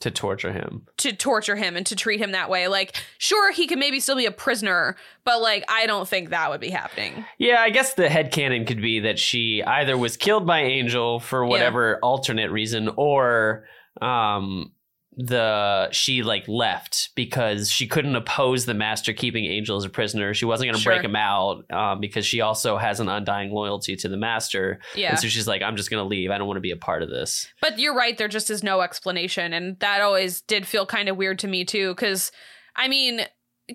to 0.01 0.11
torture 0.11 0.53
him. 0.53 0.87
to 0.99 1.13
torture 1.13 1.57
him 1.57 1.75
and 1.77 1.87
to 1.87 1.97
treat 1.97 2.21
him 2.21 2.33
that 2.33 2.51
way. 2.51 2.69
Like, 2.69 2.95
sure, 3.19 3.51
he 3.51 3.67
could 3.67 3.79
maybe 3.79 3.99
still 3.99 4.17
be 4.17 4.27
a 4.27 4.31
prisoner, 4.31 4.97
but 5.25 5.41
like, 5.41 5.65
I 5.69 5.87
don't 5.87 6.07
think 6.07 6.29
that 6.31 6.51
would 6.51 6.61
be 6.61 6.69
happening. 6.71 7.25
Yeah, 7.39 7.61
I 7.61 7.71
guess 7.71 7.95
the 7.95 8.09
head 8.11 8.31
headcanon 8.31 8.67
could 8.67 8.83
be 8.83 9.01
that 9.01 9.19
she 9.19 9.63
either 9.65 9.97
was 9.97 10.17
killed 10.17 10.47
by 10.47 10.61
Angel 10.61 11.19
for 11.19 11.45
whatever 11.47 11.99
alternate 12.03 12.51
reason 12.51 12.91
or 12.97 13.65
um 14.03 14.73
the 15.19 15.89
she 15.93 16.23
like 16.23 16.47
left 16.47 17.09
because 17.15 17.71
she 17.71 17.87
couldn't 17.87 18.15
oppose 18.15 18.67
the 18.67 18.75
master 18.75 19.15
keeping 19.15 19.47
Angel 19.47 19.79
as 19.79 19.85
a 19.85 19.89
prisoner. 19.89 20.35
She 20.35 20.45
wasn't 20.45 20.67
going 20.69 20.77
to 20.77 20.81
Sure. 20.83 20.93
break 20.93 21.05
him 21.05 21.17
out 21.17 21.65
um, 21.73 22.01
because 22.01 22.27
she 22.27 22.43
also 22.43 22.77
has 22.77 23.01
an 23.01 23.09
undying 23.09 23.51
loyalty 23.51 23.97
to 23.97 24.09
the 24.09 24.19
master. 24.19 24.79
Yeah. 24.95 25.11
And 25.11 25.19
so 25.19 25.29
she's 25.29 25.49
like, 25.49 25.63
I'm 25.63 25.77
just 25.77 25.91
going 25.91 26.05
to 26.05 26.09
leave. 26.09 26.31
I 26.31 26.37
don't 26.37 26.47
want 26.47 26.59
to 26.59 26.63
be 26.63 26.71
a 26.71 26.77
part 26.77 27.03
of 27.03 27.09
this. 27.09 27.49
But 27.63 27.79
you're 27.79 27.95
right, 27.95 28.19
there 28.19 28.29
just 28.29 28.51
is 28.51 28.63
no 28.63 28.83
explanation. 28.83 29.55
And 29.55 29.79
that 29.81 30.03
always 30.03 30.43
did 30.43 30.67
feel 30.67 30.85
kind 30.85 31.09
of 31.09 31.17
weird 31.17 31.39
to 31.39 31.49
me, 31.49 31.65
too. 31.65 31.95
Because, 31.95 32.31
I 32.77 32.87
mean, 32.87 33.23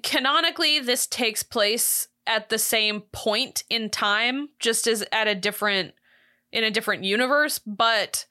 canonically, 0.04 0.78
this 0.80 1.08
takes 1.08 1.42
place 1.42 2.08
at 2.28 2.50
the 2.50 2.60
same 2.60 3.02
point 3.14 3.64
in 3.68 3.90
time, 3.90 4.50
just 4.60 4.86
as 4.86 5.04
at 5.12 5.28
a 5.28 5.34
different, 5.34 5.96
in 6.52 6.64
a 6.64 6.70
different 6.70 7.04
universe. 7.04 7.58
But, 7.58 8.28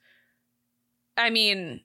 I 1.17 1.29
mean, 1.29 1.81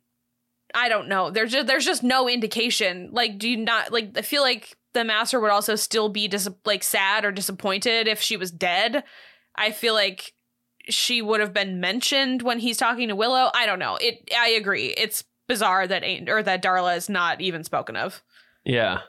I 0.76 0.88
don't 0.88 1.08
know. 1.08 1.30
There's 1.30 1.50
just, 1.50 1.66
there's 1.66 1.86
just 1.86 2.02
no 2.02 2.28
indication. 2.28 3.08
Like, 3.10 3.38
do 3.38 3.48
you 3.48 3.56
not, 3.56 3.92
like, 3.92 4.10
I 4.16 4.22
feel 4.22 4.42
like 4.42 4.76
the 4.92 5.04
master 5.04 5.40
would 5.40 5.50
also 5.50 5.74
still 5.74 6.08
be 6.08 6.28
dis- 6.28 6.48
like 6.64 6.84
sad 6.84 7.24
or 7.24 7.32
disappointed 7.32 8.06
if 8.06 8.20
she 8.20 8.36
was 8.36 8.50
dead. 8.50 9.02
I 9.54 9.70
feel 9.70 9.94
like 9.94 10.34
she 10.88 11.22
would 11.22 11.40
have 11.40 11.52
been 11.52 11.80
mentioned 11.80 12.42
when 12.42 12.58
he's 12.58 12.76
talking 12.76 13.08
to 13.08 13.16
Willow. 13.16 13.50
I 13.54 13.66
don't 13.66 13.78
know. 13.78 13.96
It. 14.00 14.30
I 14.38 14.50
agree. 14.50 14.94
It's 14.96 15.24
bizarre 15.48 15.86
that 15.86 16.04
ain't 16.04 16.28
or 16.28 16.42
that 16.42 16.62
Darla 16.62 16.96
is 16.96 17.08
not 17.08 17.40
even 17.40 17.64
spoken 17.64 17.96
of. 17.96 18.22
Yeah. 18.64 19.00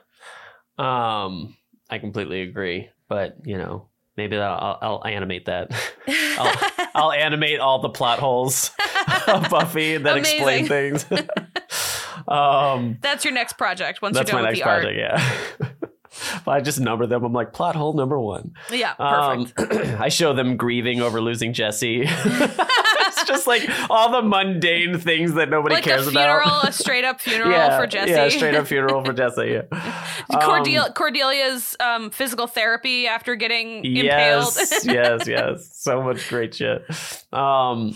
Um, 0.78 1.56
I 1.90 1.98
completely 1.98 2.42
agree. 2.42 2.88
But, 3.08 3.36
you 3.44 3.56
know, 3.56 3.88
maybe 4.16 4.36
I'll, 4.36 4.78
I'll 4.80 5.06
animate 5.06 5.46
that. 5.46 5.70
I'll, 6.08 6.90
I'll 6.94 7.12
animate 7.18 7.60
all 7.60 7.80
the 7.80 7.88
plot 7.88 8.18
holes 8.18 8.70
of 9.26 9.48
Buffy 9.48 9.96
that 9.96 10.16
explain 10.16 10.66
things. 10.66 11.06
Um, 12.28 12.98
That's 13.00 13.24
your 13.24 13.34
next 13.34 13.54
project 13.54 14.02
once 14.02 14.16
you're 14.16 14.24
done 14.24 14.36
with 14.42 14.44
next 14.46 14.58
the 14.58 14.68
art. 14.68 14.94
Yeah. 14.94 15.36
If 16.10 16.48
I 16.48 16.60
just 16.60 16.80
number 16.80 17.06
them. 17.06 17.22
I'm 17.22 17.32
like 17.32 17.52
plot 17.52 17.76
hole 17.76 17.92
number 17.92 18.18
one. 18.18 18.52
Yeah, 18.72 18.94
perfect. 18.94 19.58
Um, 19.60 19.96
I 20.00 20.08
show 20.08 20.32
them 20.32 20.56
grieving 20.56 21.00
over 21.00 21.20
losing 21.20 21.52
Jesse. 21.52 22.02
it's 22.06 23.24
just 23.24 23.46
like 23.46 23.68
all 23.90 24.10
the 24.10 24.22
mundane 24.22 24.98
things 24.98 25.34
that 25.34 25.48
nobody 25.48 25.76
like 25.76 25.84
cares 25.84 26.06
a 26.06 26.10
funeral, 26.10 26.48
about. 26.48 26.68
a 26.68 26.72
straight 26.72 27.04
up 27.04 27.20
funeral 27.20 27.50
yeah, 27.50 27.78
for 27.78 27.86
Jesse. 27.86 28.10
Yeah, 28.10 28.24
A 28.24 28.30
straight 28.30 28.54
up 28.54 28.66
funeral 28.66 29.04
for 29.04 29.12
Jesse. 29.12 29.46
Yeah. 29.46 29.62
Cordel- 30.32 30.86
Um, 30.86 30.92
Cordelia's 30.92 31.76
um, 31.78 32.10
physical 32.10 32.46
therapy 32.46 33.06
after 33.06 33.36
getting 33.36 33.84
yes, 33.84 34.72
impaled. 34.82 34.94
yes, 34.96 35.28
yes. 35.28 35.70
So 35.74 36.02
much 36.02 36.28
great 36.28 36.54
shit. 36.54 36.84
Um, 37.32 37.94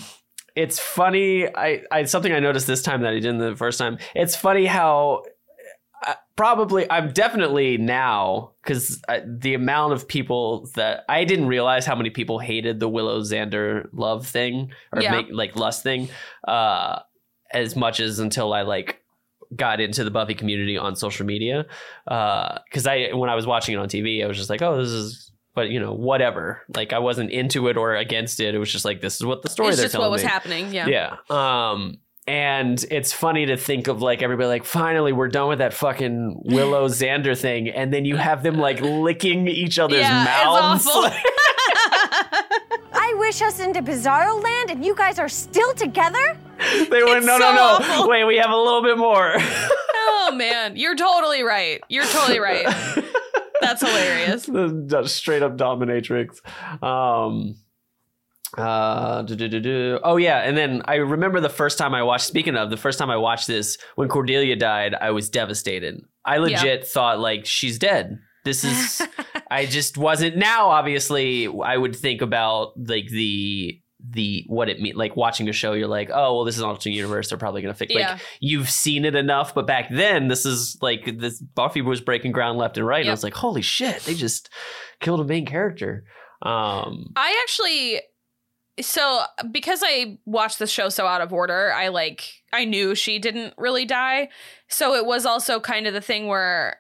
it's 0.57 0.79
funny. 0.79 1.47
I, 1.47 1.83
I 1.91 2.05
something 2.05 2.33
I 2.33 2.41
noticed 2.41 2.67
this 2.67 2.83
time 2.83 3.03
that 3.03 3.13
I 3.13 3.21
didn't 3.21 3.39
the 3.39 3.57
first 3.57 3.79
time. 3.79 3.99
It's 4.15 4.37
funny 4.37 4.67
how 4.67 5.23
uh, 6.07 6.15
probably 6.37 6.91
I'm 6.91 7.13
definitely 7.13 7.79
now 7.79 8.53
because 8.63 9.01
the 9.27 9.55
amount 9.55 9.93
of 9.93 10.07
people 10.09 10.69
that 10.75 11.05
I 11.09 11.25
didn't 11.25 11.47
realize 11.47 11.87
how 11.87 11.95
many 11.95 12.11
people 12.11 12.39
hated 12.39 12.81
the 12.81 12.89
Willow 12.89 13.21
Xander 13.21 13.89
love 13.93 14.27
thing 14.27 14.73
or 14.93 15.03
Yeah. 15.03 15.13
make 15.13 15.27
like 15.31 15.57
lust 15.57 15.83
thing 15.83 16.09
uh, 16.47 17.01
as 17.53 17.77
much 17.77 18.01
as 18.01 18.19
until 18.19 18.53
I 18.53 18.63
like 18.63 18.99
got 19.55 19.81
into 19.81 20.03
the 20.05 20.11
Buffy 20.11 20.35
community 20.35 20.79
on 20.79 20.97
social 20.97 21.27
media 21.27 21.67
because 22.07 22.87
I 22.87 23.11
when 23.13 23.29
I 23.29 23.35
was 23.35 23.47
watching 23.47 23.75
it 23.75 23.79
on 23.79 23.89
TV 23.89 24.25
I 24.25 24.27
was 24.27 24.39
just 24.39 24.49
like 24.49 24.63
oh 24.63 24.79
this 24.79 24.89
is 24.89 25.32
but 25.55 25.69
you 25.71 25.79
know 25.81 25.93
whatever 25.93 26.63
like 26.75 26.93
I 26.93 26.99
wasn't 26.99 27.31
into 27.31 27.69
it 27.69 27.77
or 27.77 27.95
against 27.95 28.41
it 28.41 28.55
it 28.55 28.59
was 28.59 28.71
just 28.73 28.85
like 28.85 29.01
this 29.01 29.17
is 29.17 29.25
what 29.27 29.43
the 29.43 29.49
story 29.51 29.69
it's 29.69 29.77
they're 29.79 29.85
just 29.85 29.93
telling 29.93 30.07
what 30.07 30.13
was 30.13 30.23
me. 30.23 30.29
happening. 30.29 30.73
Yeah. 30.73 30.87
Yeah. 30.89 31.17
Um, 31.71 31.99
and 32.29 32.85
it's 32.91 33.13
funny 33.13 33.47
to 33.47 33.57
think 33.57 33.89
of 33.89 34.01
like 34.01 34.23
everybody 34.23 34.47
like 34.49 34.65
finally 34.65 35.13
we're 35.13 35.27
done 35.29 35.49
with 35.49 35.59
that 35.59 35.75
fucking 35.75 36.41
Willow 36.45 36.87
Xander 37.01 37.37
thing, 37.37 37.69
and 37.69 37.93
then 37.93 38.05
you 38.05 38.17
have 38.17 38.43
them 38.45 38.59
like 38.59 38.81
licking 38.81 39.49
each 39.49 39.79
other's 39.81 39.99
Yeah, 39.99 40.25
mouths. 40.25 40.87
it's 40.87 40.95
awful. 40.95 41.11
I 42.95 43.15
wish 43.19 43.43
us 43.43 43.59
into 43.61 43.83
Bizarro 43.83 44.43
Land 44.43 44.71
and 44.71 44.85
you 44.85 44.95
guys 44.95 45.19
are 45.19 45.29
still 45.29 45.75
together? 45.75 46.19
they 46.91 47.03
went 47.03 47.25
no 47.25 47.39
so 47.39 47.39
no 47.39 47.55
no 47.55 47.63
awful. 47.81 48.09
wait 48.09 48.25
we 48.25 48.37
have 48.37 48.51
a 48.51 48.57
little 48.57 48.83
bit 48.83 48.97
more. 48.97 49.35
oh 49.37 50.33
man, 50.37 50.77
you're 50.77 50.95
totally 50.95 51.43
right. 51.43 51.83
You're 51.89 52.05
totally 52.07 52.39
right. 52.39 52.65
That's 53.63 53.81
hilarious. 53.81 54.45
Straight 55.13 55.43
up 55.43 55.57
dominatrix. 55.57 56.41
Um, 56.83 57.57
uh, 58.59 59.25
oh 60.05 60.17
yeah, 60.17 60.39
and 60.41 60.57
then 60.57 60.83
I 60.85 60.97
remember 60.97 61.41
the 61.41 61.49
first 61.49 61.79
time 61.79 61.95
I 61.95 62.03
watched. 62.03 62.27
Speaking 62.27 62.57
of 62.57 62.69
the 62.71 62.77
first 62.77 62.99
time 62.99 63.09
I 63.09 63.17
watched 63.17 63.47
this, 63.47 63.79
when 63.95 64.09
Cordelia 64.09 64.57
died, 64.57 64.95
I 64.95 65.11
was 65.13 65.31
devastated. 65.31 66.03
I 66.25 66.37
legit 66.37 66.87
thought 66.87 67.19
like 67.19 67.47
she's 67.47 67.79
dead. 67.79 68.19
This 68.45 68.65
is. 68.65 69.03
I 69.51 69.67
just 69.67 69.97
wasn't. 69.97 70.37
Now, 70.37 70.69
obviously, 70.69 71.47
I 71.47 71.77
would 71.77 71.97
think 71.97 72.21
about 72.21 72.73
like 72.77 73.09
the 73.09 73.81
the 74.11 74.45
what 74.49 74.69
it 74.69 74.81
mean 74.81 74.95
like 74.97 75.15
watching 75.17 75.49
a 75.49 75.53
show 75.53 75.73
you're 75.75 75.87
like 75.87 76.11
oh 76.13 76.35
well 76.35 76.45
this 76.45 76.57
is 76.57 76.61
an 76.63 76.69
alternate 76.69 76.95
universe 76.97 77.29
they're 77.29 77.39
probably 77.39 77.63
gonna 77.63 77.73
fix 77.75 77.95
Yeah. 77.95 78.13
like 78.13 78.21
you've 78.41 78.69
seen 78.69 79.05
it 79.05 79.15
enough 79.15 79.55
but 79.55 79.67
back 79.67 79.89
then 79.91 80.29
this 80.29 80.45
is 80.45 80.77
like 80.83 81.19
this 81.19 81.41
buffy 81.41 81.83
was 81.83 82.01
breaking 82.01 82.33
ground 82.33 82.59
left 82.59 82.77
and 82.79 82.87
right 82.87 83.01
and 83.03 83.09
i 83.09 83.13
was 83.13 83.23
like 83.23 83.35
holy 83.35 83.63
shit 83.63 84.01
they 84.03 84.15
just 84.15 84.51
killed 85.01 85.21
a 85.21 85.25
main 85.25 85.47
character 85.47 86.05
um 86.43 87.13
I 87.15 87.39
actually 87.45 88.01
so 88.81 89.23
because 89.53 89.83
I 89.85 90.19
watched 90.25 90.59
the 90.59 90.67
show 90.67 90.89
so 90.89 91.07
out 91.07 91.21
of 91.21 91.33
order, 91.33 91.73
I 91.73 91.89
like 91.89 92.25
I 92.53 92.65
knew 92.65 92.95
she 92.95 93.19
didn't 93.19 93.55
really 93.59 93.85
die. 93.85 94.31
So 94.69 94.95
it 94.95 95.05
was 95.07 95.27
also 95.27 95.61
kind 95.61 95.87
of 95.87 95.93
the 95.93 96.01
thing 96.01 96.27
where 96.27 96.79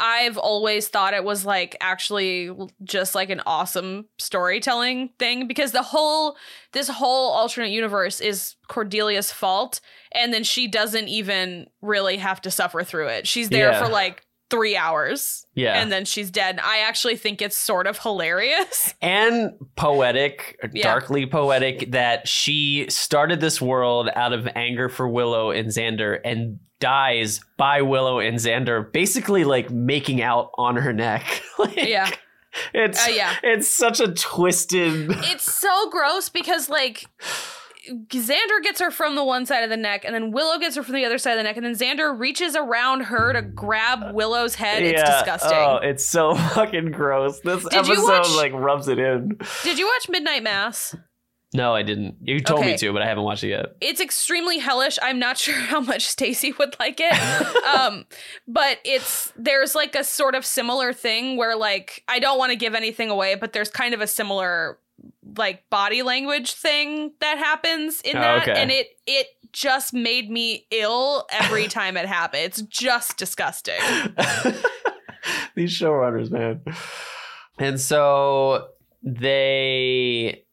I've 0.00 0.36
always 0.36 0.88
thought 0.88 1.14
it 1.14 1.22
was 1.24 1.46
like 1.46 1.76
actually 1.80 2.50
just 2.82 3.14
like 3.14 3.30
an 3.30 3.40
awesome 3.46 4.06
storytelling 4.18 5.10
thing 5.18 5.46
because 5.46 5.70
the 5.72 5.82
whole 5.82 6.36
this 6.72 6.88
whole 6.88 7.30
alternate 7.32 7.70
universe 7.70 8.20
is 8.20 8.56
Cordelia's 8.68 9.32
fault 9.32 9.80
and 10.12 10.34
then 10.34 10.42
she 10.42 10.66
doesn't 10.66 11.08
even 11.08 11.66
really 11.80 12.16
have 12.16 12.40
to 12.42 12.50
suffer 12.50 12.82
through 12.82 13.08
it. 13.08 13.26
She's 13.28 13.48
there 13.50 13.70
Yeah. 13.70 13.84
for 13.84 13.90
like 13.90 14.22
3 14.50 14.76
hours 14.76 15.46
Yeah. 15.54 15.80
and 15.80 15.90
then 15.92 16.04
she's 16.04 16.30
dead. 16.30 16.58
I 16.62 16.78
actually 16.80 17.16
think 17.16 17.40
it's 17.40 17.56
sort 17.56 17.86
of 17.86 17.98
hilarious. 17.98 18.94
and 19.02 19.52
poetic 19.76 20.58
Yeah. 20.72 20.82
darkly 20.82 21.26
poetic 21.26 21.92
that 21.92 22.26
she 22.28 22.86
started 22.88 23.40
this 23.40 23.60
world 23.62 24.10
out 24.16 24.32
of 24.32 24.48
anger 24.56 24.88
for 24.88 25.08
willow 25.08 25.50
and 25.50 25.68
xander 25.68 26.18
and 26.24 26.58
dies 26.84 27.40
by 27.56 27.80
willow 27.82 28.18
and 28.18 28.36
xander 28.38 28.92
basically 28.92 29.44
like 29.44 29.70
making 29.70 30.20
out 30.22 30.50
on 30.58 30.76
her 30.76 30.92
neck 30.92 31.42
Like, 31.58 31.76
yeah. 31.76 32.10
it's 32.72 33.04
Uh, 33.06 33.10
yeah. 33.10 33.34
it's 33.42 33.68
such 33.74 34.00
a 34.00 34.12
twisted 34.12 35.10
it's 35.32 35.50
so 35.52 35.88
gross 35.90 36.28
because 36.28 36.68
like 36.68 37.06
Xander 38.08 38.62
gets 38.62 38.80
her 38.80 38.90
from 38.90 39.14
the 39.14 39.22
one 39.22 39.44
side 39.44 39.62
of 39.62 39.68
the 39.68 39.76
neck, 39.76 40.06
and 40.06 40.14
then 40.14 40.30
Willow 40.32 40.58
gets 40.58 40.74
her 40.76 40.82
from 40.82 40.94
the 40.94 41.04
other 41.04 41.18
side 41.18 41.32
of 41.32 41.36
the 41.36 41.42
neck, 41.42 41.58
and 41.58 41.66
then 41.66 41.74
Xander 41.74 42.18
reaches 42.18 42.56
around 42.56 43.02
her 43.02 43.34
to 43.34 43.42
grab 43.42 44.14
Willow's 44.14 44.54
head. 44.54 44.82
It's 44.82 45.02
disgusting. 45.02 45.52
Oh, 45.52 45.80
it's 45.82 46.02
so 46.06 46.34
fucking 46.54 46.92
gross. 46.92 47.40
This 47.40 47.62
Did 47.64 47.74
episode 47.74 48.04
watch- 48.08 48.34
like 48.36 48.52
rubs 48.54 48.88
it 48.88 48.98
in. 48.98 49.36
Did 49.64 49.78
you 49.78 49.86
watch 49.86 50.08
Midnight 50.08 50.42
Mass? 50.42 50.96
No, 51.54 51.72
I 51.72 51.82
didn't. 51.82 52.16
You 52.20 52.40
told 52.40 52.66
me 52.66 52.76
to, 52.76 52.92
but 52.92 53.00
I 53.00 53.06
haven't 53.06 53.22
watched 53.22 53.44
it 53.44 53.50
yet. 53.50 53.76
It's 53.80 54.00
extremely 54.00 54.58
hellish. 54.58 54.98
I'm 55.00 55.20
not 55.20 55.38
sure 55.44 55.54
how 55.54 55.80
much 55.80 56.04
Stacy 56.06 56.52
would 56.58 56.76
like 56.80 56.98
it. 57.00 57.64
um, 57.64 58.06
but 58.48 58.78
it's 58.84 59.32
there's 59.36 59.74
like 59.76 59.94
a 59.94 60.02
sort 60.02 60.34
of 60.34 60.44
similar 60.44 60.92
thing 60.92 61.36
where 61.36 61.54
like 61.56 62.02
I 62.08 62.18
don't 62.18 62.38
want 62.38 62.50
to 62.50 62.56
give 62.56 62.74
anything 62.74 63.08
away, 63.08 63.36
but 63.36 63.52
there's 63.52 63.70
kind 63.70 63.94
of 63.94 64.00
a 64.00 64.06
similar 64.08 64.78
like 65.36 65.68
body 65.70 66.02
language 66.02 66.52
thing 66.52 67.12
that 67.20 67.38
happens 67.38 68.00
in 68.02 68.16
Oh, 68.16 68.20
that 68.20 68.42
okay. 68.48 68.60
and 68.60 68.70
it 68.70 68.88
it 69.06 69.26
just 69.52 69.92
made 69.94 70.30
me 70.30 70.66
ill 70.72 71.26
every 71.30 71.68
time 71.68 71.96
it 71.96 72.06
happened. 72.06 72.42
It's 72.44 72.62
just 72.62 73.16
disgusting. 73.16 73.74
These 75.54 75.78
showrunners, 75.78 76.30
man. 76.30 76.62
And 77.58 77.80
so 77.80 78.68
they 79.02 80.44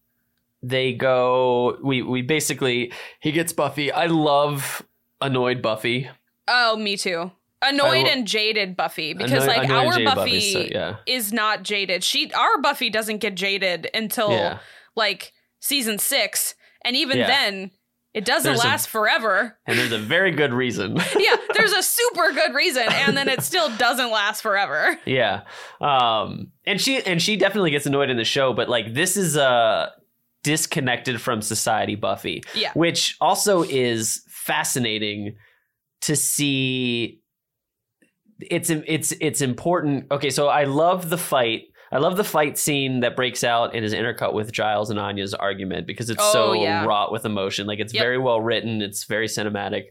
they 0.63 0.93
go 0.93 1.77
we 1.83 2.01
we 2.01 2.21
basically 2.21 2.91
he 3.19 3.31
gets 3.31 3.53
Buffy. 3.53 3.91
I 3.91 4.05
love 4.07 4.83
annoyed 5.19 5.61
Buffy. 5.61 6.09
Oh, 6.47 6.75
me 6.75 6.97
too. 6.97 7.31
Annoyed 7.63 8.05
lo- 8.05 8.11
and 8.11 8.27
jaded 8.27 8.75
Buffy 8.75 9.13
because 9.13 9.43
Annoyed- 9.43 9.47
like 9.47 9.63
annoyed 9.65 10.07
our 10.07 10.15
Buffy, 10.15 10.53
so, 10.53 10.59
yeah. 10.61 10.95
is 11.05 11.31
not 11.31 11.61
jaded. 11.63 12.03
She 12.03 12.31
our 12.33 12.57
Buffy 12.59 12.89
doesn't 12.89 13.19
get 13.19 13.35
jaded 13.35 13.89
until 13.93 14.31
Yeah. 14.31 14.57
like 14.95 15.31
season 15.59 15.99
6 15.99 16.55
and 16.83 16.95
even 16.95 17.19
Yeah. 17.19 17.27
then 17.27 17.71
it 18.15 18.25
doesn't 18.25 18.51
There's 18.51 18.63
a- 18.63 18.67
last 18.67 18.89
forever. 18.89 19.57
And 19.67 19.77
there's 19.79 19.91
a 19.91 19.99
very 19.99 20.31
good 20.31 20.51
reason. 20.53 20.97
yeah, 21.19 21.35
there's 21.55 21.71
a 21.71 21.83
super 21.83 22.31
good 22.33 22.53
reason 22.55 22.87
and 22.91 23.15
then 23.15 23.29
it 23.29 23.41
still 23.43 23.69
doesn't 23.77 24.09
last 24.11 24.41
forever. 24.41 24.99
Yeah. 25.05 25.41
Um 25.79 26.51
and 26.65 26.81
she 26.81 27.01
and 27.03 27.21
she 27.21 27.35
definitely 27.37 27.69
gets 27.71 27.85
annoyed 27.85 28.09
in 28.09 28.17
the 28.17 28.25
show, 28.25 28.53
but 28.53 28.69
like 28.69 28.93
this 28.95 29.15
is 29.17 29.35
a 29.37 29.91
disconnected 30.43 31.21
from 31.21 31.41
society 31.41 31.95
Buffy. 31.95 32.43
Yeah. 32.55 32.71
Which 32.73 33.15
also 33.21 33.63
is 33.63 34.23
fascinating 34.27 35.35
to 36.01 36.15
see 36.15 37.21
it's 38.39 38.69
it's 38.69 39.11
it's 39.21 39.41
important. 39.41 40.11
Okay, 40.11 40.29
so 40.31 40.47
I 40.47 40.63
love 40.63 41.09
the 41.09 41.17
fight. 41.17 41.63
I 41.91 41.97
love 41.97 42.15
the 42.17 42.23
fight 42.23 42.57
scene 42.57 43.01
that 43.01 43.15
breaks 43.17 43.43
out 43.43 43.75
and 43.75 43.83
is 43.83 43.93
intercut 43.93 44.33
with 44.33 44.51
Giles 44.51 44.89
and 44.89 44.97
Anya's 44.99 45.33
argument 45.33 45.85
because 45.85 46.09
it's 46.09 46.23
Oh, 46.23 46.31
so 46.31 46.53
yeah. 46.53 46.85
wrought 46.85 47.11
with 47.11 47.25
emotion. 47.25 47.67
Like 47.67 47.79
it's 47.79 47.93
Yep. 47.93 48.01
very 48.01 48.17
well 48.17 48.39
written. 48.41 48.81
It's 48.81 49.03
very 49.03 49.27
cinematic. 49.27 49.87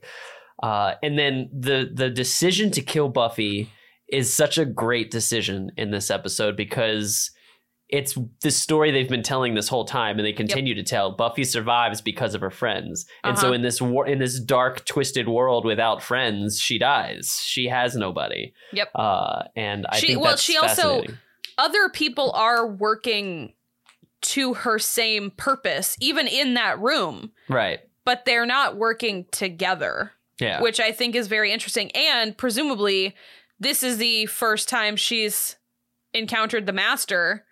Uh, 0.62 0.94
and 1.03 1.18
then 1.18 1.48
the 1.53 1.90
the 1.92 2.11
decision 2.11 2.70
to 2.72 2.80
kill 2.82 3.09
Buffy 3.09 3.70
is 4.09 4.34
such 4.34 4.59
a 4.59 4.64
great 4.64 5.11
decision 5.12 5.70
in 5.76 5.90
this 5.92 6.11
episode 6.11 6.57
because 6.57 7.30
it's 7.93 8.16
the 8.43 8.51
story 8.51 8.91
they've 8.91 9.09
been 9.09 9.22
telling 9.22 9.55
this 9.55 9.68
whole 9.68 9.84
time 9.84 10.18
and 10.18 10.24
they 10.26 10.32
continue 10.32 10.74
to 10.74 10.82
tell. 10.82 11.11
Buffy 11.11 11.45
survives 11.45 12.01
because 12.01 12.34
of 12.34 12.41
her 12.41 12.51
friends. 12.51 13.07
And 13.24 13.36
so 13.38 13.47
Uh-huh. 13.47 13.55
in 13.55 13.62
this 13.62 13.80
war 13.82 14.07
in 14.07 14.18
this 14.18 14.38
dark 14.38 14.84
twisted 14.84 15.28
world 15.28 15.64
without 15.64 16.03
friends, 16.03 16.61
she 16.61 16.78
dies. 16.78 17.41
She 17.45 17.66
has 17.66 17.97
nobody. 17.97 18.53
Yep. 18.72 18.91
Uh 18.95 19.43
and 19.57 19.86
I 19.88 19.99
she 19.99 20.07
think 20.09 20.20
well 20.20 20.36
she 20.36 20.57
also 20.57 21.03
other 21.59 21.88
people 21.88 22.30
are 22.32 22.66
working 22.66 23.55
to 24.22 24.55
her 24.55 24.78
same 24.78 25.30
purpose 25.32 25.97
even 26.01 26.26
in 26.26 26.55
that 26.55 26.78
room, 26.78 27.32
Right. 27.49 27.80
but 28.05 28.24
they're 28.24 28.47
not 28.47 28.76
working 28.76 29.26
together. 29.30 30.12
Yeah. 30.38 30.62
which 30.62 30.80
I 30.80 30.91
think 30.93 31.14
is 31.14 31.26
very 31.26 31.53
interesting. 31.53 31.91
And 31.91 32.34
presumably, 32.34 33.14
this 33.59 33.82
is 33.82 33.99
the 33.99 34.24
first 34.24 34.70
time 34.70 34.97
she's 34.97 35.57
encountered 36.14 36.64
the 36.64 36.72
master 36.72 37.45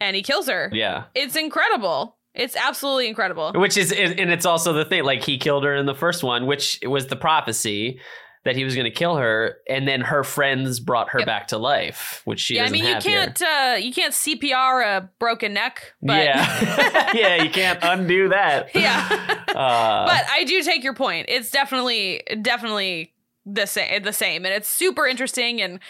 and 0.00 0.16
he 0.16 0.22
kills 0.22 0.48
her. 0.48 0.70
yeah. 0.72 1.04
It's 1.14 1.36
incredible. 1.36 2.16
It's 2.34 2.54
absolutely 2.56 3.08
incredible. 3.08 3.52
Which 3.54 3.76
is, 3.76 3.90
and 3.90 4.30
it's 4.30 4.46
also 4.46 4.72
the 4.72 4.84
thing, 4.84 5.02
like 5.04 5.24
he 5.24 5.38
killed 5.38 5.64
her 5.64 5.74
in 5.74 5.86
the 5.86 5.94
first 5.94 6.22
one, 6.22 6.46
which 6.46 6.78
was 6.84 7.08
the 7.08 7.16
prophecy 7.16 8.00
that 8.44 8.56
he 8.56 8.64
was 8.64 8.74
going 8.74 8.84
to 8.84 8.90
kill 8.90 9.16
her, 9.16 9.56
and 9.68 9.86
then 9.86 10.00
her 10.00 10.22
friends 10.22 10.80
brought 10.80 11.10
her 11.10 11.24
back 11.24 11.48
to 11.48 11.58
life, 11.58 12.22
which 12.24 12.40
she 12.40 12.56
yeah, 12.56 12.64
I 12.64 12.70
mean 12.70 12.84
you 12.84 12.96
can't 12.96 13.42
uh 13.42 13.76
you 13.78 13.92
can't 13.92 14.14
CPR 14.14 14.84
a 14.84 15.10
broken 15.18 15.52
neck, 15.52 15.94
but 16.00 16.24
yeah, 16.24 17.12
yeah, 17.14 17.42
you 17.42 17.50
can't 17.50 17.78
undo 17.82 18.28
that. 18.28 18.70
yeah. 18.74 19.06
Uh, 19.48 20.06
but 20.06 20.24
I 20.30 20.44
do 20.46 20.62
take 20.62 20.84
your 20.84 20.94
point. 20.94 21.26
It's 21.28 21.50
definitely 21.50 22.22
definitely 22.40 23.12
the 23.44 23.66
same 23.66 24.02
the 24.02 24.12
same 24.12 24.44
and 24.44 24.54
it's 24.54 24.68
super 24.68 25.06
interesting 25.06 25.60
and 25.60 25.80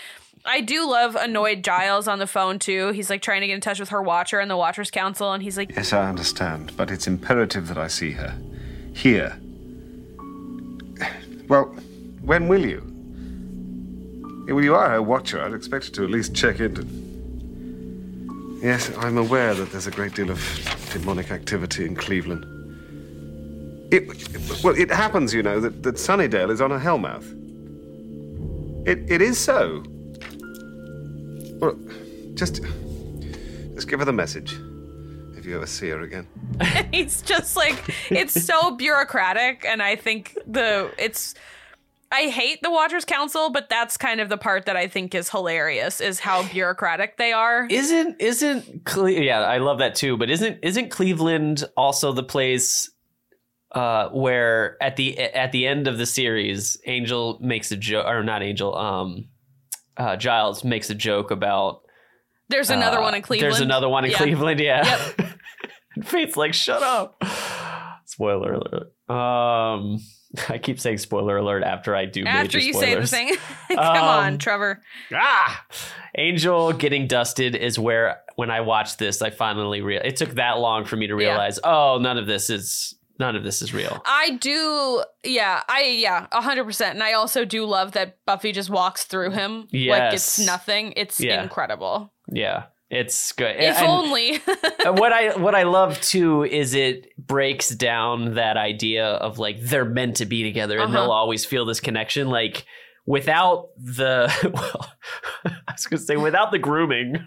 I 0.49 0.63
do 0.63 0.91
love 0.91 1.15
annoyed 1.15 1.63
Giles 1.63 2.09
on 2.09 2.19
the 2.19 2.27
phone 2.27 2.59
too. 2.59 2.91
He's 2.93 3.11
like 3.11 3.21
trying 3.21 3.43
to 3.43 3.47
get 3.47 3.55
in 3.55 3.61
touch 3.61 3.79
with 3.79 3.91
her 3.91 4.01
watcher 4.01 4.41
and 4.41 4.51
the 4.51 4.57
Watchers 4.57 4.91
Council 4.91 5.31
and 5.33 5.43
he's 5.43 5.59
like 5.59 5.77
Yes, 5.77 5.93
I 5.93 6.09
understand, 6.09 6.73
but 6.75 6.91
it's 6.91 7.07
imperative 7.07 7.69
that 7.69 7.77
I 7.77 7.89
see 7.89 8.13
her. 8.13 8.35
Here. 8.95 9.39
Well, 11.49 11.67
when 12.23 12.49
will 12.49 12.65
you? 12.65 12.83
Well, 14.49 14.65
you 14.65 14.75
are 14.75 14.89
her 14.89 15.03
watcher. 15.03 15.43
I'd 15.43 15.53
expect 15.53 15.89
her 15.89 15.93
to 15.93 16.05
at 16.05 16.11
least 16.11 16.35
check 16.35 16.61
in. 16.61 16.75
To... 16.77 18.67
Yes, 18.67 18.91
I'm 18.97 19.19
aware 19.19 19.53
that 19.55 19.71
there's 19.71 19.87
a 19.87 19.91
great 19.91 20.15
deal 20.15 20.31
of 20.31 20.89
demonic 20.93 21.31
activity 21.31 21.85
in 21.85 21.95
Cleveland. 21.95 22.47
It, 23.93 24.65
well, 24.65 24.75
it 24.75 24.91
happens, 24.91 25.35
you 25.35 25.43
know, 25.43 25.61
that, 25.61 25.83
that 25.83 25.97
Sunnydale 25.97 26.51
is 26.51 26.63
on 26.63 26.73
a 26.73 26.79
hellmouth. 26.79 27.35
It, 28.87 29.11
it 29.11 29.21
is 29.21 29.39
so. 29.39 29.85
Well, 31.59 31.77
just, 32.35 32.61
just 33.75 33.89
give 33.89 33.99
her 33.99 34.05
the 34.05 34.13
message 34.13 34.57
if 35.37 35.45
you 35.47 35.57
ever 35.57 35.67
see 35.67 35.89
her 35.91 36.01
again. 36.01 36.27
he's 36.93 37.23
just 37.23 37.57
like 37.57 37.83
it's 38.11 38.45
so 38.45 38.73
bureaucratic 38.73 39.65
and 39.65 39.81
i 39.83 39.95
think 39.95 40.37
the 40.47 40.91
it's 40.99 41.35
i 42.11 42.23
hate 42.23 42.61
the 42.63 42.71
watchers 42.71 43.05
council 43.05 43.51
but 43.51 43.69
that's 43.69 43.97
kind 43.97 44.21
of 44.21 44.29
the 44.29 44.37
part 44.37 44.67
that 44.67 44.77
i 44.77 44.89
think 44.89 45.15
is 45.15 45.29
hilarious 45.31 46.01
is 46.01 46.19
how 46.19 46.43
bureaucratic 46.49 47.17
they 47.17 47.33
are 47.33 47.67
isn't 47.71 48.21
isn't 48.21 48.85
Cle- 48.85 49.11
yeah, 49.11 49.41
I 49.41 49.59
love 49.59 49.79
that 49.79 49.95
too. 49.95 50.17
But 50.17 50.31
isn't 50.31 50.59
isn't 50.63 50.91
Cleveland 50.91 51.65
also 51.77 52.13
the 52.13 52.23
place 52.23 52.91
uh, 53.73 54.09
where 54.09 54.83
at 54.83 54.97
the 54.97 55.19
at 55.19 55.53
the 55.53 55.67
end 55.67 55.87
of 55.87 55.99
the 55.99 56.07
series, 56.07 56.77
Angel 56.87 57.39
makes 57.41 57.71
a 57.71 57.77
joke, 57.77 58.07
or 58.07 58.23
not 58.23 58.43
Angel, 58.43 58.75
um, 58.75 59.29
uh, 59.99 60.17
Giles 60.17 60.65
makes 60.65 60.89
a 60.91 60.95
joke 60.95 61.31
about. 61.31 61.83
there's 62.49 62.71
another 62.71 62.99
uh, 62.99 63.03
one 63.03 63.15
in 63.15 63.23
cleveland 63.23 63.53
There's 63.53 63.61
another 63.61 63.89
one 63.89 64.05
in 64.05 64.11
Yeah. 64.13 64.17
Cleveland. 64.19 64.61
Yeah. 64.61 65.13
and 65.95 66.07
Fate's 66.09 66.37
like, 66.37 66.55
shut 66.55 66.83
up. 66.83 67.23
Spoiler 68.07 68.55
alert. 68.55 68.93
Um, 69.11 69.99
I 70.49 70.59
keep 70.59 70.79
saying 70.81 70.99
spoiler 70.99 71.37
alert 71.39 71.63
after 71.63 71.95
I 71.97 72.05
do 72.05 72.25
after 72.25 72.59
you 72.59 72.73
say 72.75 72.95
the 72.95 73.07
thing 73.07 73.35
come 73.69 73.79
Um, 73.79 73.95
on 74.05 74.39
trevor 74.39 74.81
Ah, 75.13 75.65
Angel 76.17 76.73
getting 76.73 77.07
dusted 77.07 77.55
is 77.55 77.79
where 77.79 78.19
when 78.37 78.51
I 78.51 78.61
watched 78.61 78.99
this, 78.99 79.23
I 79.23 79.31
finally 79.31 79.81
real. 79.81 80.01
It 80.05 80.17
took 80.17 80.31
that 80.35 80.59
long 80.59 80.85
for 80.85 80.97
me 80.97 81.07
to 81.07 81.15
Yeah. 81.15 81.29
realize, 81.31 81.59
oh, 81.65 81.99
none 82.01 82.19
of 82.19 82.27
this 82.27 82.51
is 82.51 82.95
none 83.19 83.37
of 83.37 83.45
this 83.45 83.63
is 83.63 83.73
real. 83.75 84.01
I 84.07 84.31
do, 84.41 85.03
yeah, 85.25 85.63
I 85.69 85.83
yeah, 86.01 86.27
hundred 86.33 86.65
percent, 86.65 86.95
and 86.95 87.03
I 87.03 87.13
also 87.15 87.45
do 87.45 87.65
love 87.65 87.93
that 87.93 88.19
Buffy 88.27 88.53
just 88.53 88.71
walks 88.71 89.05
through 89.05 89.31
him 89.33 89.69
like 89.73 90.13
it's 90.15 90.39
nothing. 90.39 90.93
It's 90.97 91.21
Yeah. 91.21 91.43
incredible. 91.43 92.13
Yeah, 92.31 92.65
it's 92.91 93.33
good. 93.33 93.57
If 93.57 93.77
And- 93.79 93.87
only. 93.87 94.41
and 94.85 94.99
what 94.99 95.13
I 95.13 95.37
what 95.37 95.55
I 95.55 95.65
love 95.65 96.01
too 96.01 96.45
is 96.45 96.75
it 96.75 97.17
breaks 97.19 97.69
down 97.71 98.35
that 98.35 98.57
idea 98.57 99.07
of 99.07 99.39
like 99.39 99.61
they're 99.61 99.85
meant 99.85 100.17
to 100.17 100.27
be 100.27 100.43
together 100.43 100.79
and 100.79 100.85
Uh-huh. 100.95 101.03
they'll 101.03 101.13
always 101.13 101.45
feel 101.45 101.65
this 101.65 101.81
connection. 101.81 102.29
Like 102.29 102.65
without 103.07 103.69
the 103.79 104.31
well, 104.55 104.93
I 105.67 105.73
was 105.73 105.87
gonna 105.87 106.01
say 106.03 106.17
without 106.17 106.51
the 106.53 106.59
grooming. 106.59 107.25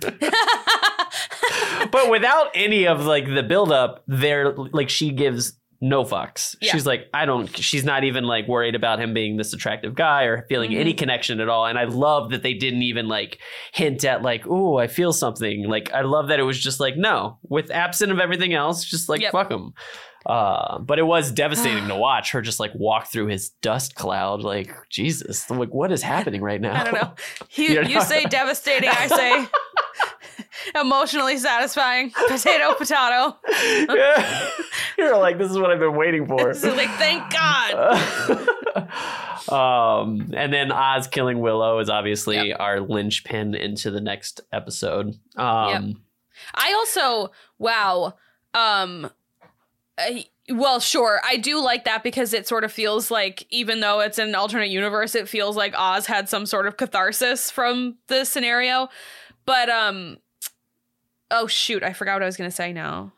but 1.92 2.10
without 2.10 2.48
any 2.54 2.88
of 2.88 3.06
like 3.06 3.26
the 3.26 3.44
buildup, 3.44 4.04
there 4.08 4.54
like 4.54 4.89
she 4.89 5.12
gives 5.12 5.54
no 5.84 6.03
fucks. 6.03 6.55
Yeah. 6.61 6.71
She's 6.71 6.86
like, 6.86 7.07
I 7.13 7.25
don't 7.25 7.47
she's 7.57 7.84
not 7.84 8.03
even 8.03 8.23
like 8.25 8.47
worried 8.47 8.75
about 8.75 8.99
him 8.99 9.13
being 9.15 9.36
this 9.38 9.51
attractive 9.53 9.95
guy 9.95 10.23
or 10.25 10.45
feeling 10.47 10.71
Mhm. 10.71 10.79
any 10.79 10.93
connection 10.93 11.39
at 11.39 11.49
all. 11.49 11.65
And 11.65 11.77
I 11.79 11.86
love 11.86 12.29
that 12.29 12.43
they 12.43 12.53
didn't 12.53 12.84
even 12.84 13.07
like 13.07 13.39
hint 13.73 14.05
at 14.05 14.21
like, 14.21 14.45
oh, 14.47 14.77
I 14.77 14.86
feel 14.88 15.11
something. 15.11 15.67
Like 15.67 15.91
I 15.91 16.01
love 16.01 16.27
that 16.27 16.39
it 16.39 16.43
was 16.43 16.59
just 16.59 16.79
like, 16.79 16.97
no, 16.97 17.39
with 17.49 17.71
absent 17.71 18.11
of 18.11 18.19
everything 18.19 18.53
else, 18.53 18.86
just 18.86 19.09
like 19.09 19.21
Yep. 19.21 19.32
fuck 19.32 19.49
him. 19.51 19.73
Uh, 20.23 20.77
but 20.77 20.99
it 20.99 21.03
was 21.03 21.32
devastating 21.32 21.88
to 21.88 21.95
watch 21.95 22.32
her 22.34 22.43
just 22.43 22.59
like 22.59 22.71
walk 22.75 23.07
through 23.11 23.25
his 23.25 23.49
dust 23.63 23.95
cloud. 23.95 24.43
Like 24.43 24.71
Jesus, 24.89 25.49
like 25.49 25.73
what 25.73 25.91
is 25.91 26.03
happening 26.03 26.41
right 26.43 26.61
now? 26.61 26.79
I 26.79 26.84
don't 26.84 26.93
know. 26.93 27.13
You 27.55 27.69
You're 27.69 27.84
you 27.86 28.01
say 28.01 28.25
devastating. 28.25 28.89
I 28.89 29.07
say 29.07 29.47
Emotionally 30.79 31.38
satisfying. 31.38 32.11
Potato, 32.27 32.73
potato. 32.75 33.38
You're 34.97 35.17
like, 35.17 35.38
this 35.38 35.49
is 35.51 35.57
what 35.57 35.71
I've 35.71 35.79
been 35.79 35.95
waiting 35.95 36.27
for. 36.27 36.53
So 36.53 36.73
like, 36.73 36.89
thank 36.91 37.32
God. 37.32 38.47
um, 39.49 40.32
and 40.34 40.53
then 40.53 40.71
Oz 40.71 41.07
killing 41.07 41.39
Willow 41.39 41.79
is 41.79 41.89
obviously 41.89 42.53
our 42.53 42.79
linchpin 42.79 43.55
into 43.55 43.91
the 43.91 44.01
next 44.01 44.41
episode. 44.51 45.17
Um, 45.36 46.01
I 46.55 46.73
also 46.73 47.32
wow. 47.57 48.15
Um 48.53 49.09
I- 49.97 50.25
well, 50.49 50.79
sure. 50.79 51.21
I 51.23 51.38
do 51.38 51.61
like 51.63 51.86
that 51.86 52.03
because 52.03 52.34
it 52.34 52.47
sort 52.47 52.63
of 52.63 52.71
feels 52.71 53.09
like 53.09 53.45
even 53.51 53.79
though 53.79 53.99
it's 54.01 54.17
an 54.17 54.36
alternate 54.36 54.69
universe, 54.69 55.15
it 55.15 55.29
feels 55.29 55.55
like 55.55 55.73
Oz 55.77 56.07
had 56.07 56.27
some 56.27 56.45
sort 56.45 56.67
of 56.67 56.77
catharsis 56.77 57.49
from 57.49 57.97
the 58.07 58.25
scenario. 58.25 58.89
But 59.46 59.70
um 59.70 60.18
oh 61.30 61.48
shoot, 61.48 61.84
I 61.84 61.94
forgot 61.94 62.14
what 62.16 62.24
I 62.24 62.26
was 62.26 62.38
going 62.38 62.50
to 62.50 62.56
say 62.56 62.74
now. 62.74 63.14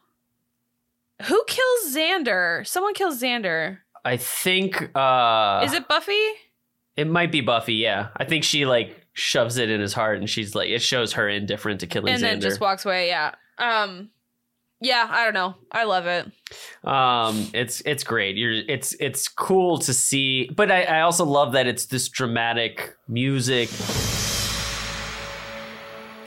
Who 1.23 1.43
kills 1.47 1.95
Xander? 1.95 2.65
Someone 2.67 2.93
kills 2.93 3.21
Xander. 3.21 3.79
I 4.05 4.17
think 4.17 4.89
uh, 4.95 5.61
Is 5.63 5.73
it 5.73 5.87
Buffy? 5.87 6.19
It 6.97 7.07
might 7.07 7.31
be 7.31 7.41
Buffy. 7.41 7.75
Yeah, 7.75 8.09
I 8.17 8.25
think 8.25 8.43
she 8.43 8.65
like 8.65 9.05
shoves 9.13 9.57
it 9.57 9.69
in 9.69 9.79
his 9.79 9.93
heart, 9.93 10.17
and 10.17 10.29
she's 10.29 10.53
like, 10.55 10.69
it 10.69 10.81
shows 10.81 11.13
her 11.13 11.29
indifferent 11.29 11.79
to 11.81 11.87
killing 11.87 12.13
and 12.13 12.21
Xander. 12.21 12.25
then 12.29 12.41
just 12.41 12.59
walks 12.59 12.85
away, 12.85 13.07
yeah. 13.07 13.31
Um 13.57 14.09
yeah, 14.81 15.07
I 15.09 15.23
don't 15.23 15.33
know. 15.33 15.55
I 15.71 15.85
love 15.85 16.07
it. 16.07 16.25
um 16.83 17.47
it's 17.53 17.81
it's 17.85 18.03
great 18.03 18.35
you're 18.35 18.51
it's 18.67 18.93
it's 18.99 19.27
cool 19.29 19.77
to 19.79 19.93
see 19.93 20.49
but 20.55 20.69
I, 20.69 20.83
I 20.83 21.01
also 21.01 21.23
love 21.25 21.53
that 21.53 21.65
it's 21.67 21.85
this 21.85 22.09
dramatic 22.09 22.95
music 23.07 23.69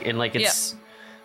and 0.05 0.17
like 0.17 0.35
it's 0.35 0.75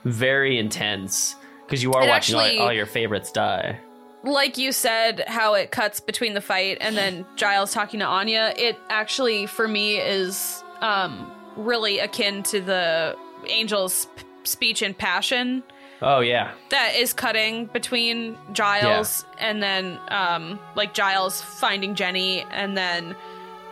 very 0.04 0.58
intense 0.58 1.34
because 1.66 1.82
you 1.82 1.92
are 1.92 2.02
It 2.04 2.08
watching 2.08 2.36
actually- 2.38 2.58
all, 2.58 2.66
all 2.66 2.72
your 2.72 2.86
favorites 2.86 3.30
die. 3.32 3.78
Like 4.24 4.56
you 4.56 4.70
said, 4.70 5.24
how 5.26 5.54
it 5.54 5.72
cuts 5.72 5.98
between 5.98 6.34
the 6.34 6.40
fight 6.40 6.78
and 6.80 6.96
then 6.96 7.26
Giles 7.34 7.72
talking 7.72 7.98
to 8.00 8.06
Anya, 8.06 8.54
it 8.56 8.78
actually 8.88 9.46
for 9.46 9.66
me 9.66 9.96
is 9.98 10.62
um, 10.80 11.28
really 11.56 11.98
akin 11.98 12.44
to 12.44 12.60
the 12.60 13.16
Angel's 13.50 14.06
p- 14.16 14.24
speech 14.44 14.80
and 14.80 14.96
passion. 14.96 15.64
Oh 16.02 16.20
yeah. 16.20 16.52
That 16.70 16.94
is 16.94 17.12
cutting 17.12 17.66
between 17.66 18.36
Giles 18.52 19.24
and 19.38 19.60
then 19.60 19.98
um, 20.08 20.60
like 20.76 20.94
Giles 20.94 21.42
finding 21.42 21.96
Jenny 21.96 22.44
and 22.52 22.76
then 22.76 23.16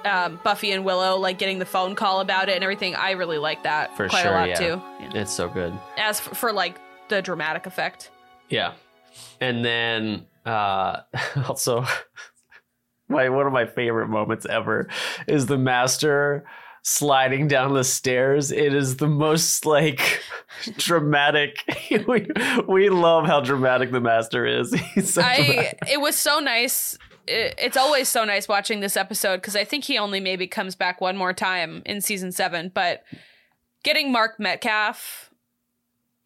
um, 0.04 0.40
Buffy 0.42 0.72
and 0.72 0.84
Willow 0.84 1.16
like 1.16 1.38
getting 1.38 1.58
the 1.58 1.66
phone 1.66 1.94
call 1.94 2.20
about 2.20 2.48
it 2.48 2.54
and 2.54 2.64
everything. 2.64 2.94
I 2.94 3.12
really 3.12 3.38
like 3.38 3.62
that 3.64 3.96
for 3.96 4.08
quite 4.08 4.22
sure 4.22 4.32
a 4.32 4.34
lot 4.34 4.48
yeah. 4.48 4.54
too. 4.54 4.82
it's 5.16 5.32
so 5.32 5.48
good 5.48 5.72
As 5.96 6.20
for, 6.20 6.34
for 6.34 6.52
like 6.52 6.76
the 7.08 7.20
dramatic 7.22 7.66
effect. 7.66 8.10
yeah 8.48 8.72
and 9.40 9.64
then 9.64 10.26
uh 10.46 11.00
also 11.48 11.84
my 13.08 13.28
one 13.28 13.46
of 13.46 13.52
my 13.52 13.66
favorite 13.66 14.08
moments 14.08 14.46
ever 14.46 14.88
is 15.26 15.46
the 15.46 15.58
master 15.58 16.44
sliding 16.82 17.46
down 17.48 17.74
the 17.74 17.84
stairs 17.84 18.50
it 18.50 18.72
is 18.72 18.96
the 18.96 19.06
most 19.08 19.66
like 19.66 20.22
dramatic 20.78 21.58
we, 22.06 22.26
we 22.68 22.88
love 22.88 23.26
how 23.26 23.40
dramatic 23.40 23.90
the 23.90 24.00
master 24.00 24.46
is 24.46 24.72
he's 24.94 25.12
so 25.14 25.20
I 25.22 25.74
it 25.90 26.00
was 26.00 26.16
so 26.16 26.38
nice. 26.38 26.96
It- 27.26 27.54
It's 27.58 27.76
always 27.76 28.08
so 28.08 28.24
nice 28.24 28.48
watching 28.48 28.80
this 28.80 28.96
episode 28.96 29.36
because 29.36 29.56
I 29.56 29.64
think 29.64 29.84
he 29.84 29.98
only 29.98 30.20
maybe 30.20 30.46
comes 30.46 30.74
back 30.74 31.00
one 31.00 31.16
more 31.16 31.32
time 31.32 31.82
in 31.86 32.00
season 32.00 32.32
seven. 32.32 32.70
But 32.74 33.04
getting 33.84 34.10
Mark 34.12 34.38
Metcalf 34.40 35.30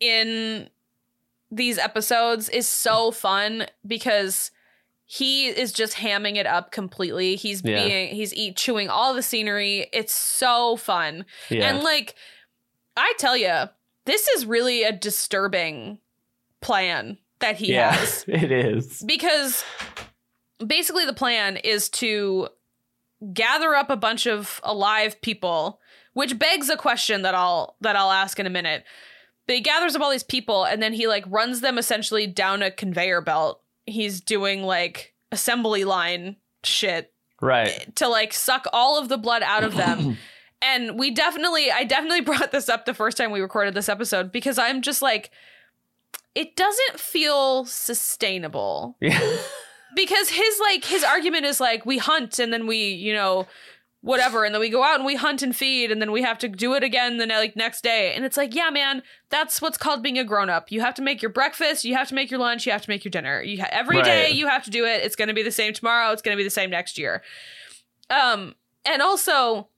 in 0.01 0.69
these 1.51 1.79
episodes 1.79 2.49
is 2.49 2.69
so 2.69 3.11
fun 3.11 3.67
because 3.87 4.51
he 5.07 5.47
is 5.49 5.73
just 5.73 5.97
hamming 5.97 6.37
it 6.37 6.47
up 6.47 6.73
completely. 6.73 7.37
He's 7.37 7.63
Yeah. 7.63 7.85
being 7.85 8.15
he's 8.15 8.35
eat 8.35 8.57
chewing 8.57 8.89
all 8.89 9.15
the 9.15 9.23
scenery. 9.23 9.89
It's 9.93 10.15
so 10.15 10.77
fun. 10.77 11.27
Yeah. 11.51 11.69
And 11.69 11.83
like 11.83 12.15
I 12.97 13.13
tell 13.19 13.37
you, 13.37 13.69
this 14.07 14.27
is 14.29 14.47
really 14.47 14.83
a 14.83 14.93
disturbing 14.93 15.99
plan 16.61 17.19
that 17.41 17.57
he 17.57 17.73
yeah 17.75 17.93
has 17.93 18.25
it 18.29 18.51
is 18.51 19.03
because 19.07 19.63
basically 20.65 21.07
the 21.07 21.13
plan 21.13 21.57
is 21.57 21.89
to 21.89 22.49
gather 23.33 23.75
up 23.75 23.91
a 23.91 23.97
bunch 23.97 24.27
of 24.27 24.61
alive 24.65 25.21
people 25.23 25.81
which 26.15 26.39
begs 26.39 26.71
a 26.71 26.77
question 26.77 27.23
that 27.23 27.35
I'll 27.35 27.77
that 27.83 27.97
I'll 27.97 28.11
ask 28.11 28.41
in 28.41 28.47
a 28.47 28.51
minute. 28.51 28.85
But 29.47 29.57
he 29.57 29.61
gathers 29.61 29.95
up 29.95 30.01
all 30.01 30.11
these 30.11 30.23
people 30.23 30.65
and 30.65 30.83
then 30.83 30.95
he 30.95 31.07
like 31.07 31.25
runs 31.29 31.61
them 31.61 31.77
essentially 31.77 32.27
down 32.27 32.63
a 32.63 32.71
conveyor 32.71 33.21
belt. 33.21 33.61
He's 33.85 34.21
doing 34.21 34.63
like 34.63 35.13
assembly 35.31 35.85
line 35.85 36.37
shit 36.63 37.13
right 37.43 37.95
to 37.97 38.09
like 38.09 38.33
suck 38.33 38.67
all 38.73 38.99
of 38.99 39.09
the 39.09 39.19
blood 39.19 39.43
out 39.43 39.65
of 39.65 39.77
them. 39.77 40.17
and 40.63 40.99
we 40.99 41.11
definitely 41.11 41.71
I 41.71 41.85
definitely 41.85 42.21
brought 42.23 42.53
this 42.53 42.69
up 42.69 42.87
the 42.87 42.95
first 42.95 43.19
time 43.19 43.31
we 43.31 43.41
recorded 43.41 43.75
this 43.75 43.89
episode 43.89 44.33
because 44.33 44.59
I'm 44.59 44.81
just 44.81 45.03
like 45.03 45.31
it 46.35 46.57
doesn't 46.57 46.99
feel 46.99 47.65
sustainable 47.65 48.97
because 49.95 50.31
his 50.31 50.61
like 50.61 50.85
his 50.85 51.03
argument 51.05 51.45
is 51.47 51.61
like 51.61 51.85
we 51.87 51.99
hunt 51.99 52.39
and 52.39 52.53
then 52.53 52.67
we 52.67 52.89
you 52.89 53.13
know 53.13 53.47
whatever 54.01 54.45
and 54.45 54.55
then 54.55 54.61
we 54.61 54.69
go 54.69 54.85
out 54.85 54.97
and 54.97 55.05
we 55.07 55.15
hunt 55.17 55.41
and 55.43 55.57
feed 55.57 55.91
and 55.91 55.99
then 56.03 56.13
we 56.13 56.21
have 56.21 56.37
to 56.37 56.47
do 56.47 56.75
it 56.75 56.85
again 56.85 57.17
the 57.17 57.27
like 57.27 57.57
next 57.57 57.83
day. 57.83 58.13
And 58.15 58.23
it's 58.25 58.37
like 58.37 58.55
yeah 58.55 58.69
man 58.71 59.03
that's 59.31 59.63
what's 59.63 59.79
called 59.79 60.03
being 60.03 60.19
a 60.19 60.25
grown 60.25 60.51
up 60.51 60.71
you 60.71 60.83
have 60.83 60.93
to 60.97 61.03
make 61.03 61.23
your 61.23 61.31
breakfast 61.31 61.85
you 61.87 61.95
have 61.95 62.09
to 62.09 62.15
make 62.15 62.31
your 62.31 62.39
lunch 62.39 62.67
you 62.67 62.73
have 62.73 62.83
to 62.83 62.91
make 62.91 63.03
your 63.05 63.11
dinner. 63.11 63.41
You 63.43 63.63
ha- 63.63 63.69
every 63.71 64.03
day 64.03 64.25
Right. 64.25 64.35
you 64.35 64.47
have 64.47 64.63
to 64.65 64.71
do 64.71 64.85
it. 64.85 65.03
It's 65.05 65.17
going 65.17 65.29
to 65.29 65.35
be 65.35 65.43
the 65.43 65.51
same 65.51 65.73
tomorrow 65.73 66.13
it's 66.13 66.21
going 66.21 66.37
to 66.37 66.39
be 66.39 66.45
the 66.45 66.51
same 66.51 66.69
next 66.71 66.99
year. 66.99 67.23
Um 68.11 68.55
and 68.85 69.01
also 69.01 69.69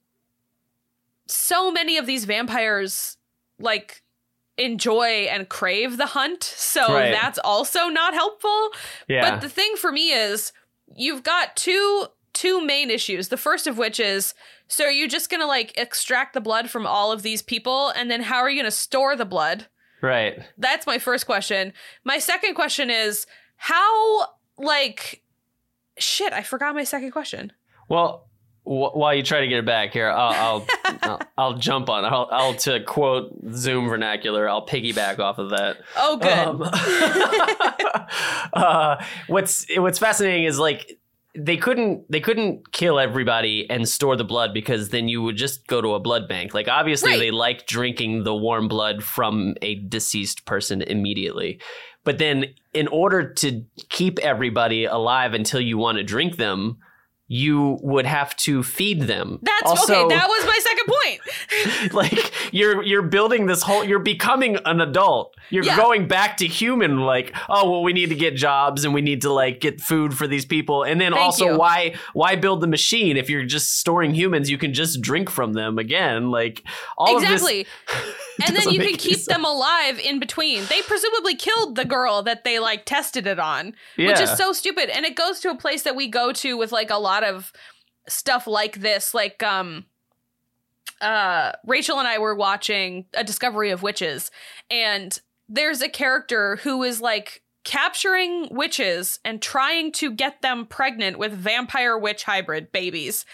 so 1.28 1.70
many 1.70 1.96
of 1.96 2.06
these 2.06 2.24
vampires 2.24 3.16
like 3.58 4.02
enjoy 4.58 5.26
and 5.30 5.48
crave 5.48 5.96
the 5.96 6.06
hunt 6.06 6.42
so 6.42 6.94
Right. 6.94 7.10
that's 7.12 7.38
also 7.44 7.88
not 7.88 8.14
helpful 8.14 8.70
Yeah. 9.08 9.30
but 9.30 9.40
the 9.40 9.48
thing 9.48 9.76
for 9.76 9.92
me 9.92 10.12
is 10.12 10.52
you've 10.94 11.22
got 11.22 11.56
two 11.56 12.06
two 12.32 12.60
main 12.64 12.90
issues. 12.90 13.28
The 13.28 13.36
first 13.38 13.66
of 13.66 13.78
which 13.78 13.98
is 13.98 14.34
so 14.68 14.84
are 14.84 14.90
you 14.90 15.08
just 15.08 15.30
going 15.30 15.40
to 15.40 15.46
like 15.46 15.72
extract 15.78 16.34
the 16.34 16.40
blood 16.40 16.68
from 16.70 16.86
all 16.86 17.10
of 17.12 17.22
these 17.22 17.40
people 17.40 17.88
and 17.90 18.10
then 18.10 18.22
how 18.22 18.36
are 18.38 18.50
you 18.50 18.56
going 18.56 18.70
to 18.70 18.76
store 18.76 19.16
the 19.16 19.24
blood? 19.24 19.66
right 20.02 20.38
That's 20.58 20.86
my 20.86 20.98
first 20.98 21.24
question. 21.26 21.72
My 22.04 22.18
second 22.18 22.54
question 22.54 22.90
is 22.90 23.26
how 23.56 24.28
like 24.58 25.22
shit, 25.98 26.32
I 26.34 26.42
forgot 26.42 26.74
my 26.74 26.84
second 26.84 27.10
question. 27.12 27.52
Well, 27.88 28.25
while 28.66 29.14
you 29.14 29.22
try 29.22 29.40
to 29.40 29.46
get 29.46 29.58
it 29.58 29.64
back 29.66 29.92
here, 29.92 30.08
I'll 30.10 30.66
I'll, 30.84 30.98
I'll, 31.02 31.20
I'll 31.38 31.54
jump 31.54 31.88
on. 31.88 32.04
I'll, 32.04 32.28
I'll 32.32 32.54
to 32.54 32.80
quote 32.82 33.32
Zoom 33.54 33.88
vernacular. 33.88 34.48
I'll 34.48 34.66
piggyback 34.66 35.20
off 35.20 35.38
of 35.38 35.50
that. 35.50 35.76
Oh 35.96 36.16
good. 36.16 36.32
Um, 36.32 36.62
uh, 38.52 39.04
what's 39.28 39.66
what's 39.76 39.98
fascinating 39.98 40.44
is 40.44 40.58
like 40.58 40.98
they 41.34 41.56
couldn't 41.56 42.10
they 42.10 42.20
couldn't 42.20 42.72
kill 42.72 42.98
everybody 42.98 43.68
and 43.70 43.88
store 43.88 44.16
the 44.16 44.24
blood 44.24 44.54
because 44.54 44.88
then 44.88 45.06
you 45.08 45.22
would 45.22 45.36
just 45.36 45.66
go 45.66 45.80
to 45.80 45.94
a 45.94 46.00
blood 46.00 46.28
bank. 46.28 46.54
Like 46.54 46.68
obviously 46.68 47.12
Right. 47.12 47.18
they 47.18 47.30
like 47.30 47.66
drinking 47.66 48.24
the 48.24 48.34
warm 48.34 48.68
blood 48.68 49.02
from 49.04 49.54
a 49.62 49.76
deceased 49.76 50.44
person 50.46 50.82
immediately. 50.82 51.60
But 52.04 52.18
then 52.18 52.46
in 52.72 52.88
order 52.88 53.32
to 53.34 53.64
keep 53.90 54.18
everybody 54.20 54.84
alive 54.86 55.34
until 55.34 55.60
you 55.60 55.76
want 55.76 55.98
to 55.98 56.04
drink 56.04 56.36
them, 56.36 56.78
you 57.28 57.78
would 57.82 58.06
have 58.06 58.36
to 58.36 58.62
feed 58.62 59.02
them. 59.02 59.38
That's 59.42 59.62
Also- 59.64 60.06
okay, 60.06 60.14
that 60.14 60.28
was 60.28 60.46
my 60.46 60.58
second 60.62 60.86
point. 60.86 61.92
like 61.94 62.32
you're 62.52 62.82
you're 62.82 63.02
building 63.02 63.46
this 63.46 63.62
whole 63.62 63.84
you're 63.84 63.98
becoming 63.98 64.58
an 64.64 64.80
adult 64.80 65.34
you're 65.50 65.64
Yeah. 65.64 65.76
going 65.76 66.06
back 66.08 66.36
to 66.38 66.46
human 66.46 67.00
like 67.00 67.34
oh 67.48 67.70
well 67.70 67.82
we 67.82 67.92
need 67.92 68.08
to 68.10 68.14
get 68.14 68.34
jobs 68.36 68.84
and 68.84 68.92
we 68.94 69.00
need 69.00 69.22
to 69.22 69.32
like 69.32 69.60
get 69.60 69.80
food 69.80 70.14
for 70.14 70.26
these 70.26 70.44
people 70.44 70.82
and 70.82 71.00
then 71.00 71.12
Thank 71.12 71.24
also 71.24 71.52
you. 71.52 71.58
why 71.58 71.94
why 72.12 72.36
build 72.36 72.60
the 72.60 72.66
machine 72.66 73.16
if 73.16 73.28
you're 73.30 73.44
just 73.44 73.78
storing 73.78 74.14
humans 74.14 74.50
you 74.50 74.58
can 74.58 74.72
just 74.74 75.00
drink 75.00 75.30
from 75.30 75.52
them 75.54 75.78
again 75.78 76.30
like 76.30 76.62
all 76.98 77.16
exactly. 77.18 77.66
and 78.46 78.56
then 78.56 78.70
you 78.70 78.80
can 78.80 78.96
keep 78.96 79.24
them 79.24 79.44
alive 79.44 79.98
in 79.98 80.18
between. 80.18 80.64
They 80.66 80.82
presumably 80.82 81.34
killed 81.36 81.76
the 81.76 81.84
girl 81.84 82.22
that 82.22 82.44
they 82.44 82.58
like 82.58 82.84
tested 82.84 83.26
it 83.26 83.38
on, 83.38 83.74
which 83.96 84.20
is 84.20 84.30
so 84.36 84.52
stupid. 84.52 84.90
And 84.90 85.06
it 85.06 85.16
goes 85.16 85.40
to 85.40 85.50
a 85.50 85.54
place 85.54 85.82
that 85.84 85.96
we 85.96 86.06
go 86.08 86.32
to 86.32 86.56
with 86.56 86.70
like 86.72 86.90
a 86.90 86.96
lot 86.98 87.15
of 87.24 87.52
stuff 88.08 88.46
like 88.46 88.80
this. 88.80 89.14
Like, 89.14 89.42
um, 89.42 89.86
uh, 91.00 91.52
Rachel 91.66 91.98
and 91.98 92.08
I 92.08 92.18
were 92.18 92.34
watching 92.34 93.06
A 93.14 93.24
Discovery 93.24 93.70
of 93.70 93.82
Witches, 93.82 94.30
and 94.70 95.18
there's 95.48 95.82
a 95.82 95.88
character 95.88 96.56
who 96.56 96.82
is 96.82 97.00
like 97.00 97.42
capturing 97.64 98.48
witches 98.50 99.18
and 99.24 99.42
trying 99.42 99.90
to 99.90 100.10
get 100.10 100.40
them 100.40 100.66
pregnant 100.66 101.18
with 101.18 101.32
vampire 101.32 101.98
witch 101.98 102.24
hybrid 102.24 102.70
babies. 102.72 103.24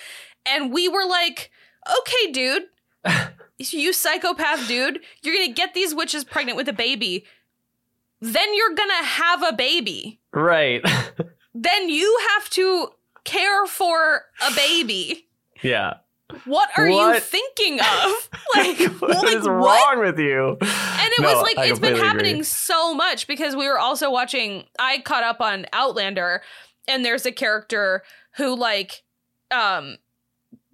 And 0.47 0.73
we 0.73 0.89
were 0.89 1.07
like, 1.07 1.51
okay, 1.99 2.33
dude, 2.33 2.65
you 3.59 3.93
psychopath 3.93 4.67
dude, 4.67 5.01
you're 5.23 5.35
gonna 5.35 5.53
get 5.53 5.75
these 5.75 5.95
witches 5.95 6.25
pregnant 6.25 6.57
with 6.57 6.69
a 6.69 6.73
baby. 6.73 7.25
Then 8.21 8.55
you're 8.55 8.75
gonna 8.75 9.05
have 9.05 9.43
a 9.43 9.53
baby. 9.53 10.21
Right. 10.33 10.83
Then 11.55 11.91
you 11.91 12.19
have 12.31 12.49
to 12.51 12.93
care 13.25 13.67
for 13.67 14.23
a 14.47 14.55
baby. 14.55 15.27
yeah. 15.63 15.95
What 16.47 16.71
are 16.79 16.89
you 16.89 17.21
thinking 17.21 17.79
of? 17.81 18.29
Like, 18.55 18.79
what 19.01 19.25
like 19.25 19.35
is 19.37 19.45
what? 19.45 19.51
wrong 19.51 20.01
with 20.01 20.19
you? 20.19 20.57
And 20.61 21.13
it 21.13 21.21
No, 21.21 21.33
was 21.35 21.43
like 21.43 21.57
I 21.59 21.67
it's 21.67 21.79
been 21.79 21.97
happening 21.97 22.33
agree. 22.37 22.43
so 22.45 22.93
much 22.95 23.27
because 23.27 23.55
we 23.57 23.67
were 23.67 23.79
also 23.79 24.11
watching 24.11 24.65
I 24.79 25.01
caught 25.01 25.23
up 25.25 25.41
on 25.41 25.67
Outlander 25.73 26.43
and 26.87 27.03
there's 27.05 27.25
a 27.27 27.33
character 27.33 28.03
who 28.37 28.55
like 28.55 29.03
um 29.51 29.97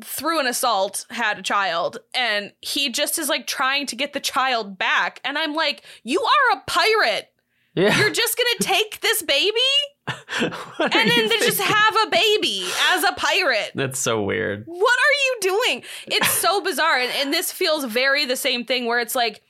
through 0.03 0.41
an 0.41 0.47
assault 0.47 1.07
had 1.11 1.39
a 1.39 1.43
child 1.43 1.99
and 2.15 2.53
he 2.61 2.89
just 2.89 3.19
is 3.19 3.29
like 3.29 3.47
trying 3.47 3.87
to 3.87 3.97
get 3.97 4.13
the 4.13 4.21
child 4.21 4.77
back 4.79 5.21
and 5.25 5.39
I'm 5.39 5.55
like 5.55 5.83
you 6.03 6.21
are 6.21 6.59
a 6.59 6.63
pirate. 6.67 7.31
Yeah. 7.79 7.97
You're 7.99 8.11
just 8.13 8.37
going 8.37 8.49
to 8.59 8.65
take 8.65 9.01
this 9.01 9.23
baby 9.23 9.61
and 10.41 10.53
then 11.11 11.29
they 11.29 11.39
just 11.39 11.61
have 11.61 11.97
a 12.07 12.11
baby 12.11 12.67
as 12.93 13.05
a 13.05 13.13
pirate. 13.13 13.73
That's 13.75 13.99
so 13.99 14.23
weird. 14.23 14.65
What 14.67 14.99
are 14.99 15.17
you 15.25 15.37
doing? 15.41 15.83
It's 16.07 16.31
so 16.31 16.61
bizarre. 16.65 16.97
And, 16.99 17.13
and 17.19 17.33
this 17.33 17.53
feels 17.53 17.85
very 17.85 18.25
the 18.25 18.37
same 18.37 18.65
thing 18.65 18.87
where 18.87 18.99
it's 19.01 19.15
like, 19.15 19.43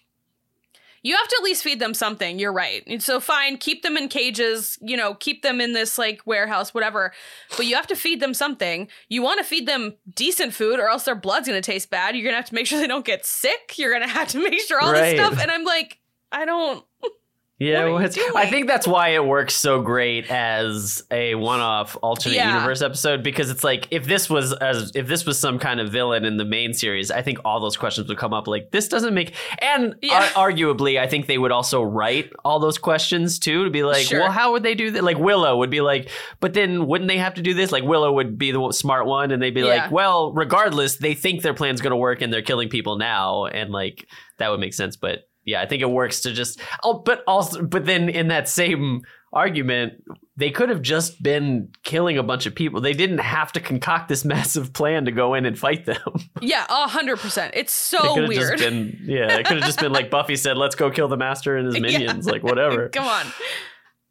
you 1.03 1.15
have 1.17 1.29
to 1.29 1.37
at 1.39 1.45
least 1.45 1.63
feed 1.63 1.79
them 1.79 1.95
something. 1.95 2.41
You're 2.41 2.53
right. 2.53 2.83
And 2.89 3.01
so 3.01 3.21
fine, 3.21 3.57
keep 3.57 3.83
them 3.83 3.97
in 3.97 4.09
cages, 4.09 4.77
you 4.83 4.97
know, 4.97 5.15
keep 5.15 5.43
them 5.43 5.61
in 5.61 5.73
this 5.73 5.97
like 5.97 6.21
warehouse, 6.27 6.75
whatever. 6.75 7.13
But 7.57 7.67
you 7.67 7.77
have 7.77 7.87
to 7.87 7.97
feed 7.97 8.19
them 8.21 8.35
something. 8.35 8.89
You 9.09 9.23
want 9.23 9.39
to 9.39 9.45
feed 9.45 9.69
them 9.69 9.95
decent 10.13 10.53
food 10.55 10.81
or 10.81 10.89
else 10.89 11.05
their 11.05 11.15
blood's 11.15 11.47
going 11.47 11.61
to 11.63 11.65
taste 11.71 11.89
bad. 11.89 12.17
You're 12.17 12.25
going 12.25 12.33
to 12.33 12.39
have 12.41 12.49
to 12.49 12.55
make 12.55 12.67
sure 12.67 12.81
they 12.81 12.89
don't 12.89 13.05
get 13.07 13.25
sick. 13.25 13.79
You're 13.79 13.91
going 13.91 14.03
to 14.03 14.09
have 14.09 14.29
to 14.29 14.43
make 14.43 14.61
sure 14.61 14.81
all 14.81 14.93
Right. 14.93 15.17
this 15.17 15.21
stuff. 15.25 15.41
And 15.41 15.51
I'm 15.53 15.65
like, 15.65 15.99
I 16.33 16.45
don't. 16.45 16.85
Yeah, 17.61 17.89
What 17.89 18.17
are 18.17 18.21
well, 18.33 18.37
I 18.37 18.47
think 18.47 18.69
that's 18.69 18.87
why 18.87 19.09
it 19.09 19.25
works 19.27 19.53
so 19.53 19.81
great 19.83 20.31
as 20.31 21.03
a 21.11 21.35
one-off 21.35 21.97
alternate 22.03 22.37
Yeah. 22.37 22.55
universe 22.55 22.83
episode 22.83 23.25
because 23.25 23.51
it's 23.51 23.65
like 23.65 23.89
if 23.91 24.05
this 24.07 24.31
was 24.31 24.53
as 24.53 24.93
if 24.95 25.09
this 25.09 25.27
was 25.27 25.41
some 25.41 25.59
kind 25.59 25.81
of 25.81 25.91
villain 25.91 26.25
in 26.25 26.37
the 26.37 26.45
main 26.45 26.73
series, 26.73 27.11
I 27.11 27.21
think 27.23 27.39
all 27.45 27.59
those 27.59 27.77
questions 27.77 28.09
would 28.09 28.17
come 28.17 28.33
up. 28.33 28.47
Like 28.47 28.71
this 28.71 28.87
doesn't 28.87 29.13
make, 29.13 29.35
and 29.61 29.97
Yeah. 30.01 30.31
ar- 30.37 30.51
arguably, 30.53 31.01
I 31.01 31.09
think 31.09 31.27
they 31.27 31.37
would 31.37 31.51
also 31.51 31.83
write 31.83 32.31
all 32.45 32.61
those 32.61 32.79
questions 32.79 33.41
too 33.41 33.65
to 33.65 33.71
be 33.71 33.83
like, 33.83 34.07
Sure. 34.07 34.21
well, 34.21 34.31
how 34.31 34.53
would 34.53 34.63
they 34.63 34.77
do 34.77 34.93
that? 34.93 35.03
Like 35.03 35.19
Willow 35.19 35.57
would 35.57 35.71
be 35.71 35.81
like, 35.81 36.11
but 36.39 36.55
then 36.55 36.87
wouldn't 36.87 37.09
they 37.09 37.19
have 37.19 37.35
to 37.35 37.43
do 37.43 37.55
this? 37.55 37.73
Like 37.73 37.83
Willow 37.83 38.13
would 38.13 38.39
be 38.39 38.53
the 38.53 38.71
smart 38.71 39.07
one, 39.07 39.33
and 39.33 39.43
they'd 39.43 39.51
be 39.53 39.63
Yeah. 39.63 39.83
like, 39.83 39.91
well, 39.91 40.33
regardless, 40.33 40.99
they 40.99 41.15
think 41.15 41.43
their 41.43 41.55
plan's 41.55 41.81
going 41.81 41.91
to 41.91 41.97
work, 41.97 42.23
and 42.23 42.33
they're 42.33 42.41
killing 42.41 42.69
people 42.69 42.99
now, 42.99 43.47
and 43.47 43.71
like 43.73 44.07
that 44.39 44.49
would 44.53 44.61
make 44.61 44.75
sense, 44.75 44.97
but. 44.97 45.25
Yeah, 45.49 45.63
I 45.63 45.67
think 45.67 45.81
it 45.83 45.91
works 45.91 46.21
to 46.21 46.33
just. 46.33 46.61
Oh, 46.83 46.99
but 47.05 47.23
also, 47.27 47.63
but 47.63 47.87
then 47.87 48.09
in 48.11 48.29
that 48.29 48.49
same 48.49 49.03
argument, 49.33 49.95
they 50.37 50.51
could 50.51 50.69
have 50.69 50.83
just 50.83 51.23
been 51.23 51.71
killing 51.85 52.19
a 52.19 52.23
bunch 52.23 52.45
of 52.47 52.55
people. 52.55 52.81
They 52.83 52.93
didn't 52.93 53.19
have 53.19 53.53
to 53.53 53.61
concoct 53.61 54.09
this 54.09 54.25
massive 54.35 54.73
plan 54.75 55.07
to 55.07 55.11
go 55.13 55.33
in 55.35 55.47
and 55.47 55.59
fight 55.59 55.87
them. 55.87 55.97
Yeah, 56.43 56.67
a 56.69 56.87
hundred 56.87 57.19
percent. 57.19 57.55
It's 57.57 57.73
so 57.73 58.15
have 58.17 58.29
weird. 58.29 58.59
just 58.59 58.63
been, 58.63 58.99
yeah, 59.05 59.39
it 59.39 59.47
could 59.47 59.57
have 59.57 59.67
just 59.67 59.81
been 59.81 59.93
like 59.93 60.11
Buffy 60.11 60.37
said, 60.37 60.59
"Let's 60.59 60.75
go 60.75 60.91
kill 60.91 61.09
the 61.09 61.17
master 61.17 61.57
and 61.57 61.67
his 61.67 61.75
Yeah. 61.81 61.81
minions," 61.81 62.27
like 62.27 62.43
whatever. 62.43 62.89
Come 62.93 63.07
on. 63.07 63.27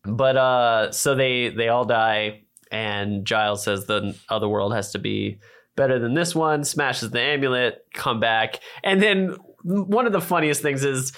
But 0.05 0.37
uh, 0.37 0.91
so 0.91 1.15
they 1.15 1.49
they 1.49 1.67
all 1.69 1.85
die, 1.85 2.41
and 2.71 3.25
Giles 3.25 3.63
says 3.63 3.85
the 3.85 4.15
other 4.29 4.47
world 4.49 4.73
has 4.73 4.91
to 4.93 4.99
be 4.99 5.39
better 5.75 5.99
than 5.99 6.13
this 6.15 6.33
one. 6.33 6.63
Smashes 6.63 7.11
the 7.11 7.21
amulet, 7.21 7.85
come 7.93 8.19
back, 8.19 8.59
and 8.83 9.01
then 9.01 9.35
one 9.67 10.05
of 10.07 10.13
the 10.13 10.21
funniest 10.21 10.61
things 10.61 10.83
is 10.85 11.11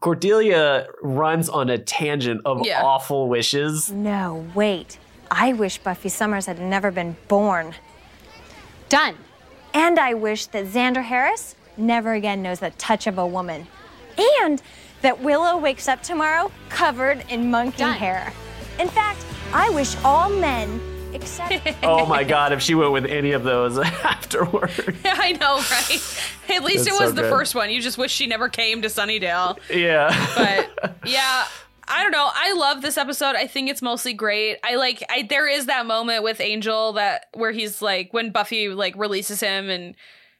Cordelia 0.00 0.86
runs 1.02 1.48
on 1.48 1.68
a 1.70 1.78
tangent 1.78 2.40
of 2.44 2.64
Yeah. 2.66 2.82
awful 2.82 3.28
wishes. 3.28 3.90
No, 3.90 4.46
wait. 4.54 4.98
I 5.30 5.52
wish 5.52 5.78
Buffy 5.78 6.08
Summers 6.08 6.46
had 6.46 6.60
never 6.60 6.90
been 6.90 7.16
born. 7.28 7.74
Done. 8.88 9.16
And 9.74 9.98
I 9.98 10.14
wish 10.14 10.46
that 10.46 10.66
Xander 10.66 11.02
Harris 11.04 11.54
never 11.76 12.14
again 12.14 12.42
knows 12.42 12.60
the 12.60 12.70
touch 12.70 13.06
of 13.06 13.18
a 13.18 13.26
woman. 13.26 13.66
And 14.42 14.62
that 15.02 15.20
Willow 15.20 15.58
wakes 15.58 15.88
up 15.88 16.02
tomorrow 16.02 16.50
covered 16.68 17.24
in 17.28 17.50
monkey 17.50 17.82
hair. 17.82 18.32
In 18.78 18.88
fact, 18.88 19.24
I 19.52 19.68
wish 19.70 19.96
all 20.04 20.30
men 20.30 20.80
except. 21.12 21.60
oh 21.82 22.06
my 22.06 22.24
god, 22.24 22.52
if 22.52 22.62
she 22.62 22.74
went 22.74 22.92
with 22.92 23.06
any 23.06 23.32
of 23.32 23.42
those 23.42 23.76
afterward. 24.26 24.96
I 25.04 25.32
know, 25.32 25.56
right? 25.56 26.56
At 26.56 26.64
least 26.64 26.84
That's 26.84 26.96
it 26.98 27.00
was 27.00 27.10
so 27.10 27.12
the 27.12 27.22
good. 27.22 27.30
first 27.30 27.54
one. 27.54 27.70
You 27.70 27.80
just 27.80 27.98
wish 27.98 28.12
she 28.12 28.26
never 28.26 28.48
came 28.48 28.82
to 28.82 28.88
Sunnydale. 28.88 29.58
Yeah. 29.72 30.08
But 30.36 30.96
yeah, 31.06 31.44
I 31.88 32.02
don't 32.02 32.12
know. 32.12 32.28
I 32.32 32.52
love 32.54 32.82
this 32.82 32.96
episode. 32.98 33.36
I 33.36 33.46
think 33.46 33.70
it's 33.70 33.82
mostly 33.82 34.12
great. 34.12 34.58
I 34.64 34.76
like 34.76 35.02
I 35.08 35.22
there 35.28 35.48
is 35.48 35.66
that 35.66 35.86
moment 35.86 36.22
with 36.22 36.40
Angel 36.40 36.92
that 36.94 37.26
where 37.34 37.52
he's 37.52 37.80
like 37.80 38.12
when 38.12 38.30
Buffy 38.30 38.68
like 38.68 38.96
releases 38.96 39.40
him 39.40 39.70
and 39.70 39.94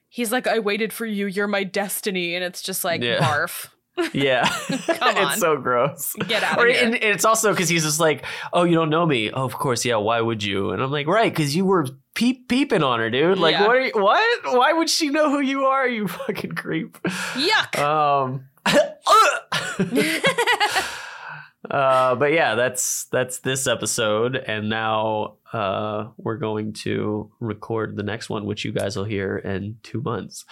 he's 0.09 0.33
like 0.33 0.47
I 0.47 0.59
waited 0.59 0.93
for 0.93 1.07
you. 1.07 1.27
You're 1.27 1.47
my 1.49 1.65
destiny 1.65 2.35
and 2.35 2.45
it's 2.45 2.63
just 2.63 2.85
like 2.85 3.03
Yeah. 3.03 3.19
barf. 3.19 3.69
Yeah. 4.13 4.49
It's 5.19 5.41
so 5.41 5.57
gross. 5.57 6.15
Get 6.29 6.43
out 6.43 6.59
Or- 6.59 6.67
of 6.69 6.75
here. 6.75 6.85
And 6.85 6.95
it's 6.97 7.25
also 7.25 7.53
because 7.53 7.69
he's 7.69 7.85
just 7.85 8.01
like, 8.01 8.25
oh, 8.53 8.65
you 8.65 8.75
don't 8.75 8.91
know 8.91 9.07
me. 9.07 9.31
Oh, 9.31 9.45
of 9.45 9.55
course, 9.55 9.85
yeah. 9.85 9.97
Why 9.97 10.21
would 10.21 10.43
you? 10.43 10.71
And 10.71 10.83
I'm 10.83 10.91
like, 10.91 11.07
right, 11.07 11.33
because 11.33 11.57
you 11.57 11.65
were 11.65 11.87
peep 12.15 12.49
peeping 12.49 12.83
on 12.83 12.99
her, 13.01 13.09
dude. 13.11 13.39
Like, 13.39 13.53
Yeah. 13.55 13.67
what? 13.67 13.77
Are 13.77 13.81
you, 13.81 13.93
what? 13.95 14.45
Why 14.59 14.73
would 14.73 14.91
she 14.91 15.09
know 15.09 15.31
who 15.31 15.41
you 15.41 15.65
are? 15.65 15.89
You 15.89 16.09
fucking 16.09 16.53
creep. 16.53 16.99
Yuck. 17.35 17.79
Um. 17.79 18.49
uh, 21.71 22.15
but 22.15 22.33
yeah, 22.33 22.55
that's 22.55 23.07
that's 23.13 23.41
this 23.41 23.67
episode, 23.67 24.37
and 24.37 24.69
now 24.69 25.37
uh, 25.53 26.09
we're 26.17 26.37
going 26.37 26.73
to 26.73 27.31
record 27.41 27.97
the 27.97 28.03
next 28.03 28.29
one, 28.31 28.45
which 28.47 28.65
you 28.65 28.73
guys 28.73 28.97
will 28.97 29.05
hear 29.05 29.37
in 29.39 29.77
two 29.83 30.01
months. 30.01 30.45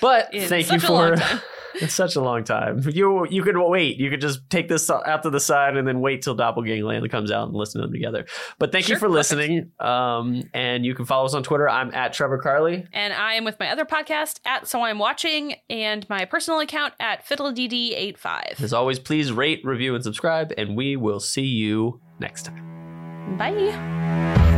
But 0.00 0.32
In 0.34 0.48
thank 0.48 0.70
you 0.72 0.78
such 0.80 0.88
a 0.88 0.92
long 0.92 1.16
for. 1.16 1.42
It's 1.74 1.94
such 1.94 2.16
a 2.16 2.20
long 2.20 2.44
time. 2.44 2.80
You 2.88 3.26
you 3.28 3.42
could 3.42 3.56
wait. 3.56 3.98
You 3.98 4.10
could 4.10 4.20
just 4.20 4.48
take 4.50 4.68
this 4.68 4.88
out 4.90 5.22
to 5.24 5.30
the 5.30 5.40
side 5.40 5.76
and 5.76 5.86
then 5.86 6.00
wait 6.00 6.22
till 6.22 6.36
Doppelgangland 6.36 7.08
comes 7.10 7.30
out 7.30 7.48
and 7.48 7.56
listen 7.56 7.80
to 7.80 7.86
them 7.86 7.92
together. 7.92 8.26
But 8.58 8.72
thank 8.72 8.88
you 8.88 8.94
Sure, 8.94 9.00
for 9.00 9.08
listening. 9.08 9.72
Um, 9.80 10.42
and 10.54 10.84
you 10.86 10.94
can 10.94 11.04
follow 11.04 11.24
us 11.26 11.34
on 11.34 11.42
Twitter. 11.42 11.68
I'm 11.68 11.92
at 11.94 12.12
Trevor 12.12 12.38
Carley. 12.38 12.86
And 12.92 13.12
I 13.12 13.34
am 13.34 13.44
with 13.44 13.58
my 13.58 13.70
other 13.70 13.84
podcast 13.84 14.40
at 14.44 14.66
So 14.68 14.82
I'm 14.82 14.98
Watching 14.98 15.56
and 15.68 16.08
my 16.08 16.24
personal 16.24 16.60
account 16.60 16.94
at 17.00 17.26
FiddleDD85. 17.26 18.62
As 18.62 18.72
always, 18.72 18.98
please 18.98 19.32
rate, 19.32 19.60
review, 19.64 19.94
and 19.94 20.02
subscribe, 20.04 20.52
and 20.56 20.76
we 20.76 20.96
will 20.96 21.20
see 21.20 21.42
you 21.46 22.00
next 22.20 22.44
time. 22.46 23.36
Bye. 23.38 24.53